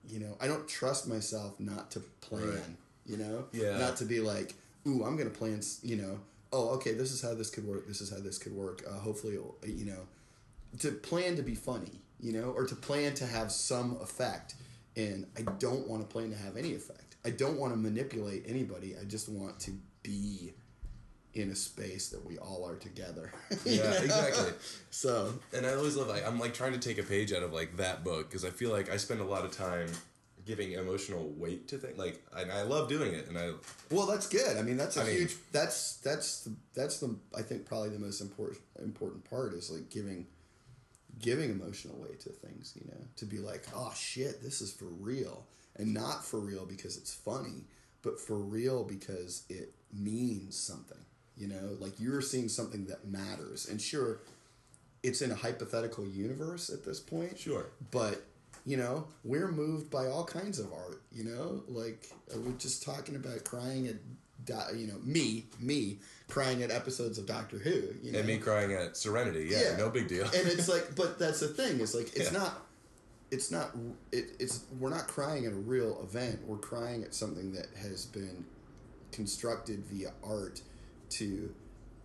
you 0.07 0.19
know, 0.19 0.35
I 0.41 0.47
don't 0.47 0.67
trust 0.67 1.07
myself 1.07 1.59
not 1.59 1.91
to 1.91 1.99
plan. 2.21 2.47
Right. 2.49 2.61
You 3.05 3.17
know, 3.17 3.45
Yeah. 3.51 3.77
not 3.77 3.97
to 3.97 4.05
be 4.05 4.19
like, 4.19 4.55
ooh, 4.87 5.03
I'm 5.03 5.15
gonna 5.17 5.29
plan. 5.29 5.61
You 5.81 5.97
know, 5.97 6.19
oh, 6.51 6.69
okay, 6.75 6.93
this 6.93 7.11
is 7.11 7.21
how 7.21 7.33
this 7.33 7.49
could 7.49 7.67
work. 7.67 7.87
This 7.87 8.01
is 8.01 8.09
how 8.09 8.19
this 8.19 8.37
could 8.37 8.53
work. 8.53 8.83
Uh, 8.87 8.93
hopefully, 8.99 9.35
it'll, 9.35 9.57
you 9.65 9.85
know, 9.85 10.07
to 10.79 10.91
plan 10.91 11.35
to 11.35 11.43
be 11.43 11.55
funny, 11.55 12.01
you 12.19 12.31
know, 12.31 12.51
or 12.51 12.65
to 12.65 12.75
plan 12.75 13.13
to 13.15 13.25
have 13.27 13.51
some 13.51 13.97
effect. 14.01 14.55
And 14.95 15.25
I 15.37 15.41
don't 15.41 15.87
want 15.87 16.01
to 16.01 16.07
plan 16.07 16.29
to 16.31 16.37
have 16.37 16.55
any 16.55 16.73
effect. 16.75 17.15
I 17.25 17.31
don't 17.31 17.57
want 17.57 17.73
to 17.73 17.77
manipulate 17.77 18.43
anybody. 18.47 18.95
I 18.99 19.05
just 19.05 19.27
want 19.29 19.59
to 19.61 19.71
be 20.03 20.53
in 21.33 21.49
a 21.49 21.55
space 21.55 22.09
that 22.09 22.23
we 22.25 22.37
all 22.37 22.63
are 22.67 22.75
together. 22.75 23.31
Yeah, 23.65 23.83
know? 23.83 23.97
exactly. 23.97 24.51
So 24.91 25.33
And 25.55 25.65
I 25.65 25.73
always 25.73 25.95
love 25.95 26.07
like 26.07 26.25
I'm 26.27 26.39
like 26.39 26.53
trying 26.53 26.73
to 26.73 26.79
take 26.79 26.97
a 26.97 27.03
page 27.03 27.33
out 27.33 27.43
of 27.43 27.53
like 27.53 27.77
that 27.77 28.03
book 28.03 28.29
because 28.29 28.45
I 28.45 28.49
feel 28.49 28.71
like 28.71 28.91
I 28.91 28.97
spend 28.97 29.19
a 29.21 29.25
lot 29.25 29.45
of 29.45 29.51
time 29.51 29.87
giving 30.45 30.73
emotional 30.73 31.29
weight 31.37 31.67
to 31.69 31.77
things. 31.77 31.97
Like 31.97 32.21
and 32.35 32.51
I 32.51 32.63
love 32.63 32.89
doing 32.89 33.13
it, 33.13 33.27
and 33.27 33.37
I 33.37 33.51
Well, 33.89 34.05
that's 34.05 34.27
good. 34.27 34.57
I 34.57 34.61
mean, 34.61 34.77
that's 34.77 34.97
a 34.97 35.01
I 35.01 35.05
mean- 35.05 35.17
huge. 35.17 35.35
That's 35.51 35.97
that's 35.97 36.41
the 36.41 36.55
that's 36.75 36.99
the 36.99 37.15
I 37.35 37.41
think 37.41 37.65
probably 37.65 37.89
the 37.89 37.99
most 37.99 38.21
important 38.21 38.59
important 38.81 39.27
part 39.29 39.53
is 39.53 39.71
like 39.71 39.89
giving 39.89 40.27
giving 41.19 41.49
emotional 41.51 41.95
weight 41.99 42.19
to 42.21 42.29
things. 42.29 42.73
You 42.75 42.85
know, 42.91 43.01
to 43.17 43.25
be 43.25 43.39
like, 43.39 43.63
oh 43.75 43.93
shit, 43.95 44.43
this 44.43 44.61
is 44.61 44.71
for 44.73 44.85
real, 44.85 45.45
and 45.77 45.93
not 45.93 46.25
for 46.25 46.39
real 46.39 46.65
because 46.65 46.97
it's 46.97 47.13
funny, 47.13 47.63
but 48.01 48.19
for 48.19 48.37
real 48.37 48.83
because 48.83 49.43
it 49.49 49.73
means 49.91 50.57
something. 50.59 50.97
You 51.37 51.47
know, 51.47 51.75
like 51.79 51.99
you're 51.99 52.21
seeing 52.21 52.47
something 52.49 52.85
that 52.85 53.07
matters, 53.07 53.67
and 53.67 53.81
sure, 53.81 54.19
it's 55.01 55.21
in 55.21 55.31
a 55.31 55.35
hypothetical 55.35 56.05
universe 56.05 56.69
at 56.69 56.85
this 56.85 56.99
point. 56.99 57.39
Sure. 57.39 57.65
But 57.91 58.21
you 58.65 58.77
know, 58.77 59.07
we're 59.23 59.51
moved 59.51 59.89
by 59.89 60.07
all 60.07 60.23
kinds 60.25 60.59
of 60.59 60.71
art. 60.71 61.01
You 61.11 61.23
know, 61.25 61.63
like 61.67 62.05
uh, 62.33 62.39
we're 62.39 62.51
just 62.53 62.83
talking 62.83 63.15
about 63.15 63.43
crying 63.43 63.87
at, 63.87 63.95
you 64.77 64.87
know, 64.87 64.99
me, 65.03 65.45
me 65.59 65.97
crying 66.29 66.61
at 66.63 66.69
episodes 66.71 67.17
of 67.17 67.25
Doctor 67.25 67.57
Who. 67.57 67.81
You 68.03 68.11
know, 68.11 68.19
and 68.19 68.27
me 68.27 68.37
crying 68.37 68.71
at 68.71 68.95
Serenity. 68.95 69.47
Yeah, 69.51 69.71
Yeah. 69.71 69.77
no 69.77 69.89
big 69.89 70.07
deal. 70.07 70.25
and 70.25 70.47
it's 70.47 70.69
like, 70.69 70.95
but 70.95 71.17
that's 71.19 71.39
the 71.39 71.47
thing. 71.49 71.79
It's 71.81 71.95
like 71.95 72.15
it's 72.15 72.31
Yeah. 72.31 72.37
not. 72.39 72.61
It's 73.31 73.49
not. 73.49 73.71
It, 74.11 74.25
it's 74.39 74.61
we're 74.79 74.91
not 74.91 75.07
crying 75.07 75.47
at 75.47 75.51
a 75.53 75.55
real 75.55 75.99
event. 76.03 76.41
We're 76.45 76.57
crying 76.57 77.03
at 77.03 77.15
something 77.15 77.53
that 77.53 77.67
has 77.81 78.05
been 78.05 78.45
constructed 79.11 79.83
via 79.85 80.11
art 80.23 80.61
to 81.17 81.53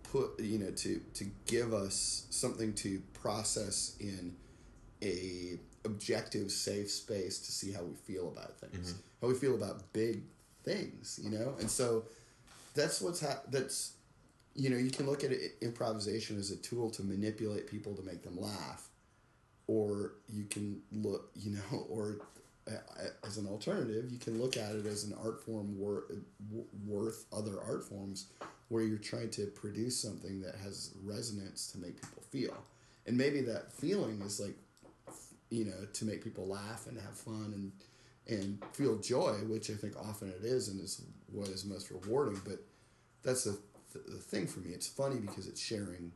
put 0.03 0.39
you 0.39 0.57
know 0.57 0.71
to 0.71 1.01
to 1.13 1.25
give 1.45 1.73
us 1.73 2.25
something 2.29 2.73
to 2.73 3.01
process 3.13 3.95
in 3.99 4.35
a 5.01 5.59
objective 5.85 6.51
safe 6.51 6.89
space 6.89 7.39
to 7.39 7.51
see 7.51 7.71
how 7.71 7.83
we 7.83 7.95
feel 7.95 8.27
about 8.27 8.57
things. 8.57 8.93
Mm-hmm. 8.93 9.01
How 9.21 9.27
we 9.29 9.35
feel 9.35 9.55
about 9.55 9.93
big 9.93 10.23
things 10.63 11.19
you 11.23 11.29
know? 11.29 11.55
And 11.59 11.69
so 11.69 12.03
that's 12.75 13.01
what's 13.01 13.21
hap- 13.21 13.49
that's 13.49 13.93
you 14.55 14.69
know, 14.69 14.77
you 14.77 14.91
can 14.91 15.05
look 15.05 15.23
at 15.23 15.31
it, 15.31 15.55
improvisation 15.61 16.37
as 16.37 16.51
a 16.51 16.57
tool 16.57 16.89
to 16.91 17.03
manipulate 17.03 17.67
people 17.67 17.95
to 17.95 18.01
make 18.01 18.23
them 18.23 18.37
laugh, 18.39 18.89
or 19.67 20.15
you 20.27 20.43
can 20.45 20.81
look, 20.91 21.31
you 21.35 21.51
know, 21.51 21.85
or 21.89 22.17
as 23.25 23.37
an 23.37 23.47
alternative, 23.47 24.11
you 24.11 24.19
can 24.19 24.39
look 24.39 24.55
at 24.57 24.75
it 24.75 24.85
as 24.85 25.03
an 25.03 25.15
art 25.23 25.43
form 25.43 25.77
wor- 25.79 26.05
worth 26.85 27.25
other 27.33 27.59
art 27.61 27.83
forms 27.83 28.27
where 28.69 28.83
you're 28.83 28.97
trying 28.97 29.29
to 29.31 29.47
produce 29.47 29.99
something 29.99 30.41
that 30.41 30.55
has 30.63 30.93
resonance 31.03 31.71
to 31.71 31.77
make 31.77 32.01
people 32.01 32.23
feel. 32.29 32.55
And 33.05 33.17
maybe 33.17 33.41
that 33.41 33.73
feeling 33.73 34.21
is 34.21 34.39
like, 34.39 34.55
you 35.49 35.65
know, 35.65 35.87
to 35.93 36.05
make 36.05 36.23
people 36.23 36.47
laugh 36.47 36.85
and 36.87 36.97
have 36.99 37.17
fun 37.17 37.51
and 37.53 37.71
and 38.27 38.63
feel 38.73 38.97
joy, 38.97 39.33
which 39.47 39.71
I 39.71 39.73
think 39.73 39.95
often 39.97 40.29
it 40.29 40.45
is 40.45 40.67
and 40.67 40.79
is 40.79 41.01
what 41.31 41.47
is 41.47 41.65
most 41.65 41.89
rewarding. 41.89 42.39
But 42.45 42.59
that's 43.23 43.45
the, 43.45 43.57
th- 43.91 44.05
the 44.05 44.17
thing 44.17 44.45
for 44.45 44.59
me. 44.59 44.71
It's 44.71 44.87
funny 44.87 45.15
because 45.19 45.47
it's 45.47 45.59
sharing 45.59 46.11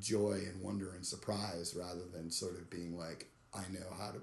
joy 0.00 0.40
and 0.52 0.60
wonder 0.60 0.92
and 0.94 1.06
surprise 1.06 1.76
rather 1.78 2.04
than 2.12 2.30
sort 2.30 2.54
of 2.54 2.68
being 2.68 2.98
like, 2.98 3.28
I 3.54 3.62
know 3.72 3.86
how 3.96 4.10
to 4.10 4.20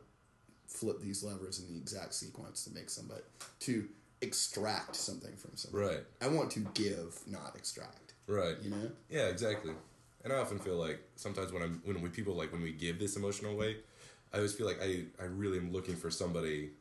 flip 0.67 0.99
these 1.01 1.23
levers 1.23 1.59
in 1.59 1.73
the 1.73 1.79
exact 1.79 2.13
sequence 2.13 2.65
to 2.65 2.73
make 2.73 2.89
somebody, 2.89 3.21
to 3.61 3.87
extract 4.25 4.95
something 4.95 5.35
from 5.35 5.51
somebody. 5.55 5.85
Right. 5.85 6.03
I 6.21 6.27
want 6.27 6.51
to 6.51 6.59
give, 6.73 7.19
not 7.27 7.55
extract. 7.55 8.13
Right. 8.27 8.55
You 8.61 8.71
know? 8.71 8.91
Yeah, 9.09 9.27
exactly. 9.27 9.73
And 10.23 10.33
I 10.33 10.37
often 10.37 10.59
feel 10.59 10.75
like 10.75 10.99
sometimes 11.15 11.51
when 11.51 11.61
I'm 11.61 11.81
when 11.85 12.01
we 12.01 12.09
people 12.09 12.33
like 12.33 12.51
when 12.51 12.61
we 12.61 12.71
give 12.71 12.99
this 12.99 13.15
emotional 13.15 13.55
weight, 13.55 13.85
I 14.33 14.37
always 14.37 14.53
feel 14.53 14.65
like 14.65 14.81
I 14.81 15.03
I 15.21 15.25
really 15.25 15.59
am 15.59 15.71
looking 15.71 15.95
for 15.95 16.09
somebody 16.09 16.71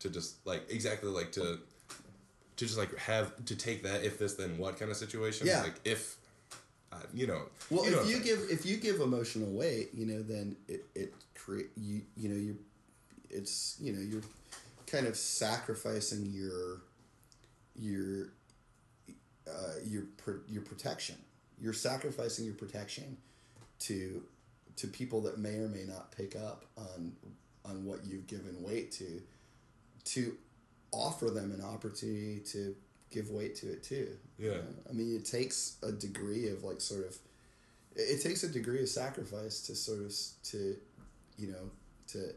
to 0.00 0.10
just 0.10 0.44
like 0.44 0.68
exactly 0.68 1.08
like 1.08 1.30
to 1.32 1.60
to 2.56 2.66
just 2.66 2.76
like 2.76 2.96
have 2.98 3.44
to 3.44 3.54
take 3.54 3.84
that 3.84 4.02
if 4.02 4.18
this 4.18 4.34
then 4.34 4.58
what 4.58 4.78
kind 4.78 4.90
of 4.90 4.96
situation. 4.96 5.46
Yeah. 5.46 5.62
Like 5.62 5.80
if 5.84 6.16
uh, 6.92 6.96
you 7.14 7.28
know. 7.28 7.42
Well, 7.70 7.84
you 7.84 7.92
know 7.92 8.00
if 8.00 8.10
you 8.10 8.18
give 8.18 8.40
if 8.50 8.66
you 8.66 8.76
give 8.76 9.00
emotional 9.00 9.50
weight, 9.52 9.90
you 9.94 10.06
know, 10.06 10.22
then 10.22 10.56
it 10.66 10.84
it 10.96 11.14
create 11.36 11.70
you 11.76 12.02
you 12.16 12.28
know 12.28 12.36
you 12.36 12.58
it's 13.30 13.76
you 13.80 13.92
know 13.92 14.00
you're 14.00 14.22
kind 14.90 15.06
of 15.06 15.16
sacrificing 15.16 16.26
your 16.26 16.82
your 17.74 18.32
uh, 19.48 19.74
your 19.84 20.04
your 20.48 20.62
protection. 20.62 21.16
You're 21.60 21.72
sacrificing 21.72 22.44
your 22.44 22.54
protection 22.54 23.16
to 23.80 24.22
to 24.76 24.86
people 24.86 25.20
that 25.22 25.38
may 25.38 25.56
or 25.58 25.68
may 25.68 25.84
not 25.84 26.10
pick 26.12 26.36
up 26.36 26.64
on 26.76 27.12
on 27.64 27.84
what 27.84 28.04
you've 28.04 28.26
given 28.26 28.62
weight 28.62 28.92
to 28.92 29.22
to 30.04 30.36
offer 30.92 31.30
them 31.30 31.52
an 31.52 31.62
opportunity 31.62 32.40
to 32.40 32.74
give 33.10 33.30
weight 33.30 33.54
to 33.56 33.70
it 33.70 33.82
too. 33.82 34.08
Yeah. 34.38 34.58
I 34.88 34.92
mean, 34.92 35.14
it 35.14 35.24
takes 35.24 35.76
a 35.82 35.92
degree 35.92 36.48
of 36.48 36.64
like 36.64 36.80
sort 36.80 37.06
of, 37.06 37.16
it 37.96 38.18
it 38.18 38.22
takes 38.22 38.42
a 38.42 38.48
degree 38.48 38.82
of 38.82 38.88
sacrifice 38.88 39.60
to 39.62 39.74
sort 39.74 40.00
of 40.00 40.14
to, 40.44 40.76
you 41.36 41.48
know, 41.48 41.70
to 42.08 42.32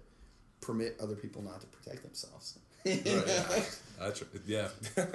permit 0.63 0.95
other 1.01 1.15
people 1.15 1.41
not 1.41 1.61
to 1.61 1.67
protect 1.67 2.03
themselves. 2.03 2.59
Right, 2.85 3.01
yeah. 3.05 3.63
I 4.01 4.09
tr- 4.09 4.25
yeah. 4.45 4.67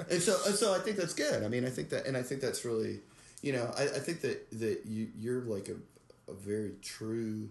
and 0.09 0.21
so 0.21 0.37
and 0.45 0.55
so 0.55 0.73
I 0.73 0.79
think 0.79 0.97
that's 0.97 1.13
good. 1.13 1.43
I 1.43 1.47
mean, 1.47 1.65
I 1.65 1.69
think 1.69 1.89
that 1.89 2.07
and 2.07 2.17
I 2.17 2.23
think 2.23 2.41
that's 2.41 2.65
really, 2.65 2.99
you 3.41 3.53
know, 3.53 3.71
I, 3.77 3.83
I 3.83 3.99
think 3.99 4.21
that 4.21 4.49
that 4.59 4.85
you 4.85 5.09
you're 5.17 5.41
like 5.41 5.69
a, 5.69 6.31
a 6.31 6.33
very 6.33 6.73
true 6.81 7.49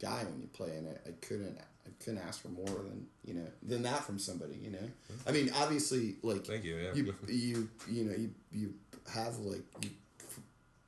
guy 0.00 0.24
when 0.24 0.40
you 0.40 0.48
play, 0.48 0.76
and 0.76 0.88
I, 0.88 1.08
I 1.08 1.12
couldn't 1.20 1.58
I 1.58 1.90
couldn't 2.04 2.20
ask 2.20 2.42
for 2.42 2.48
more 2.48 2.66
than 2.66 3.06
you 3.24 3.34
know 3.34 3.46
than 3.62 3.82
that 3.82 4.04
from 4.04 4.18
somebody. 4.18 4.56
You 4.62 4.70
know, 4.70 4.78
mm-hmm. 4.78 5.28
I 5.28 5.32
mean, 5.32 5.50
obviously, 5.56 6.16
like 6.22 6.46
Thank 6.46 6.64
you, 6.64 6.76
yeah. 6.76 6.94
you 6.94 7.14
you 7.26 7.68
you 7.88 8.04
know 8.04 8.16
you 8.16 8.30
you 8.52 8.74
have 9.12 9.38
like 9.38 9.64
you 9.82 9.90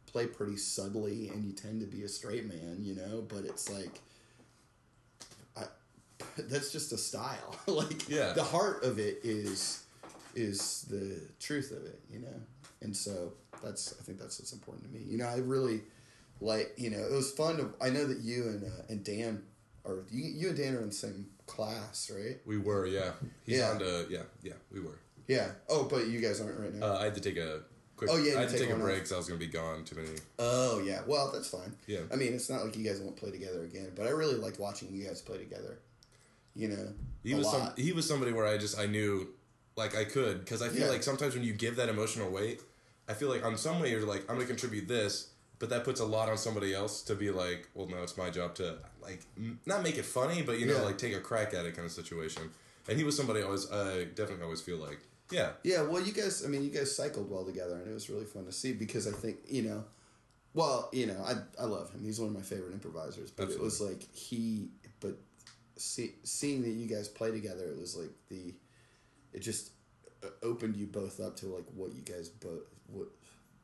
play 0.07 0.27
pretty 0.27 0.57
subtly, 0.57 1.31
and 1.31 1.45
you 1.45 1.53
tend 1.53 1.81
to 1.81 1.87
be 1.87 2.05
a 2.05 2.09
straight 2.09 2.47
man. 2.47 2.77
You 2.81 2.95
know, 2.95 3.25
but 3.27 3.45
it's 3.45 3.71
like. 3.71 4.01
That's 6.49 6.73
just 6.73 6.93
a 6.93 6.99
style. 6.99 7.57
like 7.67 8.09
Yeah. 8.09 8.33
the 8.33 8.43
heart 8.45 8.85
of 8.85 8.99
it 8.99 9.21
is 9.23 9.85
is 10.35 10.83
the 10.89 11.21
truth 11.41 11.71
of 11.73 11.85
it, 11.85 12.01
you 12.11 12.21
know. 12.21 12.41
And 12.81 12.97
so 12.97 13.35
that's 13.63 13.95
I 14.01 14.03
think 14.03 14.19
that's 14.19 14.39
what's 14.41 14.53
important 14.53 14.85
to 14.87 14.91
me. 14.99 15.05
You 15.07 15.19
know, 15.19 15.27
I 15.27 15.37
really 15.37 15.83
like 16.41 16.73
you 16.77 16.91
know 16.91 16.99
it 16.99 17.13
was 17.13 17.31
fun 17.33 17.57
to. 17.59 17.71
I 17.81 17.91
know 17.91 18.07
that 18.07 18.19
you 18.21 18.45
and 18.45 18.65
uh, 18.65 18.69
and 18.89 19.05
Dan 19.05 19.43
are 19.85 20.05
you, 20.11 20.25
you 20.25 20.49
and 20.49 20.57
Dan 20.57 20.75
are 20.77 20.81
in 20.81 20.87
the 20.89 20.93
same 20.93 21.27
class, 21.47 22.11
right? 22.15 22.39
we 22.47 22.57
were, 22.59 22.87
yeah. 22.87 23.13
He's 23.45 23.59
Yeah. 23.59 23.71
on 23.71 23.79
to 23.81 24.07
yeah, 24.09 24.23
yeah, 24.43 24.55
we 24.73 24.81
were. 24.81 24.99
Yeah. 25.29 25.51
Oh, 25.69 25.85
but 25.85 26.09
you 26.09 26.21
guys 26.21 26.41
aren't 26.41 26.59
right 26.59 26.75
now. 26.75 26.87
Uh, 26.87 26.99
I 26.99 27.05
had 27.05 27.15
to 27.15 27.21
take 27.21 27.37
a 27.37 27.61
quick 27.97 28.11
Oh, 28.13 28.17
yeah, 28.17 28.39
I 28.39 28.41
had 28.41 28.49
to 28.51 28.59
take 28.59 28.69
take 28.69 28.77
a 28.77 28.79
break 28.81 28.97
because 28.97 29.13
I 29.13 29.17
was 29.19 29.27
gonna 29.29 29.39
be 29.39 29.47
gone 29.47 29.85
too 29.85 29.97
many 29.97 30.09
oh 30.39 30.81
yeah. 30.85 31.03
Well, 31.07 31.31
that's 31.33 31.49
fine. 31.51 31.77
Yeah. 31.87 32.01
I 32.13 32.17
mean, 32.17 32.33
it's 32.33 32.49
not 32.51 32.65
like 32.65 32.77
you 32.77 32.85
guys 32.85 33.01
won't 33.01 33.17
play 33.17 33.31
together 33.31 33.63
again, 33.65 33.93
but 33.95 34.07
I 34.07 34.11
really 34.11 34.35
liked 34.37 34.59
watching 34.59 34.89
you 34.93 35.05
guys 35.07 35.21
play 35.21 35.39
together. 35.39 35.79
You 36.55 36.69
know, 36.69 36.89
He 37.23 37.35
was 37.35 37.51
some, 37.51 37.73
he 37.77 37.93
was 37.93 38.07
somebody 38.07 38.33
where 38.33 38.47
I 38.47 38.59
just 38.59 38.79
I 38.79 38.87
knew 38.87 39.29
like 39.77 39.97
I 39.97 40.05
could 40.05 40.41
because 40.41 40.61
I 40.63 40.69
feel 40.69 40.83
Yeah. 40.83 40.89
like 40.91 41.03
sometimes 41.03 41.35
when 41.35 41.43
you 41.45 41.53
give 41.55 41.77
that 41.77 41.89
emotional 41.89 42.31
weight, 42.31 42.61
I 43.09 43.15
feel 43.15 43.29
like 43.31 43.45
on 43.45 43.57
some 43.57 43.81
way 43.81 43.91
you're 43.91 44.05
like 44.07 44.23
I'm 44.29 44.37
gonna 44.37 44.47
contribute 44.47 44.87
this, 44.89 45.29
but 45.59 45.71
that 45.71 45.85
puts 45.85 46.01
a 46.01 46.05
lot 46.05 46.29
on 46.29 46.37
somebody 46.37 46.75
else 46.75 47.03
to 47.05 47.15
be 47.15 47.31
like, 47.31 47.69
well, 47.75 47.87
no, 47.87 48.03
it's 48.03 48.17
my 48.19 48.29
job 48.31 48.55
to 48.57 48.77
like 49.01 49.23
m- 49.37 49.61
not 49.67 49.83
make 49.83 49.97
it 49.99 50.05
funny, 50.05 50.43
but 50.43 50.59
you 50.61 50.67
know, 50.67 50.75
Yeah. 50.75 50.83
like 50.83 50.99
take 50.99 51.15
a 51.15 51.21
crack 51.21 51.55
at 51.55 51.65
it 51.65 51.75
kind 51.75 51.87
of 51.87 51.93
situation. 51.93 52.51
And 52.89 52.99
he 52.99 53.05
was 53.05 53.17
somebody 53.17 53.41
I 53.41 53.45
always 53.45 53.71
I 53.71 54.05
definitely 54.05 54.45
always 54.45 54.61
feel 54.61 54.77
like 54.77 54.99
yeah 55.31 55.53
Yeah, 55.65 55.83
well, 55.83 56.03
you 56.03 56.13
guys, 56.13 56.45
I 56.45 56.49
mean, 56.49 56.63
you 56.65 56.71
guys 56.71 56.95
cycled 56.95 57.31
well 57.31 57.45
together, 57.47 57.77
and 57.77 57.89
it 57.89 57.95
was 57.95 58.11
really 58.11 58.27
fun 58.27 58.45
to 58.45 58.53
see 58.53 58.73
because 58.75 59.07
I 59.07 59.13
think, 59.13 59.39
you 59.49 59.63
know, 59.63 59.85
well, 60.53 60.91
you 60.93 61.07
know, 61.07 61.23
I, 61.25 61.35
I 61.59 61.65
love 61.65 61.91
him. 61.93 62.05
He's 62.05 62.21
one 62.21 62.29
of 62.29 62.35
my 62.35 62.43
favorite 62.43 62.75
improvisers, 62.75 63.31
but 63.31 63.49
it 63.51 63.59
was 63.59 63.81
like 63.81 64.03
he, 64.15 64.69
but 65.01 65.17
see, 65.77 66.13
seeing 66.25 66.63
that 66.63 66.71
you 66.71 66.87
guys 66.87 67.09
play 67.09 67.31
together, 67.31 67.65
it 67.65 67.79
was 67.79 67.97
like 67.97 68.11
the, 68.29 68.55
it 69.33 69.41
just 69.41 69.71
uh, 70.25 70.29
opened 70.43 70.77
you 70.77 70.87
both 70.87 71.21
up 71.21 71.37
to 71.37 71.47
like 71.47 71.65
what 71.75 71.93
you 71.95 72.03
guys 72.03 72.29
both, 72.29 72.63
what, 72.87 73.09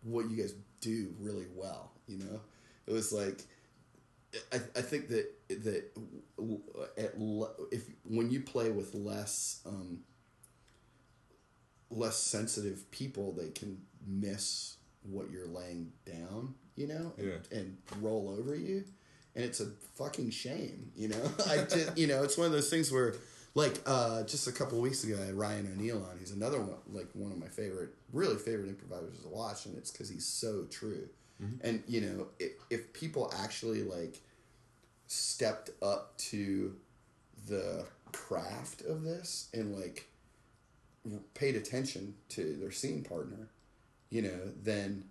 what 0.02 0.30
you 0.30 0.36
guys 0.36 0.54
do 0.80 1.14
really 1.20 1.46
well, 1.54 1.92
you 2.06 2.18
know? 2.18 2.40
It 2.86 2.92
was 2.92 3.12
like, 3.12 3.42
I, 4.52 4.56
I 4.76 4.82
think 4.82 5.08
that 5.08 5.26
that 5.48 5.90
at 6.98 7.18
le- 7.18 7.50
if 7.72 7.84
when 8.04 8.30
you 8.30 8.40
play 8.40 8.70
with 8.70 8.94
less 8.94 9.60
um, 9.66 10.00
less 11.90 12.16
sensitive 12.16 12.90
people, 12.90 13.32
they 13.32 13.48
can 13.50 13.80
miss 14.06 14.76
what 15.02 15.30
you're 15.30 15.46
laying 15.46 15.92
down, 16.04 16.54
you 16.76 16.86
know, 16.86 17.12
and, 17.16 17.26
Yeah. 17.28 17.58
and 17.58 17.78
roll 18.00 18.28
over 18.38 18.54
you, 18.54 18.84
and 19.38 19.46
it's 19.46 19.60
a 19.60 19.66
fucking 19.94 20.30
shame, 20.30 20.90
you 20.96 21.08
know. 21.08 21.30
I 21.48 21.58
just 21.58 21.96
you 21.96 22.08
know 22.08 22.24
it's 22.24 22.36
one 22.36 22.46
of 22.46 22.52
those 22.52 22.68
things 22.68 22.90
where 22.90 23.14
like 23.54 23.80
uh, 23.86 24.24
just 24.24 24.48
a 24.48 24.52
couple 24.52 24.80
weeks 24.80 25.04
ago 25.04 25.16
I 25.22 25.26
had 25.26 25.34
Ryan 25.34 25.72
O'Neill 25.72 26.04
on. 26.10 26.18
He's 26.18 26.32
another 26.32 26.60
one 26.60 26.78
like 26.92 27.06
one 27.12 27.30
of 27.30 27.38
my 27.38 27.46
favorite, 27.46 27.90
really 28.12 28.36
favorite 28.36 28.68
improvisers 28.68 29.20
to 29.22 29.28
watch, 29.28 29.64
and 29.66 29.78
it's 29.78 29.92
because 29.92 30.08
he's 30.08 30.26
so 30.26 30.64
true. 30.70 31.08
And 31.60 31.84
you 31.86 32.00
know, 32.00 32.26
if, 32.40 32.50
if 32.68 32.92
people 32.92 33.32
actually 33.40 33.84
like 33.84 34.20
stepped 35.06 35.70
up 35.80 36.18
to 36.18 36.74
the 37.46 37.84
craft 38.12 38.82
of 38.82 39.04
this 39.04 39.48
and 39.54 39.78
like 39.78 40.08
paid 41.34 41.54
attention 41.54 42.14
to 42.30 42.56
their 42.56 42.72
scene 42.72 43.04
partner, 43.04 43.50
you 44.10 44.22
know, 44.22 44.50
then 44.60 45.04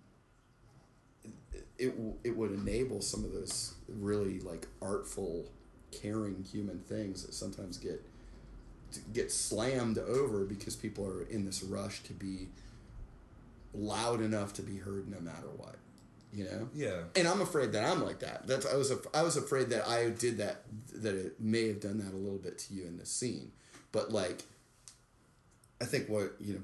it 1.78 1.94
it 2.24 2.36
would 2.36 2.52
enable 2.52 3.00
some 3.00 3.24
of 3.24 3.32
those 3.32 3.74
really 3.88 4.40
like 4.40 4.66
artful, 4.82 5.50
caring 5.92 6.44
human 6.44 6.80
things 6.80 7.24
that 7.24 7.34
sometimes 7.34 7.78
get 7.78 8.04
get 9.12 9.30
slammed 9.30 9.98
over 9.98 10.44
because 10.44 10.74
people 10.74 11.06
are 11.06 11.22
in 11.24 11.44
this 11.44 11.62
rush 11.62 12.02
to 12.04 12.12
be 12.12 12.48
loud 13.74 14.20
enough 14.20 14.52
to 14.54 14.62
be 14.62 14.78
heard 14.78 15.08
no 15.08 15.20
matter 15.20 15.48
what, 15.56 15.76
you 16.32 16.44
know. 16.44 16.68
yeah 16.74 17.02
And 17.14 17.28
I'm 17.28 17.40
afraid 17.42 17.72
that 17.72 17.84
I'm 17.84 18.02
like 18.02 18.20
that. 18.20 18.46
That's 18.46 18.66
I 18.66 18.76
was 18.76 18.90
af- 18.90 19.06
I 19.14 19.22
was 19.22 19.36
afraid 19.36 19.68
that 19.70 19.86
I 19.86 20.10
did 20.10 20.38
that 20.38 20.62
that 20.94 21.14
it 21.14 21.38
may 21.38 21.68
have 21.68 21.80
done 21.80 21.98
that 21.98 22.12
a 22.12 22.16
little 22.16 22.38
bit 22.38 22.58
to 22.60 22.74
you 22.74 22.86
in 22.86 22.96
this 22.96 23.10
scene, 23.10 23.52
but 23.92 24.10
like, 24.10 24.42
I 25.80 25.84
think 25.84 26.08
what 26.08 26.34
you 26.40 26.54
know, 26.54 26.60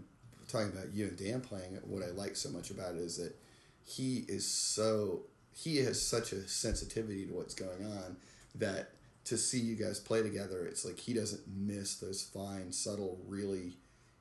talking 0.48 0.72
about 0.72 0.92
you 0.92 1.06
and 1.06 1.16
Dan 1.16 1.40
playing 1.40 1.74
it, 1.74 1.86
what 1.86 2.02
I 2.02 2.10
like 2.10 2.36
so 2.36 2.48
much 2.50 2.70
about 2.70 2.94
it 2.94 3.02
is 3.02 3.18
that 3.18 3.36
he 3.85 4.24
is 4.28 4.47
so 4.51 5.22
he 5.53 5.76
has 5.78 6.01
such 6.01 6.32
a 6.32 6.49
sensitivity 6.49 7.26
to 7.26 7.32
what's 7.35 7.55
going 7.55 7.85
on 7.85 8.16
that 8.57 8.91
to 9.24 9.39
see 9.39 9.59
you 9.61 9.74
guys 9.76 9.99
play 10.01 10.22
together, 10.22 10.66
it's 10.66 10.85
like 10.85 10.99
he 10.99 11.14
doesn't 11.14 11.43
miss 11.49 11.97
those 11.97 12.22
fine, 12.22 12.72
subtle, 12.72 13.18
really 13.26 13.76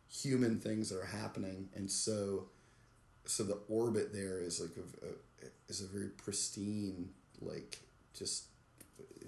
human 0.09 0.59
things 0.59 0.89
that 0.89 0.99
are 0.99 1.05
happening, 1.05 1.68
and 1.76 1.89
so 1.91 2.45
so 3.26 3.43
the 3.43 3.57
orbit 3.70 4.14
there 4.14 4.39
is 4.39 4.59
like 4.61 4.72
a, 4.78 5.05
a 5.05 5.09
uh, 5.09 5.49
is 5.70 5.82
a 5.82 5.88
very 5.88 6.09
pristine, 6.09 7.09
like 7.41 7.80
just 8.18 8.45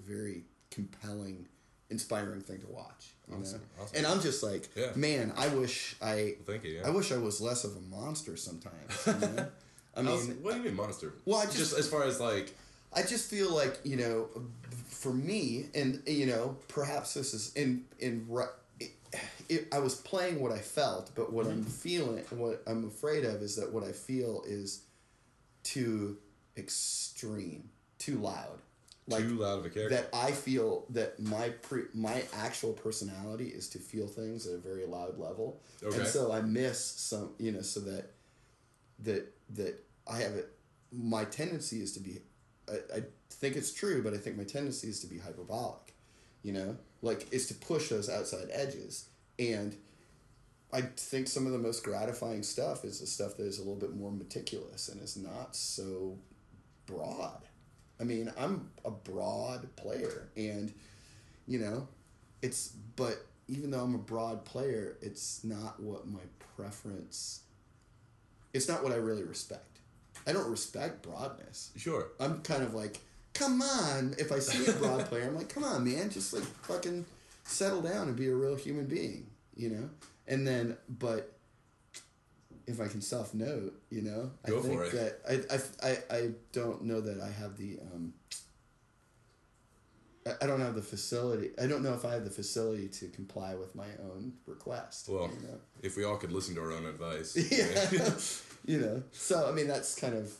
very 0.06 0.42
compelling, 0.70 1.46
inspiring 1.90 2.40
thing 2.40 2.60
to 2.60 2.66
watch. 2.68 3.14
You 3.28 3.38
Awesome, 3.38 3.60
know, 3.60 3.82
awesome. 3.82 3.96
and 3.98 4.06
I'm 4.06 4.20
just 4.20 4.42
like, 4.42 4.68
Yeah. 4.76 4.92
man, 4.94 5.32
I 5.36 5.48
wish 5.48 5.96
I, 6.00 6.36
Thank 6.46 6.64
you, 6.64 6.74
yeah. 6.78 6.86
I 6.86 6.90
wish 6.90 7.10
I 7.12 7.16
was 7.18 7.40
less 7.40 7.64
of 7.64 7.76
a 7.76 7.80
monster 7.80 8.36
sometimes. 8.36 8.74
You 9.06 9.12
know? 9.14 9.46
I 9.96 10.02
mean, 10.02 10.12
was- 10.12 10.28
what 10.28 10.52
do 10.52 10.58
you 10.58 10.64
mean 10.64 10.74
monster? 10.74 11.14
Well, 11.24 11.38
I 11.40 11.46
just- 11.46 11.72
as 11.72 11.88
far 11.88 12.04
as 12.04 12.20
like 12.20 12.54
I 12.92 13.02
just 13.02 13.28
feel 13.28 13.54
like 13.54 13.78
you 13.84 13.96
know, 13.96 14.28
for 14.86 15.12
me, 15.12 15.66
and 15.74 16.02
you 16.06 16.26
know, 16.26 16.56
perhaps 16.68 17.14
this 17.14 17.34
is 17.34 17.52
in 17.54 17.84
in. 17.98 18.26
It, 18.80 18.90
it, 19.48 19.68
I 19.72 19.78
was 19.78 19.94
playing 19.94 20.40
what 20.40 20.52
I 20.52 20.58
felt, 20.58 21.10
but 21.14 21.32
what 21.32 21.46
I'm 21.46 21.60
mm-hmm. 21.60 21.70
feeling, 21.70 22.24
what 22.30 22.62
I'm 22.66 22.86
afraid 22.86 23.24
of, 23.24 23.42
is 23.42 23.56
that 23.56 23.72
what 23.72 23.84
I 23.84 23.92
feel 23.92 24.42
is 24.46 24.82
too 25.62 26.18
extreme, 26.56 27.68
too 27.98 28.18
loud. 28.18 28.60
Like 29.08 29.22
too 29.22 29.36
loud 29.36 29.60
of 29.60 29.66
a 29.66 29.70
character. 29.70 29.96
that 29.96 30.08
I 30.12 30.32
feel 30.32 30.84
that 30.90 31.20
my 31.20 31.50
pre 31.50 31.82
my 31.94 32.24
actual 32.34 32.72
personality 32.72 33.46
is 33.48 33.68
to 33.70 33.78
feel 33.78 34.08
things 34.08 34.46
at 34.48 34.54
a 34.54 34.58
very 34.58 34.84
loud 34.84 35.16
level, 35.18 35.60
Okay. 35.82 35.98
and 35.98 36.06
so 36.06 36.32
I 36.32 36.40
miss 36.40 36.84
some, 36.84 37.30
you 37.38 37.52
know, 37.52 37.62
so 37.62 37.80
that 37.80 38.10
that 39.00 39.32
that 39.50 39.85
I 40.08 40.18
have 40.18 40.32
it. 40.32 40.52
My 40.92 41.24
tendency 41.24 41.80
is 41.80 41.92
to 41.92 42.00
be, 42.00 42.20
I, 42.70 42.96
I 42.96 43.00
think 43.30 43.56
it's 43.56 43.72
true, 43.72 44.02
but 44.02 44.14
I 44.14 44.18
think 44.18 44.36
my 44.36 44.44
tendency 44.44 44.88
is 44.88 45.00
to 45.00 45.06
be 45.06 45.18
hyperbolic, 45.18 45.94
you 46.42 46.52
know, 46.52 46.76
like 47.02 47.32
is 47.32 47.46
to 47.48 47.54
push 47.54 47.88
those 47.88 48.08
outside 48.08 48.48
edges, 48.52 49.08
and 49.38 49.76
I 50.72 50.82
think 50.82 51.28
some 51.28 51.46
of 51.46 51.52
the 51.52 51.58
most 51.58 51.84
gratifying 51.84 52.42
stuff 52.42 52.84
is 52.84 53.00
the 53.00 53.06
stuff 53.06 53.36
that 53.36 53.46
is 53.46 53.58
a 53.58 53.62
little 53.62 53.76
bit 53.76 53.94
more 53.94 54.10
meticulous 54.10 54.88
and 54.88 55.00
is 55.02 55.16
not 55.16 55.54
so 55.54 56.18
broad. 56.86 57.42
I 58.00 58.04
mean, 58.04 58.32
I'm 58.38 58.70
a 58.84 58.90
broad 58.90 59.74
player, 59.76 60.28
and 60.36 60.72
you 61.46 61.58
know, 61.58 61.88
it's 62.42 62.68
but 62.68 63.24
even 63.48 63.70
though 63.70 63.82
I'm 63.82 63.94
a 63.94 63.98
broad 63.98 64.44
player, 64.44 64.96
it's 65.00 65.44
not 65.44 65.80
what 65.80 66.06
my 66.06 66.20
preference. 66.56 67.42
It's 68.52 68.68
not 68.68 68.82
what 68.82 68.92
I 68.92 68.96
really 68.96 69.22
respect. 69.22 69.75
I 70.26 70.32
don't 70.32 70.50
respect 70.50 71.02
broadness. 71.02 71.70
sure. 71.76 72.08
I'm 72.18 72.40
kind 72.42 72.62
of 72.62 72.74
like, 72.74 72.98
come 73.34 73.62
on. 73.62 74.14
If 74.18 74.32
I 74.32 74.38
see 74.40 74.66
a 74.66 74.72
broad 74.72 75.06
player, 75.08 75.24
I'm 75.24 75.36
like, 75.36 75.48
come 75.48 75.64
on, 75.64 75.84
man, 75.84 76.10
just 76.10 76.32
like 76.32 76.42
fucking 76.42 77.04
settle 77.44 77.80
down 77.82 78.08
and 78.08 78.16
be 78.16 78.28
a 78.28 78.34
real 78.34 78.56
human 78.56 78.86
being, 78.86 79.26
you 79.54 79.70
know. 79.70 79.90
And 80.26 80.46
then, 80.46 80.76
but 80.88 81.32
if 82.66 82.80
I 82.80 82.88
can 82.88 83.00
self 83.00 83.32
note, 83.34 83.80
you 83.90 84.02
know, 84.02 84.30
I 84.44 84.50
think 84.50 84.64
for 84.64 84.84
it. 84.84 84.92
that 84.92 85.20
I, 85.28 85.86
I, 85.86 85.90
I, 85.90 86.16
I 86.18 86.30
don't 86.52 86.82
know 86.82 87.00
that 87.00 87.20
I 87.20 87.30
have 87.30 87.56
the 87.56 87.78
um. 87.94 88.12
I- 90.26 90.34
I 90.42 90.46
don't 90.48 90.60
have 90.60 90.74
the 90.74 90.82
facility. 90.82 91.50
I 91.56 91.68
don't 91.68 91.84
know 91.84 91.94
if 91.94 92.04
I 92.04 92.12
have 92.14 92.24
the 92.24 92.30
facility 92.32 92.88
to 92.88 93.06
comply 93.06 93.54
with 93.54 93.76
my 93.76 93.86
own 94.02 94.32
request. 94.46 95.08
Well, 95.08 95.30
you 95.32 95.46
know? 95.46 95.54
if 95.82 95.96
we 95.96 96.02
all 96.02 96.16
could 96.16 96.32
listen 96.32 96.56
to 96.56 96.62
our 96.62 96.72
own 96.72 96.84
advice. 96.84 97.36
yeah, 97.52 98.10
you 98.66 98.80
know. 98.80 99.02
So 99.12 99.48
I 99.48 99.52
mean, 99.52 99.68
that's 99.68 99.94
kind 99.94 100.14
of, 100.14 100.32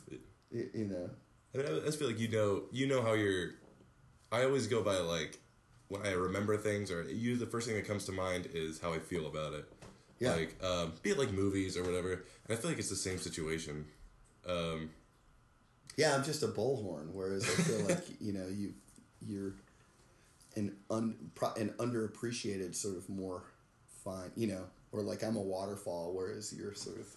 you 0.51 0.85
know, 0.85 1.09
I, 1.53 1.57
mean, 1.57 1.81
I 1.81 1.85
just 1.85 1.99
feel 1.99 2.07
like 2.07 2.19
you 2.19 2.27
know, 2.27 2.63
you 2.71 2.87
know 2.87 3.01
how 3.01 3.13
you're. 3.13 3.51
I 4.31 4.43
always 4.43 4.67
go 4.67 4.83
by 4.83 4.97
like 4.97 5.39
when 5.87 6.05
I 6.05 6.11
remember 6.11 6.57
things, 6.57 6.91
or 6.91 7.03
you. 7.03 7.37
The 7.37 7.45
first 7.45 7.67
thing 7.67 7.75
that 7.75 7.87
comes 7.87 8.05
to 8.05 8.11
mind 8.11 8.49
is 8.53 8.79
how 8.79 8.93
I 8.93 8.99
feel 8.99 9.27
about 9.27 9.53
it. 9.53 9.65
Yeah. 10.19 10.33
Like, 10.33 10.63
um, 10.63 10.93
be 11.03 11.11
it 11.11 11.19
like 11.19 11.31
movies 11.31 11.77
or 11.77 11.83
whatever, 11.83 12.11
and 12.11 12.23
I 12.49 12.55
feel 12.55 12.71
like 12.71 12.79
it's 12.79 12.89
the 12.89 12.95
same 12.95 13.17
situation. 13.19 13.85
Um, 14.47 14.89
Yeah, 15.95 16.15
I'm 16.15 16.23
just 16.23 16.43
a 16.43 16.47
bullhorn. 16.47 17.11
Whereas 17.13 17.43
I 17.43 17.61
feel 17.63 17.85
like 17.85 18.03
you 18.19 18.33
know 18.33 18.47
you 18.47 18.73
you're 19.25 19.53
an 20.55 20.75
un 20.89 21.15
an 21.57 21.69
underappreciated 21.77 22.75
sort 22.75 22.97
of 22.97 23.07
more 23.09 23.43
fine. 24.03 24.31
You 24.35 24.47
know, 24.47 24.63
or 24.91 25.01
like 25.01 25.23
I'm 25.23 25.37
a 25.37 25.41
waterfall, 25.41 26.13
whereas 26.13 26.53
you're 26.53 26.73
sort 26.73 26.99
of 26.99 27.07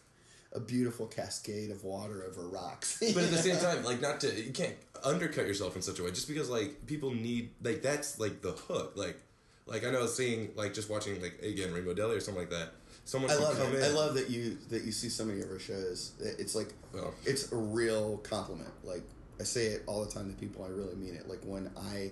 a 0.52 0.60
beautiful 0.60 1.06
cascade 1.06 1.70
of 1.70 1.84
water 1.84 2.24
over 2.28 2.48
rocks. 2.48 2.98
but 3.00 3.22
at 3.24 3.30
the 3.30 3.38
same 3.38 3.56
time, 3.60 3.84
like 3.84 4.00
not 4.00 4.20
to 4.20 4.34
you 4.34 4.52
can't 4.52 4.74
undercut 5.04 5.46
yourself 5.46 5.76
in 5.76 5.82
such 5.82 5.98
a 5.98 6.02
way 6.02 6.10
just 6.10 6.28
because 6.28 6.50
like 6.50 6.86
people 6.86 7.14
need 7.14 7.50
like 7.62 7.82
that's 7.82 8.18
like 8.18 8.42
the 8.42 8.52
hook. 8.52 8.92
Like, 8.96 9.20
like 9.66 9.84
I 9.84 9.90
know 9.90 10.06
seeing 10.06 10.50
like 10.56 10.74
just 10.74 10.90
watching 10.90 11.20
like 11.22 11.40
again 11.42 11.72
Rainbow 11.72 11.94
Deli 11.94 12.16
or 12.16 12.20
something 12.20 12.42
like 12.42 12.50
that. 12.50 12.72
Someone 13.04 13.30
I 13.30 13.36
love 13.36 13.56
come 13.56 13.74
it. 13.74 13.82
I 13.82 13.88
love 13.88 14.14
that 14.14 14.28
you 14.30 14.58
that 14.70 14.84
you 14.84 14.92
see 14.92 15.08
so 15.08 15.24
many 15.24 15.40
of 15.40 15.50
our 15.50 15.58
shows. 15.58 16.12
It's 16.20 16.54
like 16.54 16.74
Well. 16.92 17.14
it's 17.24 17.50
a 17.52 17.56
real 17.56 18.18
compliment. 18.18 18.70
Like 18.84 19.02
I 19.40 19.44
say 19.44 19.66
it 19.66 19.82
all 19.86 20.04
the 20.04 20.10
time 20.10 20.32
to 20.32 20.38
people. 20.38 20.64
I 20.64 20.68
really 20.68 20.96
mean 20.96 21.14
it. 21.14 21.28
Like 21.28 21.42
when 21.44 21.70
I 21.76 22.10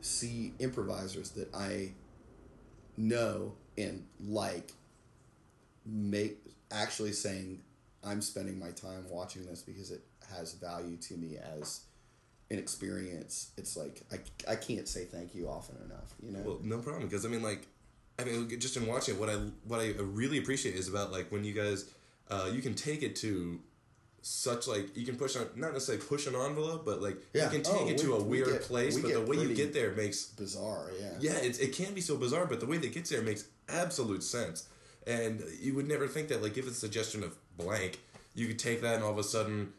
see 0.00 0.52
improvisers 0.58 1.30
that 1.30 1.54
I 1.54 1.92
know 2.96 3.54
and 3.78 4.04
like 4.20 4.72
make 5.86 6.38
actually 6.70 7.12
saying 7.12 7.60
I'm 8.04 8.20
spending 8.20 8.58
my 8.58 8.70
time 8.70 9.04
watching 9.10 9.46
this 9.46 9.62
because 9.62 9.90
it 9.90 10.02
has 10.36 10.54
value 10.54 10.96
to 10.98 11.14
me 11.14 11.36
as 11.60 11.80
an 12.50 12.58
experience. 12.58 13.50
It's 13.56 13.76
like 13.76 14.02
I, 14.12 14.18
I 14.52 14.56
can't 14.56 14.86
say 14.88 15.04
thank 15.04 15.34
you 15.34 15.48
often 15.48 15.76
enough. 15.84 16.14
You 16.22 16.32
know. 16.32 16.40
Well, 16.44 16.58
no 16.62 16.78
problem 16.78 17.04
because 17.04 17.24
I 17.24 17.28
mean, 17.28 17.42
like, 17.42 17.66
I 18.18 18.24
mean, 18.24 18.48
just 18.60 18.76
in 18.76 18.86
watching 18.86 19.14
it, 19.14 19.20
what 19.20 19.30
I 19.30 19.36
what 19.66 19.80
I 19.80 19.92
really 19.98 20.38
appreciate 20.38 20.74
is 20.74 20.88
about 20.88 21.12
like 21.12 21.30
when 21.32 21.44
you 21.44 21.52
guys, 21.54 21.90
uh, 22.30 22.50
you 22.52 22.60
can 22.62 22.74
take 22.74 23.02
it 23.02 23.16
to 23.16 23.60
such 24.26 24.66
like 24.66 24.96
you 24.96 25.04
can 25.04 25.16
push 25.16 25.36
on 25.36 25.46
not 25.54 25.72
necessarily 25.74 26.02
push 26.04 26.26
an 26.26 26.34
envelope, 26.34 26.84
but 26.86 27.02
like 27.02 27.18
Yeah. 27.34 27.44
you 27.44 27.50
can 27.50 27.62
take 27.62 27.74
Oh, 27.74 27.88
it 27.88 27.98
to 27.98 28.06
we- 28.12 28.12
a 28.16 28.20
we 28.22 28.28
weird 28.38 28.48
get- 28.48 28.62
place. 28.62 28.94
we 28.96 29.02
But 29.02 29.12
the 29.12 29.20
way 29.22 29.36
you 29.36 29.54
get 29.54 29.72
there 29.74 29.92
makes 29.92 30.24
Bizarre. 30.26 30.90
Yeah. 30.98 31.12
yeah, 31.20 31.36
it's, 31.36 31.58
it 31.58 31.72
can 31.74 31.92
be 31.94 32.00
so 32.00 32.16
bizarre, 32.16 32.46
but 32.46 32.60
the 32.60 32.66
way 32.66 32.78
that 32.78 32.92
gets 32.92 33.10
there 33.10 33.20
makes 33.22 33.44
absolute 33.68 34.22
sense. 34.22 34.66
And 35.06 35.42
you 35.60 35.74
would 35.74 35.86
never 35.86 36.08
think 36.08 36.28
that, 36.28 36.42
like, 36.42 36.54
give 36.54 36.66
a 36.66 36.70
suggestion 36.72 37.22
of 37.22 37.36
blank, 37.56 38.00
you 38.34 38.46
could 38.46 38.58
take 38.58 38.82
that 38.82 38.94
and 38.94 39.04
all 39.04 39.12
of 39.12 39.18
a 39.18 39.24
sudden, 39.24 39.72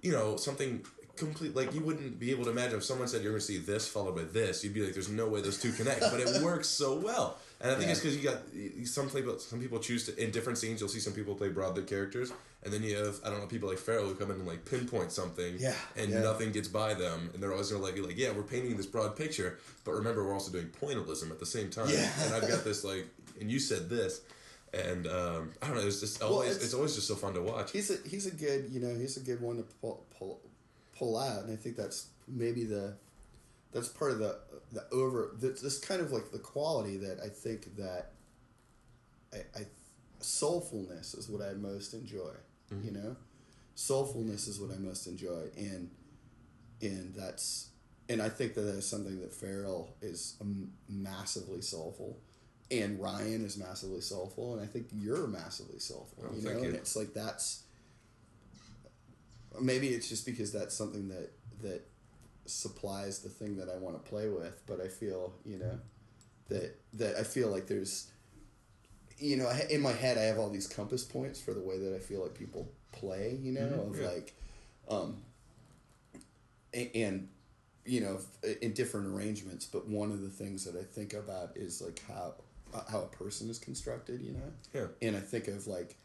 you 0.00 0.12
know, 0.12 0.36
something 0.36 0.84
complete, 1.16 1.54
like, 1.54 1.74
you 1.74 1.80
wouldn't 1.82 2.18
be 2.18 2.30
able 2.30 2.44
to 2.44 2.50
imagine 2.50 2.78
if 2.78 2.84
someone 2.84 3.06
said 3.06 3.22
you're 3.22 3.32
going 3.32 3.40
to 3.40 3.46
see 3.46 3.58
this 3.58 3.86
followed 3.86 4.16
by 4.16 4.22
this, 4.22 4.64
you'd 4.64 4.72
be 4.72 4.82
like, 4.82 4.94
there's 4.94 5.10
no 5.10 5.28
way 5.28 5.42
those 5.42 5.60
two 5.60 5.70
connect. 5.72 6.00
But 6.00 6.20
it 6.20 6.42
works 6.42 6.66
so 6.66 6.96
well. 6.96 7.36
And 7.60 7.70
I 7.70 7.74
think 7.74 7.90
it's 7.90 8.00
because 8.00 8.16
you 8.16 8.22
got 8.22 8.38
some 8.86 9.10
people, 9.10 9.38
some 9.38 9.60
people 9.60 9.78
choose 9.80 10.06
to, 10.06 10.22
in 10.22 10.30
different 10.30 10.56
scenes, 10.58 10.80
you'll 10.80 10.88
see 10.88 10.98
some 10.98 11.12
people 11.12 11.34
play 11.34 11.50
broad 11.50 11.86
characters. 11.86 12.32
And 12.62 12.72
then 12.72 12.82
you 12.82 12.96
have, 12.96 13.16
I 13.22 13.28
don't 13.28 13.40
know, 13.40 13.46
people 13.46 13.68
like 13.68 13.78
Farrell 13.78 14.06
who 14.06 14.14
come 14.14 14.30
in 14.30 14.36
and, 14.36 14.46
like, 14.46 14.64
pinpoint 14.64 15.12
something. 15.12 15.56
Yeah, 15.58 15.74
And 15.96 16.10
yeah. 16.10 16.20
nothing 16.20 16.52
gets 16.52 16.68
by 16.68 16.94
them. 16.94 17.30
And 17.34 17.42
they're 17.42 17.52
always 17.52 17.68
to, 17.68 17.76
like, 17.76 17.94
be 17.94 18.00
like, 18.00 18.16
yeah, 18.16 18.30
we're 18.32 18.42
painting 18.42 18.76
this 18.76 18.86
broad 18.86 19.14
picture. 19.14 19.58
But 19.84 19.92
remember, 19.92 20.24
we're 20.24 20.32
also 20.32 20.50
doing 20.50 20.70
pointillism 20.80 21.30
at 21.30 21.38
the 21.38 21.46
same 21.46 21.68
time. 21.68 21.88
Yeah. 21.90 22.10
And 22.24 22.34
I've 22.34 22.48
got 22.48 22.64
this 22.64 22.82
like, 22.82 23.06
and 23.40 23.50
you 23.50 23.58
said 23.58 23.90
this, 23.90 24.22
and 24.72 25.06
um, 25.06 25.52
I 25.62 25.66
don't 25.66 25.76
know. 25.76 25.86
It's 25.86 26.00
just 26.00 26.22
always, 26.22 26.50
it's- 26.50 26.64
it's, 26.64 26.74
always 26.74 26.94
just 26.94 27.08
so 27.08 27.14
fun 27.16 27.34
to 27.34 27.42
watch. 27.42 27.72
he's 27.72 27.90
a 27.90 27.96
he's 28.08 28.26
a 28.26 28.30
good 28.30 28.70
you 28.70 28.80
know 28.80 28.94
he's 28.94 29.16
a 29.16 29.20
good 29.20 29.40
one 29.40 29.56
to 29.56 29.64
pull 29.80 30.06
pull, 30.18 30.40
pull 30.96 31.18
out, 31.18 31.44
and 31.44 31.52
I 31.52 31.56
think 31.56 31.76
that's 31.76 32.08
maybe 32.28 32.64
the 32.64 32.94
that's 33.72 33.88
part 33.88 34.12
of 34.12 34.18
the 34.18 34.38
the 34.72 34.84
over 34.92 35.32
this, 35.38 35.60
this 35.60 35.78
kind 35.78 36.00
of 36.00 36.12
like 36.12 36.30
the 36.30 36.38
quality 36.38 36.96
that 36.98 37.18
I 37.24 37.28
think 37.28 37.76
that 37.76 38.12
I, 39.32 39.38
I 39.58 39.66
soulfulness 40.20 41.16
is 41.18 41.28
what 41.28 41.42
I 41.42 41.54
most 41.54 41.94
enjoy. 41.94 42.32
You 42.84 42.92
know, 42.92 43.16
soulfulness 43.76 44.46
is 44.46 44.60
what 44.60 44.70
I 44.70 44.78
most 44.78 45.06
enjoy, 45.08 45.48
and 45.56 45.90
and 46.80 47.12
that's 47.16 47.70
and 48.08 48.22
I 48.22 48.28
think 48.28 48.54
that 48.54 48.62
that 48.62 48.76
is 48.76 48.88
something 48.88 49.20
that 49.20 49.32
Farrell 49.32 49.94
is 50.00 50.36
um, 50.40 50.70
massively 50.88 51.62
soulful. 51.62 52.18
And 52.70 53.00
Ryan 53.00 53.44
is 53.44 53.56
massively 53.56 54.00
soulful, 54.00 54.54
and 54.54 54.62
I 54.62 54.66
think 54.66 54.86
you're 54.92 55.26
massively 55.26 55.80
soulful. 55.80 56.24
Oh, 56.28 56.34
you 56.34 56.42
thank 56.42 56.56
know, 56.56 56.62
you. 56.62 56.68
and 56.68 56.76
it's 56.76 56.94
like 56.94 57.12
that's 57.14 57.62
maybe 59.60 59.88
it's 59.88 60.08
just 60.08 60.24
because 60.26 60.52
that's 60.52 60.74
something 60.76 61.08
that 61.08 61.30
that 61.62 61.86
supplies 62.46 63.20
the 63.20 63.28
thing 63.28 63.56
that 63.56 63.68
I 63.68 63.76
want 63.76 64.02
to 64.02 64.08
play 64.08 64.28
with. 64.28 64.62
But 64.66 64.80
I 64.80 64.88
feel 64.88 65.32
you 65.44 65.58
know 65.58 65.78
that 66.48 66.76
that 66.94 67.16
I 67.16 67.22
feel 67.24 67.48
like 67.48 67.66
there's 67.66 68.10
you 69.18 69.36
know 69.36 69.50
in 69.68 69.80
my 69.80 69.92
head 69.92 70.16
I 70.18 70.22
have 70.22 70.38
all 70.38 70.48
these 70.50 70.66
compass 70.68 71.02
points 71.04 71.40
for 71.40 71.52
the 71.52 71.60
way 71.60 71.78
that 71.78 71.94
I 71.94 71.98
feel 71.98 72.22
like 72.22 72.34
people 72.34 72.68
play. 72.92 73.36
You 73.42 73.52
know 73.52 73.60
Mhm, 73.66 73.90
of 73.90 73.98
yeah. 74.00 74.08
like 74.08 74.34
um 74.88 75.22
a- 76.74 76.90
and 76.96 77.28
you 77.84 78.00
know 78.00 78.20
in 78.62 78.72
different 78.74 79.08
arrangements. 79.08 79.66
But 79.66 79.88
one 79.88 80.10
of 80.12 80.22
the 80.22 80.28
things 80.30 80.64
that 80.64 80.76
I 80.78 80.84
think 80.84 81.14
about 81.14 81.56
is 81.56 81.82
like 81.82 82.00
how 82.06 82.34
how 82.90 83.00
a 83.02 83.06
person 83.16 83.50
is 83.50 83.58
constructed. 83.58 84.20
You 84.22 84.32
know 84.32 84.52
Yeah. 84.74 84.86
and 85.06 85.16
I 85.16 85.20
think 85.20 85.48
of 85.48 85.66
like 85.66 85.96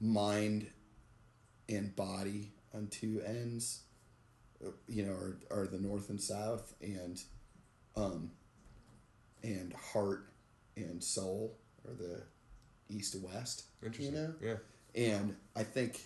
mind 0.00 0.66
and 1.68 1.94
body 1.94 2.52
on 2.74 2.86
two 2.88 3.20
ends, 3.24 3.82
uh, 4.64 4.70
you 4.88 5.04
know, 5.04 5.12
are, 5.12 5.38
are 5.50 5.66
the 5.66 5.78
north 5.78 6.10
and 6.10 6.20
south, 6.20 6.74
and 6.80 7.20
um, 7.96 8.30
and 9.42 9.72
heart 9.92 10.26
and 10.76 11.02
soul 11.02 11.56
are 11.86 11.94
the 11.94 12.22
east 12.88 13.14
and 13.14 13.24
west. 13.24 13.64
Interesting. 13.82 14.14
You 14.14 14.20
know, 14.20 14.34
Yeah. 14.42 14.56
and 14.94 15.36
I 15.56 15.62
think 15.64 16.00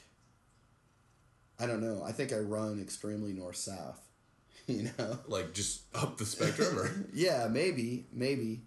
I 1.59 1.67
don't 1.67 1.81
know. 1.81 2.03
I 2.05 2.13
think 2.13 2.33
I 2.33 2.39
run 2.39 2.81
extremely 2.81 3.33
north 3.33 3.57
south. 3.57 4.01
You 4.67 4.91
know. 4.99 5.19
Like 5.29 5.53
just 5.53 5.83
up 5.95 6.17
the 6.17 6.25
spectrum, 6.25 6.79
or 6.79 6.91
Yeah, 7.13 7.49
maybe, 7.51 8.07
maybe, 8.13 8.63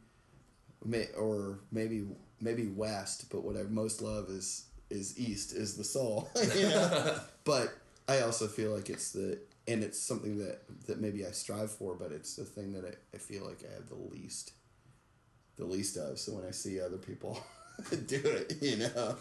may, 0.88 1.08
or 1.18 1.60
maybe, 1.72 2.06
maybe 2.42 2.68
west. 2.68 3.30
But 3.30 3.44
what 3.44 3.56
I 3.58 3.64
most 3.64 4.02
love 4.02 4.30
is 4.30 4.66
is 4.90 5.20
east, 5.20 5.54
is 5.54 5.76
the 5.76 5.84
soul. 5.84 6.30
but 7.44 7.74
I 8.08 8.22
also 8.22 8.48
feel 8.48 8.74
like 8.74 8.90
it's 8.90 9.12
the 9.12 9.40
and 9.68 9.84
it's 9.84 10.00
something 10.00 10.38
that 10.40 10.62
that 10.88 11.00
maybe 11.00 11.26
I 11.26 11.32
strive 11.32 11.72
for, 11.72 11.96
but 11.96 12.12
it's 12.12 12.36
the 12.36 12.46
thing 12.46 12.74
that 12.74 12.86
I, 12.86 13.16
I 13.16 13.20
feel 13.20 13.46
like 13.46 13.64
I 13.70 13.74
have 13.74 13.90
the 13.90 13.96
least 13.96 14.54
the 15.58 15.66
least 15.66 15.98
of. 15.98 16.18
So 16.18 16.34
when 16.34 16.46
I 16.46 16.52
see 16.52 16.80
other 16.80 16.98
people 16.98 17.44
do 18.08 18.22
it, 18.24 18.58
you 18.62 18.78
know, 18.78 19.18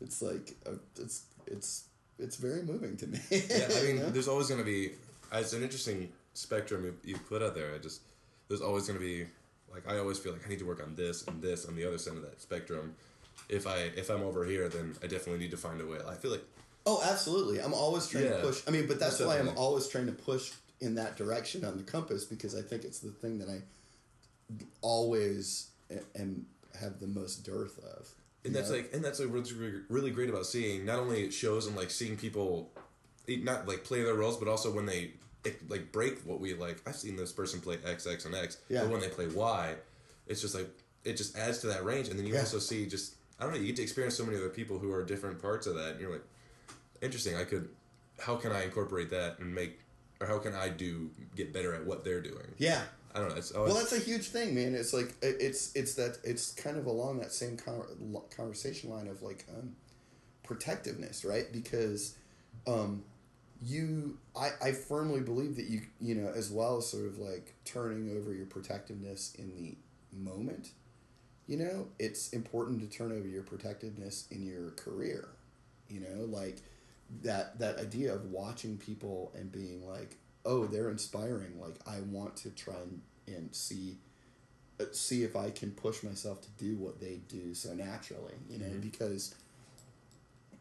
it's 0.00 0.22
like 0.22 0.56
uh, 0.66 0.72
it's 0.98 1.24
it's 1.46 1.84
it's 2.18 2.36
very 2.36 2.62
moving 2.62 2.96
to 2.98 3.06
me. 3.06 3.18
yeah, 3.30 3.68
I 3.70 3.82
mean, 3.82 3.96
you 3.96 4.02
know? 4.02 4.10
there's 4.10 4.28
always 4.28 4.48
going 4.48 4.60
to 4.60 4.66
be. 4.66 4.92
It's 5.32 5.52
an 5.52 5.62
interesting 5.62 6.10
spectrum 6.32 6.84
you, 6.84 6.94
you 7.04 7.16
put 7.16 7.42
out 7.42 7.54
there. 7.54 7.74
I 7.74 7.78
just 7.78 8.00
there's 8.48 8.62
always 8.62 8.86
going 8.86 8.98
to 8.98 9.04
be 9.04 9.26
like 9.72 9.88
I 9.88 9.98
always 9.98 10.18
feel 10.18 10.32
like 10.32 10.44
I 10.46 10.48
need 10.48 10.58
to 10.60 10.66
work 10.66 10.82
on 10.82 10.94
this 10.94 11.26
and 11.26 11.40
this 11.42 11.66
on 11.66 11.76
the 11.76 11.84
other 11.86 11.98
side 11.98 12.16
of 12.16 12.22
that 12.22 12.40
spectrum. 12.40 12.94
If 13.48 13.66
I 13.66 13.90
if 13.96 14.10
I'm 14.10 14.22
over 14.22 14.44
here, 14.44 14.68
then 14.68 14.94
I 15.02 15.06
definitely 15.06 15.38
need 15.38 15.50
to 15.52 15.56
find 15.56 15.80
a 15.80 15.86
way. 15.86 15.98
I 16.08 16.14
feel 16.14 16.30
like 16.30 16.44
Oh, 16.86 17.00
absolutely. 17.04 17.60
I'm 17.60 17.74
always 17.74 18.06
trying 18.08 18.24
Yeah. 18.24 18.38
to 18.38 18.42
push. 18.42 18.62
I 18.66 18.70
mean, 18.70 18.86
but 18.86 18.98
that's 18.98 19.20
why 19.20 19.38
I'm 19.38 19.50
always 19.56 19.86
trying 19.86 20.06
to 20.06 20.12
push 20.12 20.52
in 20.80 20.94
that 20.94 21.16
direction 21.16 21.62
on 21.64 21.76
the 21.76 21.82
compass 21.82 22.24
because 22.24 22.54
I 22.56 22.62
think 22.62 22.84
it's 22.84 23.00
the 23.00 23.10
thing 23.10 23.38
that 23.38 23.48
I 23.50 23.60
always 24.80 25.68
am 26.18 26.46
have 26.80 27.00
the 27.00 27.06
most 27.06 27.44
dearth 27.44 27.78
of. 27.78 28.08
and 28.44 28.54
that's 28.54 28.70
know? 28.70 28.76
like 28.76 28.90
and 28.94 29.04
that's 29.04 29.20
like 29.20 29.32
what's 29.32 29.52
really, 29.52 30.10
great 30.10 30.30
about 30.30 30.46
seeing 30.46 30.84
not 30.86 30.98
only 30.98 31.30
shows 31.30 31.66
and 31.66 31.76
like 31.76 31.90
seeing 31.90 32.16
people 32.16 32.70
not 33.28 33.68
like 33.68 33.84
play 33.84 34.02
their 34.02 34.14
roles 34.14 34.36
but 34.38 34.48
also 34.48 34.72
when 34.72 34.86
they 34.86 35.12
like 35.68 35.90
break 35.92 36.18
what 36.24 36.40
we 36.40 36.54
like 36.54 36.82
i've 36.86 36.96
seen 36.96 37.16
this 37.16 37.32
person 37.32 37.60
play 37.60 37.78
x 37.86 38.06
x 38.06 38.24
and 38.26 38.34
x 38.34 38.58
Yeah. 38.68 38.82
but 38.82 38.90
when 38.90 39.00
they 39.00 39.08
play 39.08 39.26
y 39.28 39.74
it's 40.26 40.40
just 40.40 40.54
like 40.54 40.68
it 41.04 41.16
just 41.16 41.36
adds 41.36 41.58
to 41.60 41.66
that 41.68 41.84
range 41.84 42.08
and 42.08 42.18
then 42.18 42.26
you 42.26 42.34
Yeah. 42.34 42.40
also 42.40 42.58
see 42.58 42.86
just 42.86 43.14
i 43.38 43.44
don't 43.44 43.54
know 43.54 43.58
you 43.60 43.66
get 43.68 43.76
to 43.76 43.82
experience 43.82 44.16
so 44.16 44.24
many 44.24 44.36
other 44.36 44.50
people 44.50 44.78
who 44.78 44.92
are 44.92 45.02
different 45.04 45.40
parts 45.40 45.66
of 45.66 45.74
that 45.76 45.92
and 45.92 46.00
you're 46.00 46.12
like 46.12 46.24
interesting 47.00 47.36
i 47.36 47.44
could 47.44 47.68
how 48.18 48.36
can 48.36 48.52
i 48.52 48.64
incorporate 48.64 49.08
that 49.10 49.38
and 49.38 49.54
make 49.54 49.80
or 50.20 50.26
how 50.26 50.38
can 50.38 50.54
i 50.54 50.68
do 50.68 51.10
get 51.34 51.52
better 51.52 51.74
at 51.74 51.84
what 51.86 52.04
they're 52.04 52.20
doing 52.20 52.46
yeah. 52.58 52.82
i 53.14 53.18
don't 53.18 53.30
know 53.30 53.36
it's 53.36 53.50
always 53.52 53.72
Well, 53.72 53.82
that's 53.82 53.94
a 53.94 53.98
huge 53.98 54.28
thing, 54.28 54.54
man. 54.54 54.74
It's 54.74 54.92
like 54.92 55.14
it's 55.22 55.74
it's 55.74 55.94
that 55.94 56.18
it's 56.22 56.52
kind 56.52 56.76
of 56.76 56.84
along 56.86 57.18
that 57.20 57.32
same 57.32 57.56
con- 57.56 57.86
conversation 58.36 58.90
line 58.90 59.08
of 59.08 59.22
like 59.22 59.46
um, 59.56 59.74
protectiveness, 60.44 61.24
right? 61.24 61.50
Because 61.52 62.16
um, 62.66 63.02
you, 63.62 64.18
I, 64.34 64.50
I 64.62 64.72
firmly 64.72 65.20
believe 65.20 65.56
that 65.56 65.66
you, 65.66 65.82
you 66.00 66.14
know, 66.14 66.32
as 66.34 66.50
well 66.50 66.78
as 66.78 66.86
sort 66.88 67.06
of 67.06 67.18
like 67.18 67.54
turning 67.64 68.16
over 68.16 68.32
your 68.32 68.46
protectiveness 68.46 69.34
in 69.38 69.54
the 69.54 69.76
moment, 70.16 70.70
you 71.46 71.56
know, 71.56 71.88
it's 71.98 72.30
important 72.30 72.80
to 72.80 72.96
turn 72.96 73.12
over 73.12 73.26
your 73.26 73.42
protectiveness 73.42 74.26
in 74.30 74.46
your 74.46 74.70
career. 74.70 75.28
You 75.88 76.00
know, 76.00 76.24
like 76.24 76.58
that 77.22 77.58
that 77.58 77.78
idea 77.78 78.14
of 78.14 78.30
watching 78.30 78.78
people 78.78 79.32
and 79.34 79.50
being 79.50 79.86
like, 79.86 80.16
oh, 80.46 80.66
they're 80.66 80.88
inspiring. 80.88 81.60
Like 81.60 81.76
I 81.86 82.00
want 82.00 82.36
to 82.38 82.50
try 82.50 82.74
and, 82.74 83.02
and 83.26 83.54
see 83.54 83.96
uh, 84.80 84.84
see 84.92 85.24
if 85.24 85.36
I 85.36 85.50
can 85.50 85.72
push 85.72 86.02
myself 86.02 86.40
to 86.42 86.48
do 86.64 86.76
what 86.76 87.00
they 87.00 87.20
do 87.28 87.52
so 87.54 87.74
naturally. 87.74 88.34
You 88.48 88.58
know, 88.58 88.70
because 88.80 89.34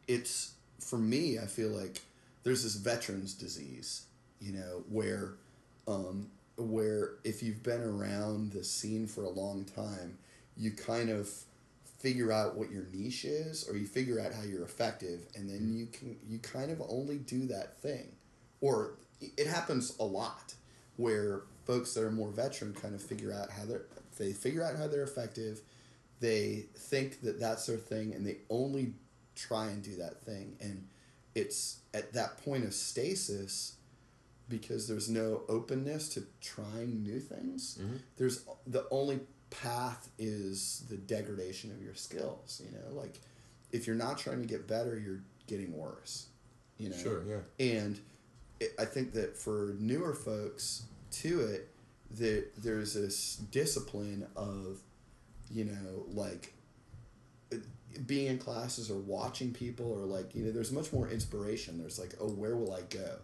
it's 0.08 0.54
for 0.80 0.98
me. 0.98 1.38
I 1.38 1.46
feel 1.46 1.70
like 1.70 2.02
there's 2.44 2.64
this 2.64 2.76
veterans 2.76 3.34
disease. 3.34 4.06
You 4.40 4.54
know, 4.54 4.84
where 4.90 5.34
um, 5.88 6.30
where 6.58 7.16
if 7.24 7.44
you've 7.44 7.64
been 7.64 7.82
around 7.82 8.52
the 8.54 8.64
scene 8.64 9.08
for 9.08 9.24
a 9.24 9.30
long 9.30 9.66
time, 9.66 10.18
you 10.56 10.72
kind 10.72 11.10
of 11.10 11.30
figure 12.00 12.32
out 12.32 12.56
what 12.56 12.72
your 12.72 12.86
niche 12.94 13.26
is 13.26 13.68
or 13.70 13.76
you 13.76 13.86
figure 13.86 14.20
out 14.20 14.34
how 14.34 14.44
you're 14.44 14.64
effective 14.64 15.26
and 15.36 15.50
then 15.50 15.74
you 15.74 15.86
can 15.88 16.16
you 16.26 16.40
kind 16.40 16.72
of 16.72 16.82
only 16.88 17.18
do 17.18 17.46
that 17.46 17.78
thing 17.82 18.08
or 18.62 18.94
it 19.20 19.46
happens 19.48 19.98
a 20.00 20.04
lot 20.04 20.54
where 20.96 21.42
folks 21.66 21.94
that 21.94 22.04
are 22.04 22.12
more 22.12 22.30
veteran 22.30 22.74
kind 22.74 22.96
of 22.96 23.02
figure 23.02 23.34
out 23.34 23.52
how 23.52 23.66
they're 23.66 23.84
they 24.18 24.32
figure 24.32 24.64
out 24.64 24.78
how 24.78 24.88
they're 24.88 25.04
effective 25.04 25.60
they 26.22 26.66
think 26.76 27.20
that 27.22 27.38
that's 27.38 27.66
their 27.66 27.78
thing 27.78 28.14
and 28.14 28.26
they 28.26 28.38
only 28.50 28.94
try 29.36 29.68
and 29.68 29.84
do 29.84 29.96
that 29.98 30.22
thing 30.22 30.56
and 30.62 30.88
it's 31.40 31.80
at 31.94 32.14
that 32.14 32.44
point 32.44 32.66
of 32.66 32.74
stasis 32.74 33.76
because 34.48 34.88
there's 34.88 35.10
no 35.10 35.42
openness 35.48 36.10
to 36.10 36.24
trying 36.42 37.04
new 37.04 37.20
things. 37.20 37.78
Mm-hmm. 37.80 37.98
There's 38.18 38.46
the 38.68 38.86
only 38.92 39.20
path 39.50 40.10
is 40.20 40.84
the 40.90 40.98
degradation 40.98 41.72
of 41.72 41.82
your 41.82 41.96
skills 41.96 42.62
you 42.64 42.72
know? 42.72 43.00
Like 43.00 43.20
if 43.72 43.88
you're 43.88 43.96
not 43.96 44.20
trying 44.20 44.42
to 44.42 44.48
get 44.48 44.68
better 44.68 44.96
you're 45.00 45.22
getting 45.48 45.76
worse 45.76 46.28
you 46.78 46.90
know? 46.90 46.98
Sure 46.98 47.24
yeah. 47.28 47.76
And 47.78 48.00
it, 48.60 48.74
I 48.80 48.86
think 48.86 49.14
that 49.14 49.38
for 49.38 49.76
newer 49.80 50.14
folks 50.14 50.84
to 51.12 51.42
it, 51.42 51.70
that 52.12 52.48
there's 52.58 52.94
this 52.94 53.36
discipline 53.52 54.28
of, 54.36 54.80
you 55.52 55.66
know, 55.66 56.06
like 56.12 56.54
being 58.06 58.28
in 58.28 58.38
classes 58.38 58.90
or 58.92 58.98
watching 59.00 59.52
people 59.54 59.92
or 59.92 60.06
like 60.06 60.36
you 60.36 60.44
know, 60.46 60.52
there's 60.52 60.72
much 60.72 60.92
more 60.94 61.10
inspiration. 61.10 61.78
There's 61.80 62.00
like, 62.00 62.14
oh, 62.20 62.30
where 62.30 62.56
will 62.56 62.74
I 62.74 62.82
go? 62.82 63.18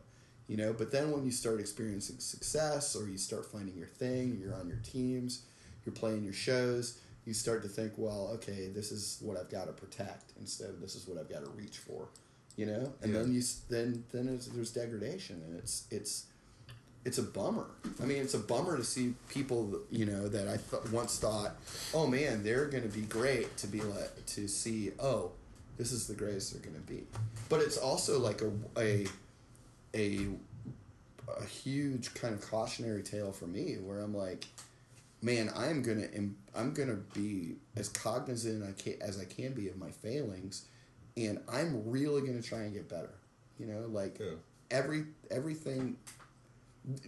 You 0.47 0.57
know, 0.57 0.73
but 0.73 0.91
then 0.91 1.11
when 1.11 1.25
you 1.25 1.31
start 1.31 1.59
experiencing 1.59 2.19
success 2.19 2.95
or 2.95 3.07
you 3.09 3.17
start 3.17 3.45
finding 3.51 3.75
your 3.75 3.87
thing, 3.87 4.37
you're 4.39 4.53
on 4.53 4.67
your 4.67 4.77
teams, 4.83 5.41
you're 5.85 5.95
playing 5.95 6.23
your 6.23 6.33
shows, 6.33 6.99
you 7.25 7.33
start 7.33 7.63
to 7.63 7.67
think, 7.67 7.93
well, 7.97 8.29
okay, 8.35 8.69
this 8.69 8.91
is 8.91 9.17
what 9.21 9.37
I've 9.37 9.49
got 9.49 9.65
to 9.65 9.73
protect 9.73 10.33
instead 10.39 10.69
of 10.69 10.81
this 10.81 10.95
is 10.95 11.07
what 11.07 11.17
I've 11.19 11.29
got 11.29 11.43
to 11.43 11.49
reach 11.51 11.77
for 11.79 12.07
you 12.57 12.65
know 12.65 12.93
and 13.01 13.11
Yeah. 13.13 13.19
then 13.23 13.33
you 13.33 13.41
then 13.69 14.03
then 14.13 14.29
it's, 14.29 14.47
there's 14.47 14.71
degradation 14.71 15.41
and 15.45 15.57
it's 15.59 15.85
it's 15.91 16.25
it's 17.05 17.17
a 17.19 17.23
bummer. 17.23 17.67
I 18.01 18.05
mean 18.05 18.17
it's 18.21 18.33
a 18.33 18.39
bummer 18.39 18.75
to 18.77 18.83
see 18.83 19.13
people 19.29 19.79
you 19.91 20.05
know 20.05 20.27
that 20.27 20.47
i 20.47 20.57
th- 20.57 20.91
once 20.91 21.17
thought 21.19 21.55
oh 21.93 22.07
man 22.07 22.43
they're 22.43 22.65
going 22.65 22.83
to 22.83 22.89
be 22.89 23.01
great 23.05 23.55
to 23.57 23.67
be 23.67 23.81
like 23.81 24.25
to 24.25 24.47
see 24.47 24.91
oh 24.99 25.31
this 25.77 25.91
is 25.91 26.07
the 26.07 26.13
greatest 26.15 26.53
they're 26.53 26.61
going 26.61 26.75
to 26.75 26.91
be. 26.93 27.03
But 27.49 27.59
it's 27.61 27.77
also 27.77 28.19
like 28.19 28.41
a 28.41 28.51
a 28.79 29.05
a 29.93 30.27
a 31.39 31.43
huge 31.45 32.13
kind 32.13 32.33
of 32.33 32.41
cautionary 32.49 33.01
tale 33.03 33.31
for 33.31 33.45
me 33.47 33.75
where 33.75 33.99
i'm 33.99 34.13
like 34.15 34.45
man 35.21 35.49
i'm 35.55 35.81
gonna 35.81 36.07
im- 36.13 36.37
i'm 36.55 36.71
gonna 36.73 36.99
be 37.13 37.55
as 37.75 37.89
cognizant 37.89 38.63
I 38.63 38.71
can, 38.79 38.95
as 39.01 39.19
i 39.19 39.25
can 39.25 39.53
be 39.53 39.67
of 39.69 39.77
my 39.77 39.89
failings 39.89 40.65
and 41.17 41.39
i'm 41.49 41.89
really 41.89 42.21
gonna 42.21 42.41
try 42.41 42.59
and 42.59 42.73
get 42.73 42.87
better. 42.89 43.13
You 43.59 43.65
know 43.67 43.87
like 43.89 44.19
Yeah. 44.19 44.35
every 44.71 45.05
everything 45.31 45.97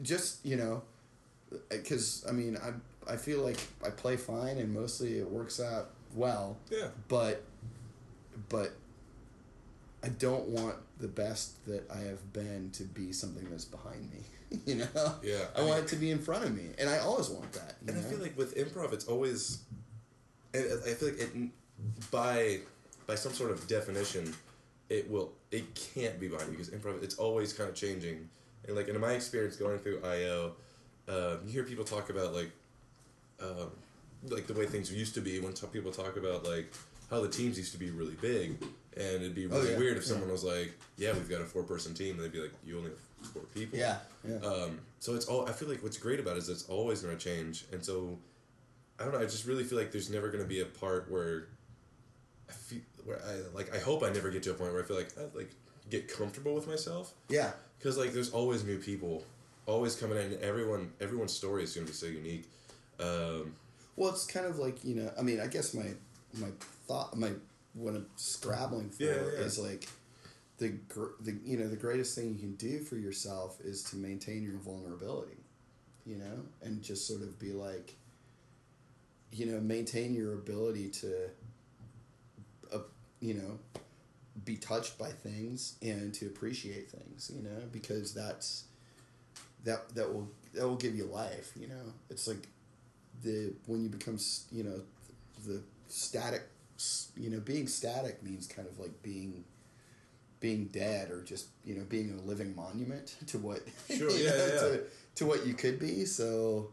just 0.01 0.45
you 0.45 0.55
know 0.55 0.81
uh, 1.53 1.57
because 1.69 2.25
i 2.27 2.31
mean 2.31 2.57
i 2.57 3.11
i 3.11 3.15
feel 3.15 3.41
like 3.41 3.59
i 3.85 3.89
play 3.89 4.17
fine 4.17 4.57
and 4.57 4.73
mostly 4.73 5.19
it 5.19 5.29
works 5.29 5.59
out 5.59 5.91
well 6.15 6.57
yeah 6.71 6.87
but 7.07 7.43
but 8.49 8.73
I 10.03 10.09
don't 10.09 10.47
want 10.47 10.75
the 10.99 11.07
best 11.07 11.65
that 11.65 11.89
I 11.91 11.97
have 11.99 12.31
been 12.31 12.69
to 12.73 12.83
be 12.83 13.11
something 13.11 13.45
that's 13.49 13.65
behind 13.65 14.09
me. 14.11 14.19
You 14.65 14.75
know? 14.75 15.15
Yeah, 15.21 15.43
I, 15.57 15.61
I 15.61 15.65
want 15.65 15.79
it 15.79 15.87
to 15.89 15.97
be 15.97 16.09
in 16.09 16.19
front 16.19 16.45
of 16.45 16.55
me. 16.55 16.69
And 16.79 16.89
I 16.89 16.99
always 16.99 17.27
want 17.27 17.51
that. 17.51 17.75
And 17.85 17.97
know? 17.97 18.01
I 18.01 18.05
feel 18.05 18.19
like 18.19 18.37
with 18.37 18.55
improv, 18.55 18.93
it's 18.93 19.03
always. 19.05 19.59
and 20.53 20.63
I 20.85 20.93
feel 20.93 21.09
like 21.09 21.19
it, 21.19 21.29
by 22.11 22.59
by 23.07 23.15
some 23.15 23.33
sort 23.33 23.51
of 23.51 23.67
definition, 23.67 24.33
it 24.87 25.11
will 25.11 25.33
it 25.51 25.75
can't 25.75 26.17
be 26.17 26.29
behind 26.29 26.49
you 26.49 26.57
because 26.57 26.69
improv 26.69 27.03
it's 27.03 27.15
always 27.15 27.51
kind 27.51 27.69
of 27.69 27.75
changing. 27.75 28.29
And 28.67 28.75
like 28.75 28.87
in 28.89 28.99
my 28.99 29.13
experience 29.13 29.55
going 29.55 29.79
through 29.79 30.01
IO, 30.03 30.53
uh, 31.07 31.37
you 31.45 31.51
hear 31.53 31.63
people 31.63 31.85
talk 31.85 32.09
about 32.09 32.33
like, 32.33 32.51
um, 33.41 33.71
like 34.29 34.47
the 34.47 34.53
way 34.53 34.65
things 34.65 34.91
used 34.93 35.13
to 35.15 35.21
be 35.21 35.39
when 35.39 35.53
t- 35.53 35.67
people 35.71 35.91
talk 35.91 36.17
about 36.17 36.43
like 36.45 36.73
how 37.09 37.21
the 37.21 37.29
teams 37.29 37.57
used 37.57 37.71
to 37.71 37.77
be 37.79 37.89
really 37.91 38.15
big, 38.21 38.57
and 38.95 39.15
it'd 39.15 39.35
be 39.35 39.45
really 39.47 39.67
Oh, 39.69 39.71
yeah, 39.71 39.77
weird 39.77 39.97
if 39.97 40.03
yeah. 40.03 40.09
someone 40.09 40.29
was 40.31 40.43
like, 40.43 40.73
"Yeah, 40.97 41.13
we've 41.13 41.29
got 41.29 41.39
a 41.41 41.45
four 41.45 41.63
person 41.63 41.93
team," 41.93 42.15
and 42.15 42.23
they'd 42.25 42.31
be 42.33 42.41
like, 42.41 42.51
"You 42.65 42.77
only 42.79 42.89
have 42.89 43.29
four 43.29 43.43
people." 43.53 43.79
yeah. 43.79 43.99
Yeah. 44.27 44.37
Um, 44.39 44.79
so 44.99 45.15
it's 45.15 45.25
all. 45.27 45.47
I 45.47 45.53
feel 45.53 45.69
like 45.69 45.81
what's 45.83 45.97
great 45.97 46.19
about 46.19 46.35
it 46.35 46.39
is 46.39 46.49
it's 46.49 46.67
always 46.67 47.01
going 47.01 47.15
to 47.17 47.23
change, 47.23 47.63
and 47.71 47.85
so 47.85 48.17
I 48.99 49.03
don't 49.05 49.13
know. 49.13 49.19
I 49.19 49.23
just 49.25 49.45
really 49.45 49.63
feel 49.63 49.77
like 49.77 49.91
there's 49.93 50.09
never 50.09 50.27
going 50.27 50.43
to 50.43 50.49
be 50.49 50.59
a 50.59 50.65
part 50.65 51.09
where 51.09 51.47
I 52.49 52.53
feel 52.53 52.81
where 53.05 53.19
I 53.23 53.35
like. 53.55 53.73
I 53.73 53.79
hope 53.79 54.03
I 54.03 54.09
never 54.11 54.29
get 54.29 54.43
to 54.43 54.51
a 54.51 54.55
point 54.55 54.73
where 54.73 54.83
I 54.83 54.85
feel 54.85 54.97
like 54.97 55.09
I 55.17 55.21
like 55.37 55.51
get 55.89 56.09
comfortable 56.13 56.53
with 56.53 56.67
myself 56.67 57.13
yeah. 57.29 57.51
Because 57.77 57.97
like 57.97 58.13
there's 58.13 58.31
always 58.31 58.63
new 58.63 58.77
people, 58.79 59.23
always 59.65 59.95
coming 59.95 60.17
in. 60.17 60.37
Everyone, 60.41 60.91
everyone's 60.99 61.33
story 61.33 61.63
is 61.63 61.73
going 61.73 61.85
to 61.87 61.91
be 61.91 61.97
so 61.97 62.07
unique. 62.07 62.45
Um, 62.99 63.53
Well, 63.95 64.09
it's 64.09 64.25
kind 64.25 64.45
of 64.45 64.59
like, 64.59 64.83
you 64.83 64.95
know, 64.95 65.11
I 65.17 65.21
mean, 65.21 65.39
I 65.39 65.47
guess 65.47 65.73
my 65.73 65.87
my 66.33 66.49
thought, 66.87 67.17
my 67.17 67.31
what 67.73 67.95
I'm 67.95 68.07
scrabbling 68.15 68.89
for 68.89 69.03
Yeah, 69.03 69.11
yeah. 69.15 69.45
is 69.45 69.59
like 69.59 69.87
the 70.57 70.69
gr- 70.89 71.15
the 71.21 71.37
you 71.45 71.57
know 71.57 71.67
the 71.67 71.75
greatest 71.75 72.15
thing 72.15 72.29
you 72.33 72.39
can 72.39 72.55
do 72.55 72.79
for 72.79 72.95
yourself 72.95 73.59
is 73.63 73.83
to 73.83 73.95
maintain 73.95 74.41
your 74.43 74.57
vulnerability, 74.57 75.37
you 76.05 76.17
know, 76.17 76.39
and 76.63 76.81
just 76.81 77.07
sort 77.07 77.21
of 77.21 77.37
be 77.37 77.51
like, 77.51 77.95
you 79.31 79.45
know, 79.45 79.59
maintain 79.59 80.15
your 80.15 80.33
ability 80.33 80.89
to, 80.89 81.29
uh, 82.73 82.79
you 83.19 83.35
know, 83.35 83.59
be 84.45 84.55
touched 84.55 84.97
by 84.97 85.09
things 85.09 85.75
and 85.81 86.13
to 86.13 86.27
appreciate 86.27 86.89
things 86.91 87.31
you 87.33 87.41
know 87.41 87.61
because 87.71 88.13
that's 88.13 88.65
that 89.63 89.89
that 89.95 90.13
will 90.13 90.29
that 90.53 90.67
will 90.67 90.75
give 90.75 90.95
you 90.95 91.05
life 91.05 91.51
you 91.59 91.67
know 91.67 91.93
it's 92.09 92.27
like 92.27 92.47
the 93.23 93.53
when 93.65 93.81
you 93.81 93.89
become 93.89 94.17
you 94.51 94.63
know 94.63 94.81
the 95.45 95.61
static 95.87 96.43
you 97.15 97.29
know 97.29 97.39
being 97.39 97.67
static 97.67 98.21
means 98.23 98.47
kind 98.47 98.67
of 98.67 98.79
like 98.79 99.01
being 99.01 99.43
being 100.39 100.65
dead 100.65 101.09
or 101.09 101.23
just 101.23 101.47
you 101.65 101.75
know 101.75 101.83
being 101.89 102.17
a 102.19 102.27
living 102.27 102.55
monument 102.55 103.15
to 103.27 103.37
what 103.37 103.61
Sure, 103.89 104.11
yeah, 104.11 104.29
know, 104.29 104.37
yeah. 104.37 104.59
To, 104.59 104.83
to 105.15 105.25
what 105.25 105.45
you 105.45 105.53
could 105.53 105.79
be 105.79 106.05
so 106.05 106.69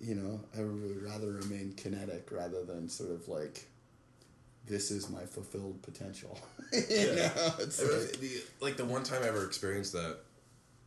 you 0.00 0.16
know 0.16 0.40
i 0.58 0.60
would 0.60 1.02
rather 1.02 1.32
remain 1.32 1.72
kinetic 1.76 2.28
rather 2.32 2.64
than 2.64 2.88
sort 2.88 3.12
of 3.12 3.28
like 3.28 3.68
this 4.72 4.90
is 4.90 5.10
my 5.10 5.24
fulfilled 5.36 5.80
potential 5.82 6.38
you 6.72 6.80
Yeah. 6.90 7.28
know 7.28 7.52
it's 7.60 7.78
like, 7.82 8.20
the, 8.20 8.30
like 8.60 8.76
the 8.76 8.84
one 8.86 9.02
time 9.04 9.22
I 9.22 9.28
ever 9.28 9.44
experienced 9.44 9.92
that, 9.92 10.18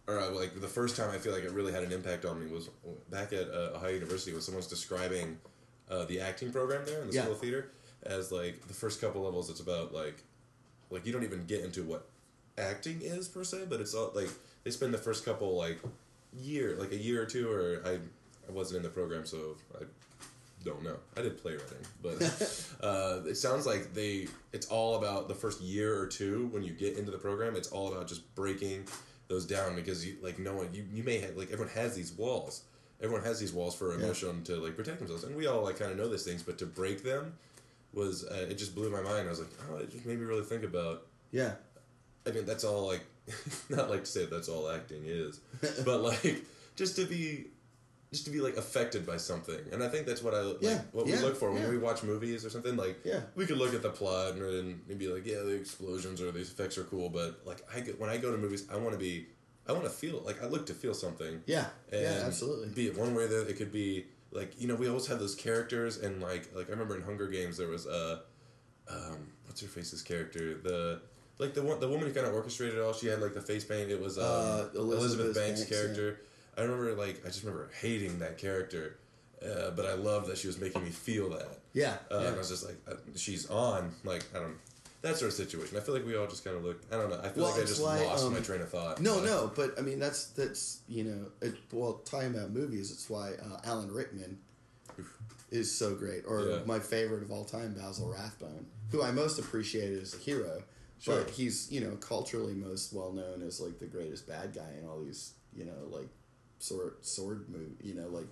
or 0.08 0.20
uh, 0.20 0.30
like 0.32 0.60
the 0.60 0.68
first 0.80 0.96
time 0.98 1.10
I 1.12 1.18
feel 1.20 1.34
like 1.34 1.44
it 1.44 1.52
really 1.52 1.72
had 1.72 1.84
an 1.84 1.92
impact 1.92 2.26
on 2.26 2.40
me 2.44 2.52
was 2.52 2.70
back 3.12 3.32
at 3.34 3.48
uh, 3.50 3.76
Ohio 3.78 3.94
University 3.94 4.32
when 4.34 4.42
someone 4.42 4.60
was 4.60 4.68
describing 4.68 5.38
uh, 5.92 6.06
the 6.06 6.20
acting 6.20 6.52
program 6.52 6.82
there 6.86 7.02
in 7.02 7.08
the 7.08 7.14
Yeah. 7.14 7.24
school 7.24 7.36
theater 7.36 7.70
as 8.04 8.32
like 8.32 8.68
the 8.68 8.74
first 8.74 9.00
couple 9.02 9.22
levels. 9.22 9.50
It's 9.52 9.60
about 9.60 9.94
like, 9.94 10.18
like 10.90 11.06
you 11.06 11.14
don't 11.14 11.24
even 11.24 11.46
get 11.46 11.64
into 11.64 11.84
what 11.84 12.08
acting 12.58 13.02
is 13.02 13.28
per 13.28 13.44
se, 13.44 13.66
but 13.70 13.80
it's 13.82 13.94
all 13.94 14.12
like 14.16 14.30
they 14.64 14.72
spend 14.72 14.94
the 14.94 14.98
first 15.08 15.26
couple 15.26 15.56
like 15.56 15.80
year, 16.40 16.76
like 16.80 16.92
a 16.92 16.98
year 16.98 17.22
or 17.22 17.26
two, 17.26 17.52
or 17.52 17.82
I 17.86 17.94
I 18.48 18.52
wasn't 18.52 18.78
in 18.78 18.84
the 18.84 18.90
program, 18.90 19.26
so 19.26 19.56
I 19.80 19.84
don't 20.66 20.84
know. 20.84 20.98
I 21.16 21.22
did 21.22 21.38
playwriting, 21.38 21.86
but 22.02 22.22
uh, 22.84 23.22
it 23.26 23.36
sounds 23.36 23.66
like 23.66 23.94
they. 23.94 24.28
It's 24.52 24.68
all 24.68 24.96
about 24.98 25.28
the 25.28 25.36
first 25.36 25.62
year 25.62 25.98
or 25.98 26.08
two 26.08 26.48
when 26.52 26.64
you 26.64 26.74
get 26.74 26.98
into 26.98 27.12
the 27.12 27.18
program. 27.18 27.56
It's 27.56 27.70
all 27.70 27.92
about 27.94 28.08
just 28.08 28.34
breaking 28.36 28.88
those 29.28 29.46
down 29.46 29.76
because 29.76 30.06
you 30.06 30.18
like 30.22 30.40
no 30.40 30.56
one. 30.56 30.70
You 30.74 30.86
you 30.92 31.04
may 31.04 31.20
have 31.20 31.38
like 31.38 31.52
everyone 31.52 31.74
has 31.76 31.96
these 31.96 32.12
walls. 32.12 32.64
Everyone 33.02 33.24
has 33.26 33.40
these 33.40 33.54
walls 33.54 33.76
for 33.76 33.94
emotion 33.94 34.44
to 34.46 34.56
like 34.56 34.76
protect 34.76 35.00
themselves, 35.00 35.24
and 35.24 35.36
we 35.36 35.48
all 35.48 35.64
like 35.64 35.78
kind 35.78 35.92
of 35.92 35.98
know 35.98 36.10
these 36.10 36.24
things. 36.24 36.44
But 36.44 36.58
to 36.60 36.66
break 36.66 37.04
them 37.04 37.38
was 37.94 38.26
uh, 38.26 38.48
it 38.50 38.58
just 38.58 38.76
blew 38.76 38.90
my 38.90 39.02
mind. 39.02 39.28
I 39.28 39.30
was 39.30 39.40
like, 39.40 39.50
oh, 39.72 39.78
it 39.78 39.92
just 39.92 40.06
made 40.06 40.20
me 40.20 40.26
really 40.26 40.44
think 40.44 40.64
about. 40.64 41.04
yeah 41.32 41.54
I 42.28 42.32
mean, 42.32 42.46
that's 42.46 42.64
all 42.64 42.88
like, 42.88 43.02
not 43.70 43.90
like 43.90 44.02
to 44.02 44.10
say 44.10 44.26
that's 44.26 44.50
all 44.50 44.70
acting 44.70 45.04
is, 45.06 45.40
but 45.86 46.02
like 46.02 46.44
just 46.76 46.96
to 46.98 47.06
be, 47.06 47.46
just 48.16 48.26
to 48.26 48.32
be 48.32 48.40
like 48.40 48.58
affected 48.58 49.06
by 49.06 49.18
something, 49.18 49.60
and 49.72 49.84
I 49.84 49.90
think 49.90 50.06
that's 50.08 50.24
what 50.24 50.34
I 50.34 50.42
like, 50.42 50.58
Yeah, 50.62 50.82
what 50.92 51.06
yeah, 51.08 51.18
we 51.18 51.22
look 51.22 51.36
for 51.38 51.52
when 51.52 51.62
yeah. 51.64 51.70
we 51.70 51.78
watch 51.78 52.02
movies 52.04 52.46
or 52.46 52.50
something. 52.50 52.76
Like, 52.76 52.98
Yeah. 53.04 53.22
we 53.36 53.46
could 53.46 53.58
look 53.58 53.74
at 53.74 53.82
the 53.82 53.90
plot 53.90 54.34
and, 54.36 54.80
and 54.90 54.98
be 54.98 55.08
like, 55.08 55.26
yeah, 55.26 55.40
the 55.40 55.56
explosions 55.64 56.22
or 56.22 56.32
these 56.32 56.50
effects 56.52 56.78
are 56.78 56.84
cool, 56.86 57.10
but 57.10 57.42
like 57.46 57.60
I 57.76 57.80
get, 57.82 58.00
when 58.00 58.10
I 58.10 58.18
go 58.18 58.32
to 58.32 58.38
movies, 58.38 58.66
I 58.72 58.78
want 58.78 58.94
to 58.94 58.98
be, 59.00 59.28
I 59.68 59.72
want 59.74 59.84
to 59.86 59.90
feel 59.90 60.22
like 60.26 60.42
I 60.44 60.48
look 60.48 60.66
to 60.68 60.74
feel 60.74 60.94
something. 60.94 61.42
yeah 61.46 61.68
And 61.92 62.02
yeah 62.02 62.24
absolutely 62.26 62.70
Be 62.70 62.88
it 62.88 62.98
one 62.98 63.14
way 63.16 63.28
that 63.28 63.48
it 63.50 63.58
could 63.58 63.72
be 63.72 64.06
like 64.32 64.60
you 64.62 64.68
know 64.68 64.76
we 64.76 64.88
always 64.88 65.08
have 65.08 65.20
those 65.20 65.36
characters 65.36 65.98
and 65.98 66.22
like 66.22 66.44
like 66.56 66.68
I 66.68 66.72
remember 66.72 66.96
in 66.96 67.04
Hunger 67.04 67.28
Games 67.28 67.58
there 67.58 67.68
was 67.70 67.86
a 67.86 68.22
um, 68.88 69.32
what's 69.46 69.62
her 69.62 69.68
face's 69.68 70.02
character 70.02 70.56
the 70.56 71.02
like 71.40 71.54
the 71.54 71.64
one 71.64 71.80
the 71.80 71.88
woman 71.88 72.06
who 72.08 72.14
kind 72.14 72.28
of 72.28 72.34
orchestrated 72.34 72.78
it 72.78 72.82
all 72.82 72.94
she 72.94 73.08
had 73.08 73.22
like 73.22 73.34
the 73.34 73.42
face 73.42 73.64
paint 73.66 73.90
it 73.90 74.00
was 74.02 74.18
um, 74.18 74.24
Uh, 74.26 74.66
Elizabeth, 74.76 75.00
Elizabeth 75.00 75.36
Banks, 75.36 75.60
Banks, 75.62 75.70
character 75.76 76.20
I 76.58 76.62
remember 76.62 76.94
like 76.94 77.22
I 77.26 77.28
just 77.28 77.44
remember 77.44 77.70
hating 77.82 78.20
that 78.20 78.38
character 78.38 78.98
uh, 79.46 79.72
but 79.72 79.86
I 79.86 79.94
love 79.94 80.28
that 80.28 80.38
she 80.38 80.48
was 80.48 80.60
making 80.60 80.84
me 80.84 80.90
feel 80.90 81.30
that 81.32 81.60
yeah, 81.74 81.98
uh, 82.12 82.20
yeah. 82.20 82.28
and 82.28 82.36
I 82.36 82.38
was 82.38 82.50
just 82.50 82.66
like 82.66 82.78
uh, 82.90 82.96
she's 83.16 83.50
on 83.50 83.92
like 84.04 84.24
I 84.36 84.40
don't 84.40 84.58
that 85.02 85.18
sort 85.18 85.30
of 85.30 85.34
situation 85.36 85.78
I 85.78 85.82
feel 85.82 85.94
like 85.94 86.06
we 86.06 86.16
all 86.18 86.26
just 86.28 86.44
kind 86.44 86.56
of 86.58 86.64
look 86.64 86.82
I 86.92 86.96
don't 86.96 87.10
know 87.10 87.20
I 87.22 87.30
feel 87.30 87.44
Well, 87.44 87.52
like 87.54 87.62
I 87.64 87.66
just 87.66 87.84
why, 87.84 88.02
lost 88.06 88.26
um, 88.26 88.34
my 88.34 88.40
train 88.40 88.62
of 88.62 88.70
thought 88.70 89.00
No, 89.02 89.16
but- 89.16 89.26
no, 89.26 89.52
but 89.56 89.78
I 89.78 89.82
mean 89.82 90.00
that's 90.00 90.28
that's 90.28 90.80
you 90.88 91.04
know 91.04 91.28
it, 91.42 91.56
well 91.72 91.94
talking 92.06 92.34
about 92.36 92.52
movies, 92.52 92.92
it's 92.92 93.10
why 93.10 93.34
uh, 93.34 93.60
Alan 93.66 93.92
Rickman 93.92 94.40
is 95.52 95.72
so 95.72 95.94
great, 95.96 96.24
or 96.28 96.42
Yeah. 96.42 96.60
my 96.66 96.80
favorite 96.80 97.22
of 97.24 97.32
all 97.32 97.46
time, 97.46 97.74
Basil 97.76 98.10
Rathbone, 98.12 98.66
who 98.92 99.04
I 99.04 99.12
most 99.12 99.38
appreciated 99.40 100.02
as 100.02 100.14
a 100.14 100.18
hero, 100.18 100.64
Sure. 101.00 101.22
but 101.22 101.30
he's 101.30 101.72
you 101.72 101.82
know 101.82 101.96
culturally 101.98 102.54
most 102.54 102.94
well 102.94 103.12
known 103.12 103.42
as 103.44 103.60
like 103.62 103.78
the 103.80 103.86
greatest 103.86 104.28
bad 104.28 104.54
guy 104.56 104.72
in 104.82 104.88
all 104.88 105.00
these 105.02 105.34
you 105.56 105.66
know 105.66 105.74
like 105.90 106.08
sword 106.68 106.94
sword 107.02 107.48
move 107.50 107.72
you 107.84 107.94
know 107.94 108.08
like 108.10 108.28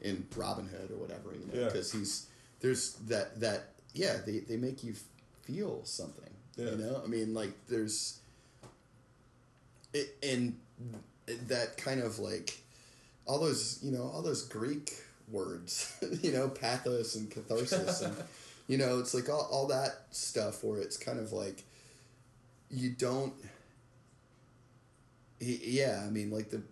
in 0.00 0.26
Robin 0.36 0.66
Hood 0.68 0.90
or 0.90 0.96
whatever 0.96 1.32
you 1.32 1.46
know 1.46 1.60
Yeah. 1.60 1.66
because 1.66 1.92
he's 1.92 2.26
there's 2.60 2.92
that 3.08 3.40
that 3.40 3.70
yeah 3.94 4.16
they 4.26 4.38
they 4.40 4.56
make 4.56 4.82
you 4.84 4.94
feel 5.42 5.84
something 5.84 6.30
Yeah. 6.56 6.70
you 6.70 6.76
know 6.76 7.00
I 7.04 7.06
mean 7.08 7.34
like 7.34 7.52
there's 7.68 8.18
it, 9.92 10.16
and 10.22 10.56
that 11.48 11.76
kind 11.76 12.00
of 12.02 12.18
like 12.18 12.58
all 13.26 13.38
those 13.40 13.78
you 13.82 13.90
know 13.92 14.02
all 14.12 14.22
those 14.22 14.42
Greek 14.42 14.92
words 15.30 15.92
you 16.22 16.32
know 16.32 16.48
pathos 16.48 17.14
and 17.16 17.30
catharsis 17.30 18.02
and 18.02 18.14
you 18.68 18.76
know 18.78 18.98
it's 18.98 19.14
like 19.14 19.28
all, 19.30 19.48
all 19.50 19.66
that 19.68 19.92
stuff 20.10 20.62
where 20.64 20.78
it's 20.80 20.96
kind 20.96 21.18
of 21.18 21.32
like 21.32 21.62
you 22.70 22.90
don't 22.90 23.32
yeah 25.46 26.02
I 26.06 26.10
mean 26.10 26.30
like 26.30 26.50
the 26.50 26.62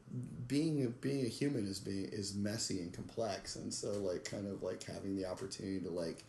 being 0.46 0.94
being 1.00 1.24
a 1.24 1.28
human 1.28 1.66
is 1.66 1.78
being 1.78 2.06
is 2.12 2.34
messy 2.34 2.80
and 2.80 2.92
complex 2.92 3.56
and 3.56 3.72
so 3.72 3.92
like 4.00 4.24
kind 4.24 4.46
of 4.46 4.62
like 4.62 4.82
having 4.84 5.16
the 5.16 5.26
opportunity 5.26 5.80
to 5.80 5.90
like 5.90 6.24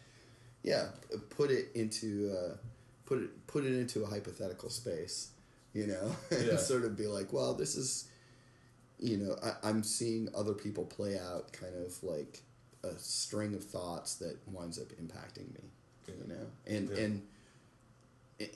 yeah 0.63 0.87
put 1.29 1.51
it 1.51 1.69
into 1.75 2.33
uh, 2.35 2.55
put 3.05 3.19
it 3.23 3.47
put 3.47 3.65
it 3.65 3.73
into 3.73 4.03
a 4.03 4.07
hypothetical 4.07 4.69
space 4.69 5.31
you 5.73 5.87
know 5.87 6.15
and 6.31 6.47
Yeah. 6.47 6.57
sort 6.57 6.83
of 6.85 6.95
be 6.97 7.07
like 7.07 7.33
well 7.33 7.53
this 7.53 7.75
is 7.75 8.07
you 8.99 9.17
know 9.17 9.35
I, 9.43 9.69
i'm 9.69 9.83
seeing 9.83 10.29
other 10.35 10.53
people 10.53 10.85
play 10.85 11.17
out 11.19 11.51
kind 11.51 11.73
of 11.75 12.01
like 12.03 12.41
a 12.83 12.97
string 12.97 13.53
of 13.55 13.63
thoughts 13.63 14.15
that 14.15 14.37
winds 14.47 14.79
up 14.79 14.87
impacting 15.01 15.53
me 15.53 15.65
you 16.07 16.27
know 16.27 16.45
and 16.67 16.89
Yeah. 16.89 17.03
and 17.03 17.21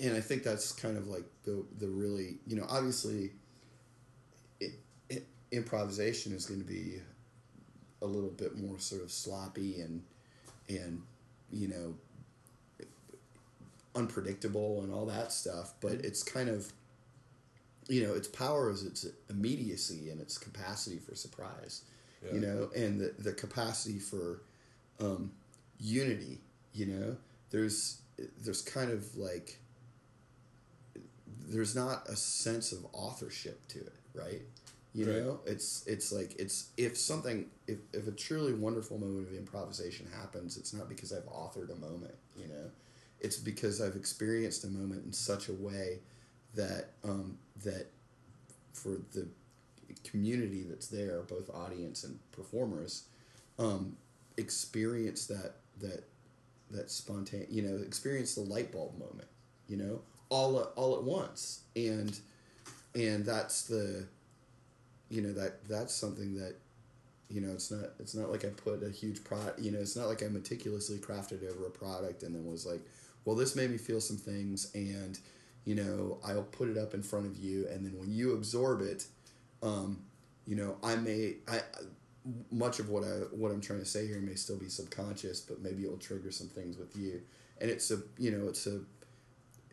and 0.01 0.15
i 0.17 0.21
think 0.21 0.43
that's 0.43 0.71
kind 0.71 0.97
of 0.97 1.07
like 1.07 1.25
the 1.43 1.65
the 1.79 1.87
really 1.87 2.37
you 2.45 2.55
know 2.55 2.65
obviously 2.69 3.31
improvisation 5.51 6.33
is 6.33 6.45
going 6.45 6.59
to 6.59 6.65
be 6.65 6.99
a 8.01 8.05
little 8.05 8.29
bit 8.29 8.57
more 8.57 8.79
sort 8.79 9.01
of 9.01 9.11
sloppy 9.11 9.81
and 9.81 10.03
and 10.69 11.01
you 11.51 11.67
know 11.67 11.95
unpredictable 13.95 14.81
and 14.83 14.93
all 14.93 15.05
that 15.05 15.31
stuff 15.31 15.73
but 15.81 15.93
it's 15.93 16.21
kind 16.21 16.49
of 16.49 16.71
you 17.87 18.05
know 18.05 18.13
its 18.13 18.27
power 18.27 18.69
is 18.69 18.83
its 18.83 19.07
immediacy 19.29 20.09
and 20.11 20.21
its 20.21 20.37
capacity 20.37 20.97
for 20.97 21.15
surprise 21.15 21.83
you 22.31 22.39
know 22.39 22.69
and 22.75 22.99
the, 22.99 23.13
the 23.19 23.31
capacity 23.31 23.99
for 23.99 24.41
um, 24.99 25.31
unity 25.79 26.39
you 26.77 26.85
know? 26.85 27.17
There's 27.49 28.01
there's 28.43 28.61
kind 28.61 28.91
of 28.91 29.15
like 29.17 29.59
there's 31.49 31.75
not 31.75 32.07
a 32.07 32.15
sense 32.15 32.71
of 32.71 32.85
authorship 32.93 33.67
to 33.69 33.79
it 33.79 33.95
right 34.13 34.41
you 34.97 35.05
Right. 35.05 35.23
know 35.23 35.39
it's 35.45 35.85
it's 35.87 36.11
like 36.11 36.35
it's 36.39 36.71
if 36.77 36.97
something 36.97 37.45
if, 37.67 37.77
if 37.93 38.07
a 38.07 38.11
truly 38.11 38.53
wonderful 38.53 38.97
moment 38.97 39.27
of 39.27 39.33
improvisation 39.35 40.07
happens 40.19 40.57
it's 40.57 40.73
not 40.73 40.89
because 40.89 41.13
i've 41.13 41.27
authored 41.27 41.71
a 41.71 41.75
moment 41.75 42.15
you 42.35 42.47
know? 42.47 42.69
It's 43.19 43.37
because 43.37 43.81
i've 43.81 43.95
experienced 43.95 44.63
a 44.63 44.67
moment 44.67 45.05
in 45.05 45.13
such 45.13 45.49
a 45.49 45.53
way 45.53 45.99
that 46.55 46.91
um, 47.03 47.37
that 47.63 47.87
for 48.73 48.97
the 49.13 49.27
community 50.03 50.63
that's 50.67 50.87
there 50.87 51.21
both 51.21 51.49
audience 51.53 52.03
and 52.03 52.19
performers 52.31 53.03
um, 53.59 53.95
experience 54.37 55.27
that 55.27 55.53
that 55.79 56.03
that 56.71 56.89
spontaneous 56.91 57.51
you 57.51 57.61
know 57.61 57.77
experience 57.83 58.35
the 58.35 58.41
light 58.41 58.71
bulb 58.71 58.97
moment 58.97 59.27
you 59.67 59.77
know? 59.77 60.01
All 60.29 60.59
at, 60.59 60.67
all 60.75 60.95
at 60.95 61.03
once. 61.03 61.61
And 61.75 62.17
and 62.95 63.25
that's 63.25 63.63
the 63.63 64.05
you 65.09 65.21
know 65.21 65.33
that 65.33 65.67
that's 65.67 65.93
something 65.93 66.35
that 66.35 66.55
you 67.29 67.41
know 67.41 67.51
it's 67.53 67.71
not 67.71 67.89
it's 67.99 68.15
not 68.15 68.29
like 68.31 68.45
I 68.45 68.49
put 68.49 68.83
a 68.83 68.89
huge 68.89 69.23
product 69.23 69.59
you 69.59 69.71
know 69.71 69.79
it's 69.79 69.95
not 69.95 70.07
like 70.07 70.23
I 70.23 70.27
meticulously 70.27 70.97
crafted 70.97 71.43
over 71.49 71.65
a 71.65 71.69
product 71.69 72.23
and 72.23 72.33
then 72.35 72.45
was 72.49 72.65
like 72.65 72.81
well 73.25 73.35
this 73.35 73.55
made 73.55 73.69
me 73.71 73.77
feel 73.77 73.99
some 74.01 74.17
things 74.17 74.71
and 74.75 75.19
you 75.65 75.75
know 75.75 76.19
I'll 76.25 76.43
put 76.43 76.69
it 76.69 76.77
up 76.77 76.93
in 76.93 77.03
front 77.03 77.25
of 77.25 77.37
you 77.37 77.67
and 77.69 77.85
then 77.85 77.97
when 77.99 78.11
you 78.11 78.33
absorb 78.33 78.81
it 78.81 79.05
um, 79.63 79.99
you 80.45 80.55
know 80.55 80.77
I 80.83 80.95
may 80.95 81.35
I 81.47 81.61
much 82.51 82.79
of 82.79 82.89
what 82.89 83.03
I 83.03 83.07
what 83.31 83.51
I'm 83.51 83.61
trying 83.61 83.79
to 83.79 83.85
say 83.85 84.07
here 84.07 84.19
may 84.19 84.35
still 84.35 84.57
be 84.57 84.69
subconscious 84.69 85.39
but 85.41 85.61
maybe 85.61 85.83
it'll 85.83 85.97
trigger 85.97 86.31
some 86.31 86.47
things 86.47 86.77
with 86.77 86.95
you 86.95 87.21
and 87.59 87.69
it's 87.69 87.91
a 87.91 87.99
you 88.17 88.31
know 88.31 88.47
it's 88.47 88.67
a 88.67 88.81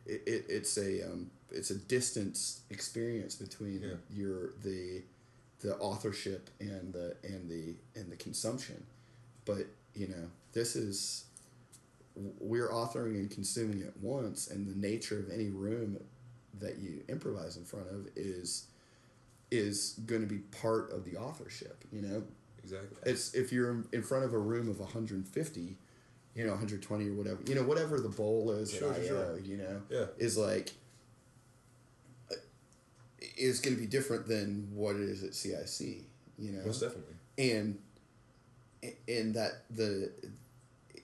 it, 0.07 0.23
it, 0.27 0.45
it's 0.49 0.77
a 0.77 1.03
um, 1.07 1.31
it's 1.51 1.71
a 1.71 1.77
distance 1.77 2.61
experience 2.71 3.37
between 3.37 3.81
Yeah. 3.83 3.95
your 4.11 4.55
the 4.63 5.03
the 5.65 5.75
authorship 5.79 6.51
and 6.61 6.93
the 6.93 7.17
and 7.25 7.51
the 7.51 7.75
and 7.99 8.13
the 8.13 8.17
consumption 8.17 8.85
but 9.47 9.65
you 9.95 10.07
know 10.07 10.29
this 10.53 10.77
is 10.77 11.25
we're 12.39 12.69
authoring 12.69 13.17
and 13.17 13.29
consuming 13.31 13.83
at 13.83 13.97
once, 13.97 14.49
and 14.49 14.69
the 14.69 14.79
nature 14.89 15.19
of 15.19 15.31
any 15.33 15.49
room 15.49 15.99
that 16.61 16.79
you 16.79 17.03
improvise 17.09 17.57
in 17.57 17.65
front 17.65 17.89
of 17.89 18.07
is 18.15 18.67
is 19.51 19.99
going 20.07 20.21
to 20.21 20.27
be 20.29 20.39
part 20.39 20.93
of 20.93 21.05
the 21.05 21.17
authorship. 21.17 21.85
You 21.93 22.03
know, 22.03 22.23
Exactly. 22.63 22.97
it's 23.05 23.35
if 23.35 23.53
you're 23.53 23.85
in 23.93 24.03
front 24.03 24.25
of 24.25 24.33
a 24.33 24.39
room 24.39 24.69
of 24.69 24.79
150 24.79 25.77
you 26.37 26.45
know 26.45 26.51
120 26.51 27.09
or 27.09 27.13
whatever 27.15 27.39
you 27.47 27.55
know 27.55 27.63
whatever 27.63 28.01
the 28.01 28.09
bowl 28.09 28.51
is 28.53 28.73
Sure, 28.73 28.93
IO, 28.93 29.03
sure. 29.07 29.39
you 29.41 29.57
know 29.57 29.83
Yeah. 29.91 30.07
is 30.19 30.37
like 30.39 30.69
uh, 30.69 30.73
is 33.37 33.61
going 33.61 33.75
to 33.77 33.81
be 33.81 33.87
different 33.87 34.27
than 34.29 34.69
what 34.73 34.97
it 34.97 35.03
is 35.03 35.23
at 35.25 35.35
CIC 35.35 36.05
you 36.39 36.51
know? 36.53 36.65
Most 36.67 36.81
definitely. 36.81 37.15
and 37.39 37.79
and 39.09 39.35
that 39.35 39.63
the 39.71 40.11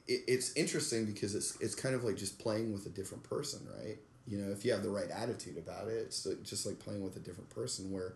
it, 0.06 0.22
it's 0.26 0.52
interesting 0.54 1.06
because 1.06 1.34
it's 1.34 1.56
it's 1.60 1.74
kind 1.74 1.94
of 1.94 2.04
like 2.04 2.16
just 2.16 2.38
playing 2.38 2.72
with 2.72 2.86
a 2.86 2.90
different 2.90 3.22
person 3.24 3.60
right? 3.78 3.98
You 4.26 4.38
know 4.38 4.50
if 4.52 4.64
you 4.64 4.72
have 4.72 4.82
the 4.82 4.90
right 4.90 5.10
attitude 5.10 5.56
about 5.56 5.88
it 5.88 5.98
it's 6.06 6.26
like- 6.26 6.42
just 6.42 6.66
like 6.66 6.78
playing 6.78 7.02
with 7.02 7.16
a 7.16 7.20
different 7.20 7.50
person 7.50 7.90
where 7.90 8.14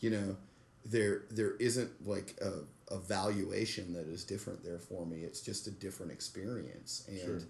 you 0.00 0.10
know 0.10 0.36
there 0.84 1.22
there 1.30 1.52
isn't 1.56 1.90
like 2.06 2.38
a, 2.40 2.94
a 2.94 2.98
valuation 2.98 3.92
that 3.92 4.06
is 4.08 4.24
different 4.24 4.64
there 4.64 4.78
for 4.78 5.04
me. 5.04 5.18
It's 5.22 5.40
just 5.42 5.66
a 5.66 5.70
different 5.70 6.10
experience. 6.12 7.04
And 7.08 7.20
Sure. 7.20 7.40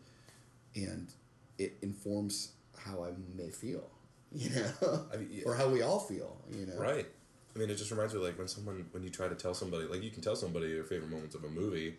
and 0.74 1.12
it 1.58 1.74
informs 1.82 2.52
how 2.78 3.04
i 3.04 3.10
may 3.36 3.50
feel 3.50 3.88
you 4.34 4.50
know 4.50 5.06
I 5.12 5.16
mean, 5.16 5.28
yeah. 5.30 5.42
or 5.46 5.54
how 5.54 5.68
we 5.68 5.82
all 5.82 5.98
feel 6.00 6.36
you 6.52 6.66
know 6.66 6.76
Right. 6.78 7.06
I 7.54 7.58
mean, 7.58 7.68
it 7.68 7.74
just 7.76 7.90
reminds 7.90 8.14
me 8.14 8.20
like 8.20 8.38
when 8.38 8.46
someone 8.46 8.86
when 8.92 9.02
you 9.02 9.10
try 9.10 9.26
to 9.26 9.34
tell 9.34 9.54
somebody 9.54 9.84
like 9.84 10.02
you 10.04 10.10
can 10.10 10.22
tell 10.22 10.36
somebody 10.36 10.68
your 10.68 10.84
favorite 10.84 11.10
moments 11.10 11.34
of 11.34 11.42
a 11.44 11.48
movie, 11.48 11.96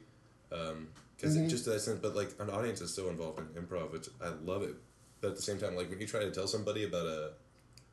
because 0.49 1.35
Mm-hmm. 1.35 1.45
it 1.45 1.49
just 1.49 1.65
that 1.65 1.79
sense. 1.81 1.99
But 2.01 2.15
like 2.15 2.29
an 2.39 2.49
audience 2.49 2.79
is 2.81 2.93
so 2.95 3.09
involved 3.09 3.39
in 3.39 3.45
improv, 3.61 3.91
which 3.91 4.07
I 4.23 4.29
love 4.45 4.63
it. 4.63 4.75
But 5.19 5.31
at 5.31 5.35
the 5.35 5.41
same 5.41 5.57
time, 5.59 5.75
like 5.75 5.89
when 5.89 5.99
you 5.99 6.07
try 6.07 6.21
to 6.21 6.31
tell 6.31 6.47
somebody 6.47 6.85
about 6.85 7.05
a 7.05 7.31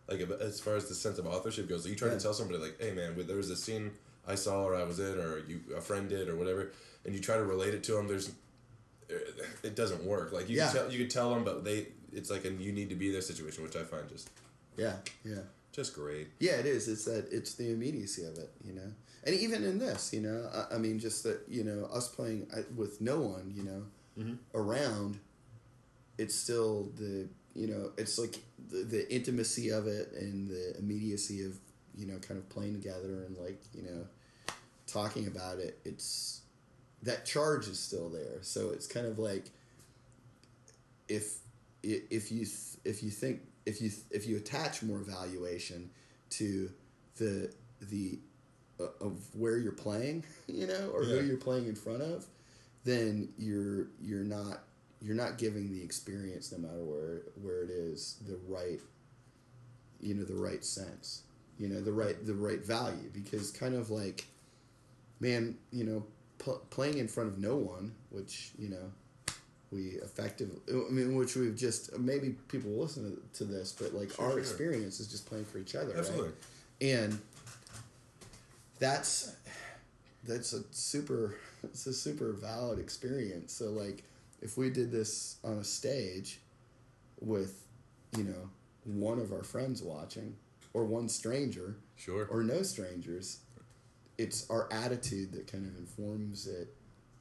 like 0.08 0.20
as 0.40 0.60
far 0.60 0.76
as 0.76 0.88
the 0.88 0.94
sense 0.94 1.18
of 1.18 1.26
authorship 1.26 1.68
goes, 1.68 1.84
you 1.86 1.96
try 1.96 2.08
Yeah. 2.08 2.14
to 2.14 2.20
tell 2.20 2.32
somebody 2.32 2.58
like, 2.60 2.80
hey 2.80 2.92
man, 2.92 3.16
there 3.26 3.36
was 3.36 3.48
this 3.48 3.62
scene 3.64 3.90
I 4.26 4.36
saw 4.36 4.62
or 4.64 4.76
I 4.76 4.84
was 4.84 5.00
in 5.00 5.18
or 5.18 5.40
you 5.40 5.60
a 5.76 5.80
friend 5.80 6.08
did 6.08 6.28
or 6.28 6.36
whatever, 6.36 6.70
and 7.04 7.12
you 7.12 7.20
try 7.20 7.36
to 7.36 7.44
relate 7.44 7.74
it 7.74 7.82
to 7.84 7.92
them. 7.92 8.06
There's 8.06 8.30
it 9.62 9.74
doesn't 9.74 10.04
work. 10.04 10.32
Like 10.32 10.48
you 10.48 10.56
Yeah. 10.58 10.66
can 10.70 10.76
tell 10.82 10.92
you 10.92 10.98
can 11.00 11.08
tell 11.08 11.34
them, 11.34 11.42
but 11.44 11.64
they 11.64 11.88
it's 12.12 12.30
like 12.30 12.44
a 12.44 12.50
you 12.50 12.72
need 12.72 12.88
to 12.90 12.94
be 12.96 13.06
in 13.06 13.12
their 13.12 13.22
situation, 13.22 13.62
which 13.62 13.76
I 13.76 13.84
find 13.84 14.08
just 14.08 14.30
yeah 14.76 14.96
yeah 15.24 15.40
just 15.78 15.94
great. 15.94 16.28
Yeah, 16.40 16.54
it 16.54 16.66
is. 16.66 16.88
It's 16.88 17.04
that 17.04 17.28
it's 17.30 17.54
the 17.54 17.70
immediacy 17.70 18.24
of 18.24 18.36
it, 18.36 18.50
you 18.64 18.72
know. 18.72 18.92
And 19.24 19.34
even 19.34 19.62
in 19.64 19.78
this, 19.78 20.12
you 20.12 20.20
know, 20.20 20.50
I, 20.52 20.74
I 20.74 20.78
mean, 20.78 20.98
just 20.98 21.22
that 21.22 21.42
you 21.48 21.62
know, 21.62 21.88
us 21.92 22.08
playing 22.08 22.48
with 22.74 23.00
no 23.00 23.20
one, 23.20 23.52
you 23.54 23.62
know, 23.62 23.82
mm-hmm. 24.18 24.34
around, 24.54 25.20
it's 26.18 26.34
still 26.34 26.90
the 26.96 27.28
you 27.54 27.68
know, 27.68 27.92
it's 27.96 28.18
like 28.18 28.38
the, 28.70 28.78
the 28.78 29.12
intimacy 29.14 29.70
of 29.70 29.86
it 29.86 30.12
and 30.12 30.48
the 30.48 30.76
immediacy 30.78 31.44
of 31.44 31.56
you 31.96 32.06
know, 32.06 32.18
kind 32.18 32.38
of 32.38 32.48
playing 32.48 32.74
together 32.74 33.24
and 33.26 33.36
like 33.36 33.62
you 33.72 33.82
know, 33.82 34.06
talking 34.86 35.26
about 35.26 35.58
it. 35.58 35.78
It's 35.84 36.40
that 37.02 37.24
charge 37.24 37.68
is 37.68 37.78
still 37.78 38.08
there, 38.08 38.42
so 38.42 38.70
it's 38.70 38.86
kind 38.86 39.06
of 39.06 39.20
like 39.20 39.50
if 41.08 41.34
i- 41.34 41.47
if 42.10 42.30
you 42.32 42.46
if 42.84 43.02
you 43.02 43.10
think 43.10 43.40
if 43.66 43.80
you 43.82 43.90
if 44.10 44.26
you 44.26 44.36
attach 44.36 44.82
more 44.82 44.98
valuation 45.00 45.90
to 46.30 46.70
the 47.16 47.52
the 47.90 48.18
uh, 48.80 48.84
of 49.00 49.18
where 49.34 49.58
you're 49.58 49.72
playing, 49.72 50.24
you 50.46 50.66
know, 50.66 50.90
or 50.94 51.04
Yeah. 51.04 51.16
who 51.20 51.26
you're 51.26 51.36
playing 51.36 51.66
in 51.66 51.74
front 51.74 52.02
of, 52.02 52.26
then 52.84 53.28
you're 53.38 53.88
you're 54.00 54.24
not 54.24 54.60
you're 55.00 55.16
not 55.16 55.38
giving 55.38 55.70
the 55.70 55.82
experience 55.82 56.50
no 56.52 56.58
matter 56.58 56.82
where 56.84 57.22
where 57.40 57.62
it 57.62 57.70
is 57.70 58.16
the 58.26 58.36
right 58.48 58.80
you 60.00 60.14
know 60.14 60.24
the 60.24 60.34
right 60.34 60.64
sense 60.64 61.22
you 61.58 61.68
know 61.68 61.80
the 61.80 61.92
right 61.92 62.24
the 62.26 62.34
right 62.34 62.64
value 62.64 63.08
because 63.12 63.50
kind 63.52 63.74
of 63.74 63.90
like 63.90 64.26
man 65.20 65.56
you 65.72 65.84
know 65.84 66.04
pl- 66.38 66.60
playing 66.70 66.98
in 66.98 67.06
front 67.08 67.28
of 67.28 67.38
no 67.38 67.56
one 67.56 67.94
which 68.10 68.50
you 68.58 68.68
know 68.68 68.90
we 69.70 69.98
effectively 70.02 70.58
i 70.70 70.90
mean 70.90 71.14
which 71.14 71.36
we've 71.36 71.56
just 71.56 71.96
maybe 71.98 72.30
people 72.48 72.70
will 72.70 72.82
listen 72.82 73.16
to, 73.32 73.38
to 73.38 73.44
this 73.44 73.72
but 73.72 73.92
like 73.94 74.10
Sure, 74.12 74.24
our 74.24 74.30
sure. 74.32 74.38
experience 74.40 75.00
is 75.00 75.06
just 75.08 75.26
playing 75.26 75.44
for 75.44 75.58
each 75.58 75.74
other 75.74 75.96
Absolutely. 75.96 76.28
right 76.28 76.34
and 76.80 77.18
that's 78.78 79.34
that's 80.24 80.52
a 80.52 80.62
super 80.70 81.34
it's 81.64 81.86
a 81.86 81.92
super 81.92 82.32
valid 82.32 82.78
experience 82.78 83.52
so 83.52 83.66
like 83.70 84.04
if 84.40 84.56
we 84.56 84.70
did 84.70 84.90
this 84.92 85.36
on 85.44 85.54
a 85.58 85.64
stage 85.64 86.40
with 87.20 87.64
you 88.16 88.24
know 88.24 88.48
one 88.84 89.18
of 89.18 89.32
our 89.32 89.42
friends 89.42 89.82
watching 89.82 90.36
or 90.72 90.84
one 90.84 91.08
stranger 91.08 91.76
Sure. 91.96 92.26
or 92.30 92.42
no 92.44 92.62
strangers 92.62 93.40
it's 94.18 94.48
our 94.50 94.68
attitude 94.72 95.32
that 95.32 95.50
kind 95.50 95.66
of 95.66 95.76
informs 95.76 96.46
it 96.46 96.74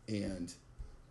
and 0.08 0.54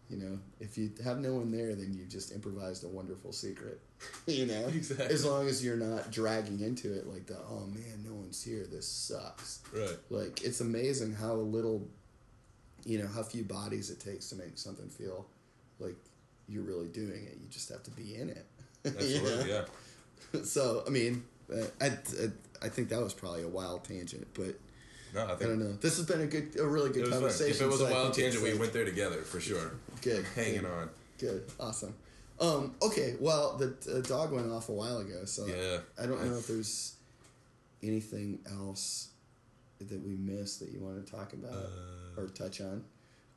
you 0.09 0.16
know 0.16 0.38
if 0.61 0.78
you 0.78 0.90
have 1.04 1.18
no 1.18 1.34
one 1.34 1.50
there 1.50 1.74
then 1.74 1.92
you 1.92 2.04
just 2.04 2.32
improvised 2.32 2.84
a 2.84 2.88
wonderful 2.88 3.32
secret 3.32 3.80
you 4.26 4.46
know 4.46 4.66
Exactly. 4.68 5.07
as 5.07 5.24
long 5.24 5.48
as 5.48 5.64
you're 5.64 5.76
not 5.76 6.11
dragging 6.11 6.61
into 6.61 6.92
it 6.94 7.07
like 7.07 7.26
the 7.26 7.36
oh 7.50 7.66
man 7.66 8.04
no 8.07 8.14
one's 8.14 8.42
here 8.42 8.66
this 8.70 8.86
sucks 8.88 9.61
right. 9.74 9.96
like 10.11 10.42
it's 10.44 10.61
amazing 10.61 11.12
how 11.12 11.34
little 11.34 11.88
you 12.84 12.98
know 12.98 13.09
how 13.09 13.22
few 13.22 13.42
bodies 13.42 13.90
it 13.90 13.98
takes 14.00 14.28
to 14.28 14.36
make 14.36 14.57
something 14.59 14.88
feel 14.88 15.26
like 15.80 15.96
you're 16.48 16.62
really 16.62 16.88
doing 16.88 17.24
it 17.24 17.38
you 17.42 17.48
just 17.50 17.68
have 17.68 17.82
to 17.82 17.90
be 17.90 18.14
in 18.14 18.28
it 18.30 18.46
Absolutely. 18.86 19.50
Yeah. 19.50 19.64
so 20.44 20.84
i 20.86 20.90
mean 20.90 21.24
uh, 21.52 21.64
I, 21.80 21.86
I 21.86 22.66
i 22.66 22.68
think 22.68 22.88
that 22.90 23.00
was 23.02 23.12
probably 23.14 23.42
a 23.42 23.48
wild 23.48 23.84
tangent 23.84 24.26
but 24.34 24.54
No, 25.16 25.22
I 25.26 25.32
i 25.32 25.36
don't 25.36 25.58
know 25.58 25.72
this 25.80 25.96
has 25.96 26.06
been 26.06 26.20
a 26.20 26.26
good 26.26 26.56
a 26.60 26.66
really 26.66 26.90
good 26.90 27.10
conversation 27.10 27.56
If 27.56 27.62
it 27.62 27.66
was 27.66 27.78
so 27.80 27.86
a 27.86 27.90
I 27.90 27.92
wild 27.92 28.14
tangent, 28.14 28.42
we 28.44 28.50
like, 28.52 28.60
went 28.60 28.72
there 28.72 28.84
together 28.84 29.22
for 29.22 29.40
sure. 29.40 29.72
good 30.02 30.24
Hanging 30.36 30.60
good, 30.60 30.70
on. 30.70 30.90
good 31.18 31.42
awesome 31.58 31.94
um 32.38 32.74
okay 32.82 33.16
well 33.18 33.56
the 33.56 33.68
uh, 33.92 34.00
dog 34.02 34.30
went 34.32 34.50
off 34.52 34.68
a 34.68 34.72
while 34.72 34.98
ago 34.98 35.24
so 35.24 35.46
Yeah. 35.46 35.78
i 35.98 36.04
don't 36.06 36.22
know 36.24 36.36
if 36.36 36.46
there's 36.46 36.94
anything 37.82 38.38
else 38.50 39.08
that 39.80 40.02
we 40.06 40.14
missed 40.16 40.60
that 40.60 40.70
you 40.70 40.80
want 40.80 41.04
to 41.04 41.10
talk 41.10 41.32
about 41.32 41.52
Uh, 41.54 42.20
or 42.20 42.26
touch 42.28 42.60
on. 42.60 42.82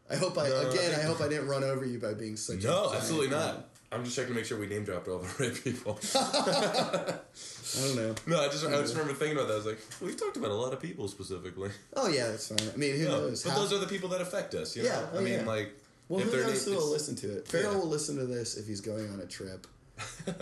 I 0.10 0.16
hope 0.16 0.38
I 0.38 0.48
No, 0.50 0.70
again. 0.70 0.92
I, 0.92 0.96
think- 0.96 1.08
hope 1.08 1.22
I 1.22 1.28
didn't 1.28 1.48
run 1.48 1.64
over 1.64 1.86
you 1.86 2.00
by 2.00 2.14
being 2.14 2.36
such. 2.38 2.64
a 2.64 2.68
No, 2.68 2.94
absolutely 2.94 3.28
not. 3.30 3.68
I'm 3.92 4.04
just 4.04 4.16
checking 4.16 4.34
to 4.34 4.36
make 4.36 4.46
sure 4.46 4.60
we 4.60 4.68
name 4.68 4.84
dropped 4.84 5.08
all 5.08 5.20
the 5.20 5.28
right 5.44 5.64
people. 5.64 6.00
I 6.16 7.88
don't 7.88 7.96
know. 7.96 8.16
no, 8.28 8.42
I 8.42 8.48
just 8.50 8.66
I 8.66 8.72
just 8.82 8.94
remember 8.96 9.14
thinking 9.14 9.38
about 9.38 9.48
that. 9.48 9.54
I 9.54 9.58
was 9.58 9.66
like, 9.66 9.80
we've 10.02 10.18
talked 10.20 10.38
about 10.38 10.52
a 10.52 10.56
lot 10.56 10.74
of 10.74 10.80
people 10.82 11.08
specifically. 11.08 11.70
Oh 11.96 12.08
yeah, 12.08 12.28
that's 12.28 12.48
fine. 12.50 12.70
I 12.74 12.78
mean, 12.78 12.96
who 12.98 13.06
No, 13.06 13.12
knows? 13.22 13.44
but 13.44 13.52
Half- 13.52 13.60
those 13.60 13.74
are 13.74 13.80
the 13.80 13.88
people 13.88 14.10
that 14.10 14.22
affect 14.22 14.54
us. 14.56 14.76
You 14.76 14.84
Yeah, 14.84 14.90
know? 15.02 15.10
oh, 15.14 15.18
I 15.20 15.22
mean, 15.22 15.34
yeah. 15.40 15.46
like, 15.46 15.72
well, 16.08 16.20
if 16.20 16.26
who 16.28 16.32
they're 16.32 16.48
knows 16.48 16.66
who 16.66 16.76
will 16.76 16.90
listen 16.90 17.16
to 17.18 17.38
it? 17.38 17.48
Farrell 17.48 17.74
Yeah. 17.74 17.80
will 17.80 17.88
listen 17.88 18.16
to 18.18 18.26
this 18.26 18.58
if 18.58 18.68
he's 18.68 18.82
going 18.82 19.10
on 19.12 19.20
a 19.22 19.26
trip. 19.26 19.66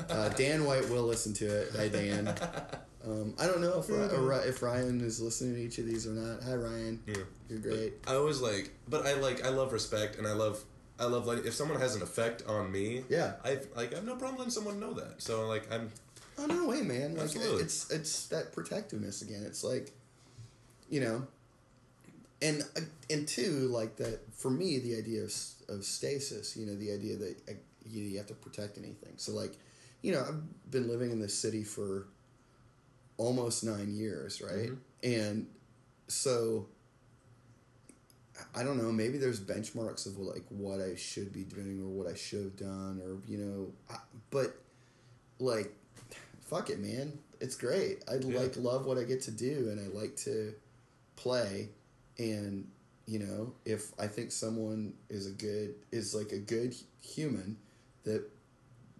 Uh, 0.09 0.29
Dan 0.37 0.65
White 0.65 0.89
will 0.89 1.03
listen 1.03 1.33
to 1.35 1.45
it. 1.45 1.71
Hi, 1.75 1.87
Dan. 1.87 2.27
Um, 3.05 3.33
I 3.39 3.47
don't 3.47 3.61
know 3.61 3.79
if 3.79 3.89
Ry- 3.89 4.07
or 4.15 4.21
Ry- 4.21 4.43
if 4.45 4.61
Ryan 4.61 4.99
is 5.01 5.19
listening 5.21 5.55
to 5.55 5.61
each 5.61 5.77
of 5.79 5.85
these 5.85 6.05
or 6.05 6.11
not. 6.11 6.43
Hi, 6.43 6.55
Ryan. 6.55 7.01
Yeah. 7.07 7.15
You're 7.49 7.59
great. 7.59 7.93
I 8.07 8.15
always 8.15 8.39
like, 8.41 8.71
but 8.87 9.05
I 9.07 9.13
like, 9.13 9.45
I 9.45 9.49
love 9.49 9.71
respect, 9.73 10.17
and 10.17 10.27
I 10.27 10.33
love, 10.33 10.61
I 10.99 11.05
love 11.05 11.27
like 11.27 11.45
if 11.45 11.53
someone 11.53 11.79
has 11.79 11.95
an 11.95 12.01
effect 12.01 12.43
on 12.47 12.71
me. 12.71 13.03
Yeah. 13.09 13.33
I 13.43 13.59
like, 13.75 13.93
I 13.93 13.97
have 13.97 14.05
no 14.05 14.15
problem 14.15 14.37
letting 14.37 14.51
someone 14.51 14.79
know 14.79 14.93
that. 14.93 15.21
So 15.21 15.47
like, 15.47 15.71
I'm 15.71 15.91
Oh 16.39 16.45
no 16.45 16.67
way, 16.67 16.81
man! 16.81 17.15
Like 17.15 17.23
Absolutely. 17.23 17.63
it's 17.63 17.89
it's 17.89 18.27
that 18.27 18.53
protectiveness 18.53 19.21
again. 19.23 19.43
It's 19.43 19.63
like, 19.63 19.91
you 20.89 21.01
know, 21.01 21.27
and 22.41 22.61
uh, 22.75 22.81
and 23.09 23.27
two 23.27 23.67
like 23.69 23.95
that 23.97 24.19
for 24.33 24.51
me 24.51 24.77
the 24.77 24.95
idea 24.97 25.23
of 25.23 25.33
of 25.67 25.83
stasis. 25.83 26.55
You 26.55 26.67
know, 26.67 26.75
the 26.75 26.91
idea 26.91 27.15
that 27.17 27.35
uh, 27.49 27.53
you, 27.85 28.03
you 28.03 28.17
have 28.17 28.27
to 28.27 28.35
protect 28.35 28.77
anything. 28.77 29.13
So 29.17 29.31
like, 29.31 29.53
you 30.03 30.11
know, 30.11 30.23
I've 30.27 30.71
been 30.71 30.87
living 30.87 31.09
in 31.09 31.19
this 31.19 31.35
city 31.35 31.63
for 31.63 32.05
almost 33.17 33.63
nine 33.63 33.95
years, 33.95 34.39
right? 34.39 34.69
And 35.01 35.47
so 36.07 36.67
I 38.55 38.63
don't 38.63 38.77
know. 38.77 38.91
Maybe 38.91 39.17
there's 39.17 39.39
benchmarks 39.39 40.05
of 40.05 40.17
like 40.17 40.43
what 40.49 40.79
I 40.79 40.95
should 40.95 41.33
be 41.33 41.43
doing 41.43 41.81
or 41.81 41.87
what 41.87 42.07
I 42.07 42.15
should 42.15 42.43
have 42.43 42.55
done, 42.57 43.01
or 43.03 43.17
you 43.27 43.37
know, 43.37 43.67
I, 43.89 43.99
but 44.29 44.55
like, 45.39 45.73
fuck 46.41 46.69
it, 46.69 46.79
man. 46.79 47.17
It's 47.39 47.55
great. 47.55 48.03
I 48.09 48.15
Yeah. 48.15 48.39
like 48.39 48.57
love 48.57 48.85
what 48.85 48.97
I 48.97 49.03
get 49.03 49.21
to 49.23 49.31
do, 49.31 49.69
and 49.71 49.79
I 49.79 49.87
like 49.95 50.15
to 50.17 50.53
play. 51.15 51.69
And 52.17 52.67
you 53.05 53.19
know, 53.19 53.53
if 53.65 53.91
I 53.99 54.07
think 54.07 54.31
someone 54.31 54.93
is 55.09 55.27
a 55.27 55.31
good 55.31 55.75
is 55.91 56.13
like 56.15 56.31
a 56.31 56.39
good 56.39 56.75
human 57.01 57.57
that 58.03 58.23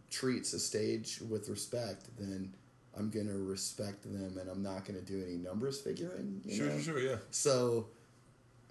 treats 0.10 0.54
a 0.54 0.60
stage 0.60 1.20
with 1.30 1.50
respect, 1.50 2.06
then 2.18 2.54
I'm 2.98 3.10
gonna 3.10 3.38
respect 3.38 4.04
them, 4.04 4.38
and 4.40 4.50
I'm 4.50 4.64
not 4.64 4.86
gonna 4.86 5.02
do 5.02 5.24
any 5.24 5.38
numbers 5.38 5.80
figuring. 5.82 6.42
You 6.46 6.56
sure, 6.56 6.66
know? 6.68 6.80
sure, 6.80 6.82
sure, 6.94 7.00
yeah. 7.00 7.18
So, 7.32 7.88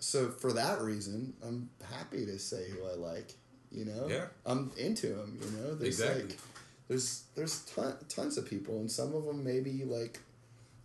so 0.06 0.28
for 0.28 0.52
that 0.52 0.80
reason, 0.82 1.32
I'm 1.44 1.68
happy 1.90 2.24
to 2.26 2.38
say 2.38 2.70
who 2.70 2.86
I 2.86 2.94
like. 2.94 3.32
You 3.72 3.86
know, 3.86 4.06
Yeah. 4.08 4.26
I'm 4.46 4.70
into 4.78 5.08
them. 5.08 5.36
You 5.42 5.50
know, 5.58 5.74
there's 5.74 5.98
Exactly. 6.00 6.22
like 6.28 6.38
there's 6.86 7.24
there's 7.34 7.58
ton, 7.74 7.96
tons 8.08 8.38
of 8.38 8.46
people, 8.48 8.78
and 8.78 8.88
some 8.88 9.12
of 9.16 9.24
them 9.24 9.42
maybe 9.42 9.82
like, 9.84 10.20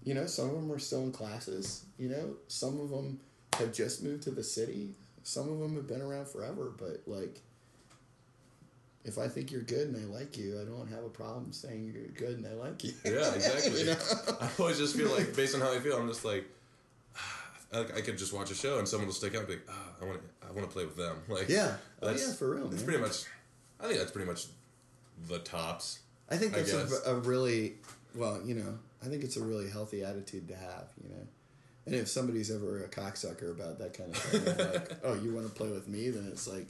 you 0.04 0.16
know, 0.16 0.26
some 0.26 0.50
of 0.50 0.56
them 0.56 0.72
are 0.72 0.80
still 0.80 1.04
in 1.04 1.12
classes. 1.12 1.84
You 2.00 2.10
know, 2.10 2.36
some 2.48 2.80
of 2.80 2.90
them 2.90 3.20
have 3.60 3.72
just 3.72 4.02
moved 4.02 4.24
to 4.24 4.32
the 4.32 4.44
city. 4.44 4.96
Some 5.22 5.52
of 5.52 5.60
them 5.60 5.76
have 5.76 5.86
been 5.86 6.02
around 6.02 6.28
forever, 6.28 6.74
but 6.76 7.04
like. 7.06 7.42
If 9.04 9.18
I 9.18 9.28
think 9.30 9.52
you're 9.52 9.62
good 9.64 9.88
and 9.88 9.98
I 9.98 10.06
like 10.20 10.38
you, 10.38 10.60
I 10.62 10.64
don't 10.64 10.88
have 10.90 11.04
a 11.04 11.10
problem 11.10 11.52
saying 11.54 11.92
you're 11.92 12.06
good 12.10 12.38
and 12.38 12.46
I 12.46 12.54
like 12.54 12.84
you. 12.84 12.94
Yeah, 13.04 13.34
exactly. 13.36 13.80
You 13.80 13.86
know? 13.88 13.98
I 14.40 14.48
always 14.60 14.78
just 14.78 14.96
feel 14.96 15.10
like, 15.10 15.36
based 15.36 15.56
on 15.56 15.62
how 15.62 15.74
I 15.74 15.80
feel, 15.80 15.98
I'm 15.98 16.08
just 16.08 16.24
like, 16.24 16.46
I, 17.74 17.80
I 17.80 18.02
could 18.02 18.18
just 18.18 18.34
watch 18.34 18.52
a 18.52 18.56
show 18.56 18.80
and 18.80 18.88
someone 18.88 19.08
will 19.08 19.14
stick 19.14 19.34
out 19.34 19.40
and 19.40 19.48
be 19.48 19.54
like, 19.54 19.68
ah, 19.70 19.90
I 20.02 20.06
want 20.06 20.20
to, 20.20 20.48
I 20.48 20.52
want 20.52 20.68
to 20.68 20.74
play 20.74 20.86
with 20.86 20.98
them. 20.98 21.18
Like, 21.28 21.50
Yeah. 21.50 21.76
Oh, 22.02 22.12
yeah, 22.12 22.34
for 22.34 22.56
real, 22.56 22.72
It's 22.72 22.84
pretty 22.84 23.00
much. 23.00 23.26
I 23.80 23.88
think 23.88 24.00
that's 24.00 24.12
pretty 24.12 24.30
much 24.30 24.46
the 25.28 25.40
tops. 25.40 26.00
I 26.30 26.38
think 26.38 26.54
that's 26.54 26.72
guess. 26.72 27.02
a, 27.06 27.16
a 27.16 27.20
really 27.20 27.76
well, 28.16 28.42
you 28.44 28.56
know, 28.56 28.78
I 29.04 29.08
think 29.08 29.24
it's 29.24 29.38
a 29.38 29.44
really 29.44 29.70
healthy 29.70 30.04
attitude 30.04 30.48
to 30.50 30.56
have, 30.56 30.90
you 31.04 31.10
know. 31.10 31.28
And 31.86 31.96
if 31.96 32.08
somebody's 32.08 32.52
ever 32.52 32.84
a 32.84 32.88
cocksucker 32.88 33.52
about 33.52 33.80
that 33.80 33.94
kind 33.96 34.12
of 34.12 34.18
thing, 34.18 34.46
like, 34.46 35.00
oh, 35.04 35.16
you 35.16 35.34
want 35.34 35.48
to 35.48 35.54
play 35.54 35.70
with 35.70 35.88
me, 35.88 36.10
then 36.10 36.28
it's 36.32 36.48
like, 36.48 36.68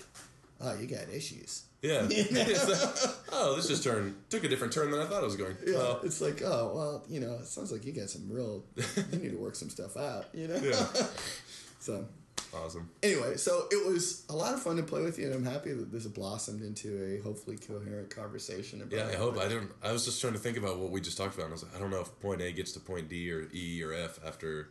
oh, 0.62 0.80
you 0.80 0.88
got 0.88 1.09
issues. 1.09 1.64
Yeah. 1.82 2.01
Like, 2.01 2.12
oh, 3.32 3.55
this 3.55 3.68
just 3.68 3.84
turned 3.84 4.16
took 4.30 4.43
a 4.43 4.47
different 4.47 4.74
turn 4.74 4.91
than 4.91 5.01
I 5.01 5.05
thought 5.05 5.24
it 5.24 5.26
was 5.26 5.36
going. 5.36 5.57
Yeah, 5.66 5.78
Well, 5.78 5.99
it's 6.03 6.22
like, 6.22 6.41
oh, 6.43 6.72
well, 6.74 7.03
you 7.09 7.20
know, 7.20 7.34
it 7.34 7.45
sounds 7.45 7.72
like 7.72 7.86
you 7.86 7.91
got 7.91 8.09
some 8.09 8.30
real, 8.30 8.64
you 9.12 9.20
need 9.20 9.32
to 9.32 9.38
work 9.38 9.55
some 9.55 9.70
stuff 9.70 9.97
out, 9.97 10.28
you 10.34 10.47
know. 10.47 10.57
Yeah. 10.57 10.86
so 11.80 12.05
awesome. 12.53 12.89
anyway, 13.01 13.38
so 13.38 13.66
it 13.72 13.86
was 13.86 14.26
a 14.30 14.36
lot 14.36 14.53
of 14.53 14.62
fun 14.62 14.78
to 14.78 14.84
play 14.84 15.01
with 15.01 15.18
you, 15.18 15.26
and 15.26 15.34
I'm 15.34 15.45
happy 15.45 15.74
that 15.74 15.91
this 15.91 16.05
blossomed 16.05 16.62
into 16.62 17.03
a 17.03 17.24
hopefully 17.24 17.57
coherent 17.57 18.16
conversation 18.16 18.82
about. 18.82 18.95
Yeah, 18.95 19.07
I 19.07 19.16
hope 19.16 19.38
I 19.38 19.47
didn't. 19.47 19.72
I 19.82 19.91
was 19.91 20.05
just 20.05 20.22
trying 20.22 20.34
to 20.34 20.39
think 20.39 20.57
about 20.57 20.78
what 20.78 20.91
we 20.91 21.01
just 21.01 21.18
talked 21.18 21.34
about. 21.34 21.45
And 21.45 21.53
I 21.53 21.55
was 21.55 21.64
like, 21.64 21.76
I 21.76 21.80
don't 21.80 21.89
know 21.89 22.01
if 22.01 22.20
point 22.20 22.41
A 22.41 22.51
gets 22.51 22.74
to 22.74 22.80
point 22.80 23.09
D 23.09 23.32
or 23.32 23.47
E 23.53 23.82
or 23.84 23.93
F 23.93 24.20
after 24.26 24.70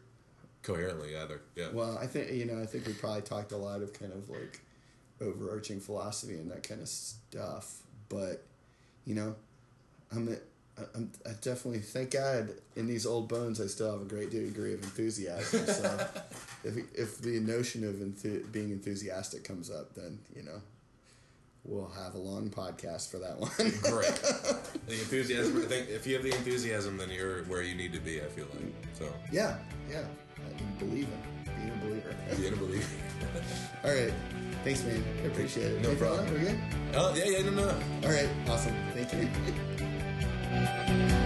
coherently 0.63 1.17
either. 1.17 1.41
Yeah. 1.57 1.69
Well, 1.73 1.99
I 1.99 2.07
think 2.07 2.31
you 2.31 2.45
know. 2.45 2.61
I 2.61 2.67
think 2.67 2.87
we 2.87 2.93
probably 2.93 3.23
talked 3.23 3.53
a 3.53 3.57
lot 3.57 3.83
of 3.83 3.93
kind 3.93 4.13
of 4.13 4.29
like 4.29 4.61
overarching 5.21 5.81
philosophy 5.81 6.35
and 6.35 6.51
that 6.51 6.63
kind 6.63 6.81
of 6.81 6.89
stuff. 6.89 7.79
But 8.09 8.43
you 9.05 9.15
know, 9.15 9.35
I'm, 10.13 10.29
a, 10.29 10.83
I'm 10.95 11.11
I 11.27 11.31
definitely 11.41 11.81
thank 11.81 12.11
God 12.13 12.51
in 12.77 12.87
these 12.87 13.07
old 13.07 13.29
bones 13.29 13.61
I 13.61 13.67
still 13.67 13.93
have 13.93 14.03
a 14.03 14.05
great 14.05 14.31
degree 14.31 14.75
of 14.75 14.83
enthusiasm. 14.83 15.67
So 15.67 16.09
if 16.65 16.77
if 16.95 17.19
the 17.19 17.41
notion 17.41 17.85
of 17.85 17.97
enthu- 17.97 18.51
being 18.53 18.71
enthusiastic 18.71 19.45
comes 19.45 19.71
up, 19.71 19.95
then 19.95 20.19
you 20.35 20.43
know. 20.43 20.61
We'll 21.63 21.91
have 21.91 22.15
a 22.15 22.19
long 22.19 22.49
podcast 22.49 23.11
for 23.11 23.19
that 23.19 23.39
one. 23.39 23.51
Great. 23.83 24.15
The 24.87 24.95
enthusiasm. 24.99 25.59
I 25.63 25.67
think 25.67 25.91
if 25.91 26.07
you 26.07 26.15
have 26.15 26.23
the 26.23 26.35
enthusiasm, 26.35 26.97
then 26.97 27.11
you're 27.11 27.45
where 27.45 27.61
you 27.61 27.75
need 27.75 27.93
to 27.93 28.01
be. 28.01 28.19
I 28.23 28.25
feel 28.25 28.47
like 28.55 28.73
so. 28.95 29.05
yeah, 29.31 29.59
yeah. 29.91 30.05
I 30.39 30.83
believe 30.83 31.07
in 31.07 31.55
being 31.55 31.71
a 31.71 31.85
believer. 31.85 32.17
Being 32.35 32.53
a 32.55 32.57
believer. 32.57 32.87
All 33.85 33.93
right. 33.93 34.13
Thanks, 34.65 34.83
man. 34.85 35.05
I 35.23 35.27
appreciate 35.27 35.73
it. 35.73 35.83
No 35.83 35.95
problem. 35.95 36.27
else? 36.27 36.31
We 36.33 36.39
good? 36.41 36.59
Oh 36.95 37.15
yeah, 37.15 37.25
yeah, 37.25 37.43
no, 37.45 37.51
no. 37.51 37.69
All 38.05 38.11
right. 38.11 38.29
Awesome. 38.49 38.75
Thank 38.95 39.13
you. 39.13 39.29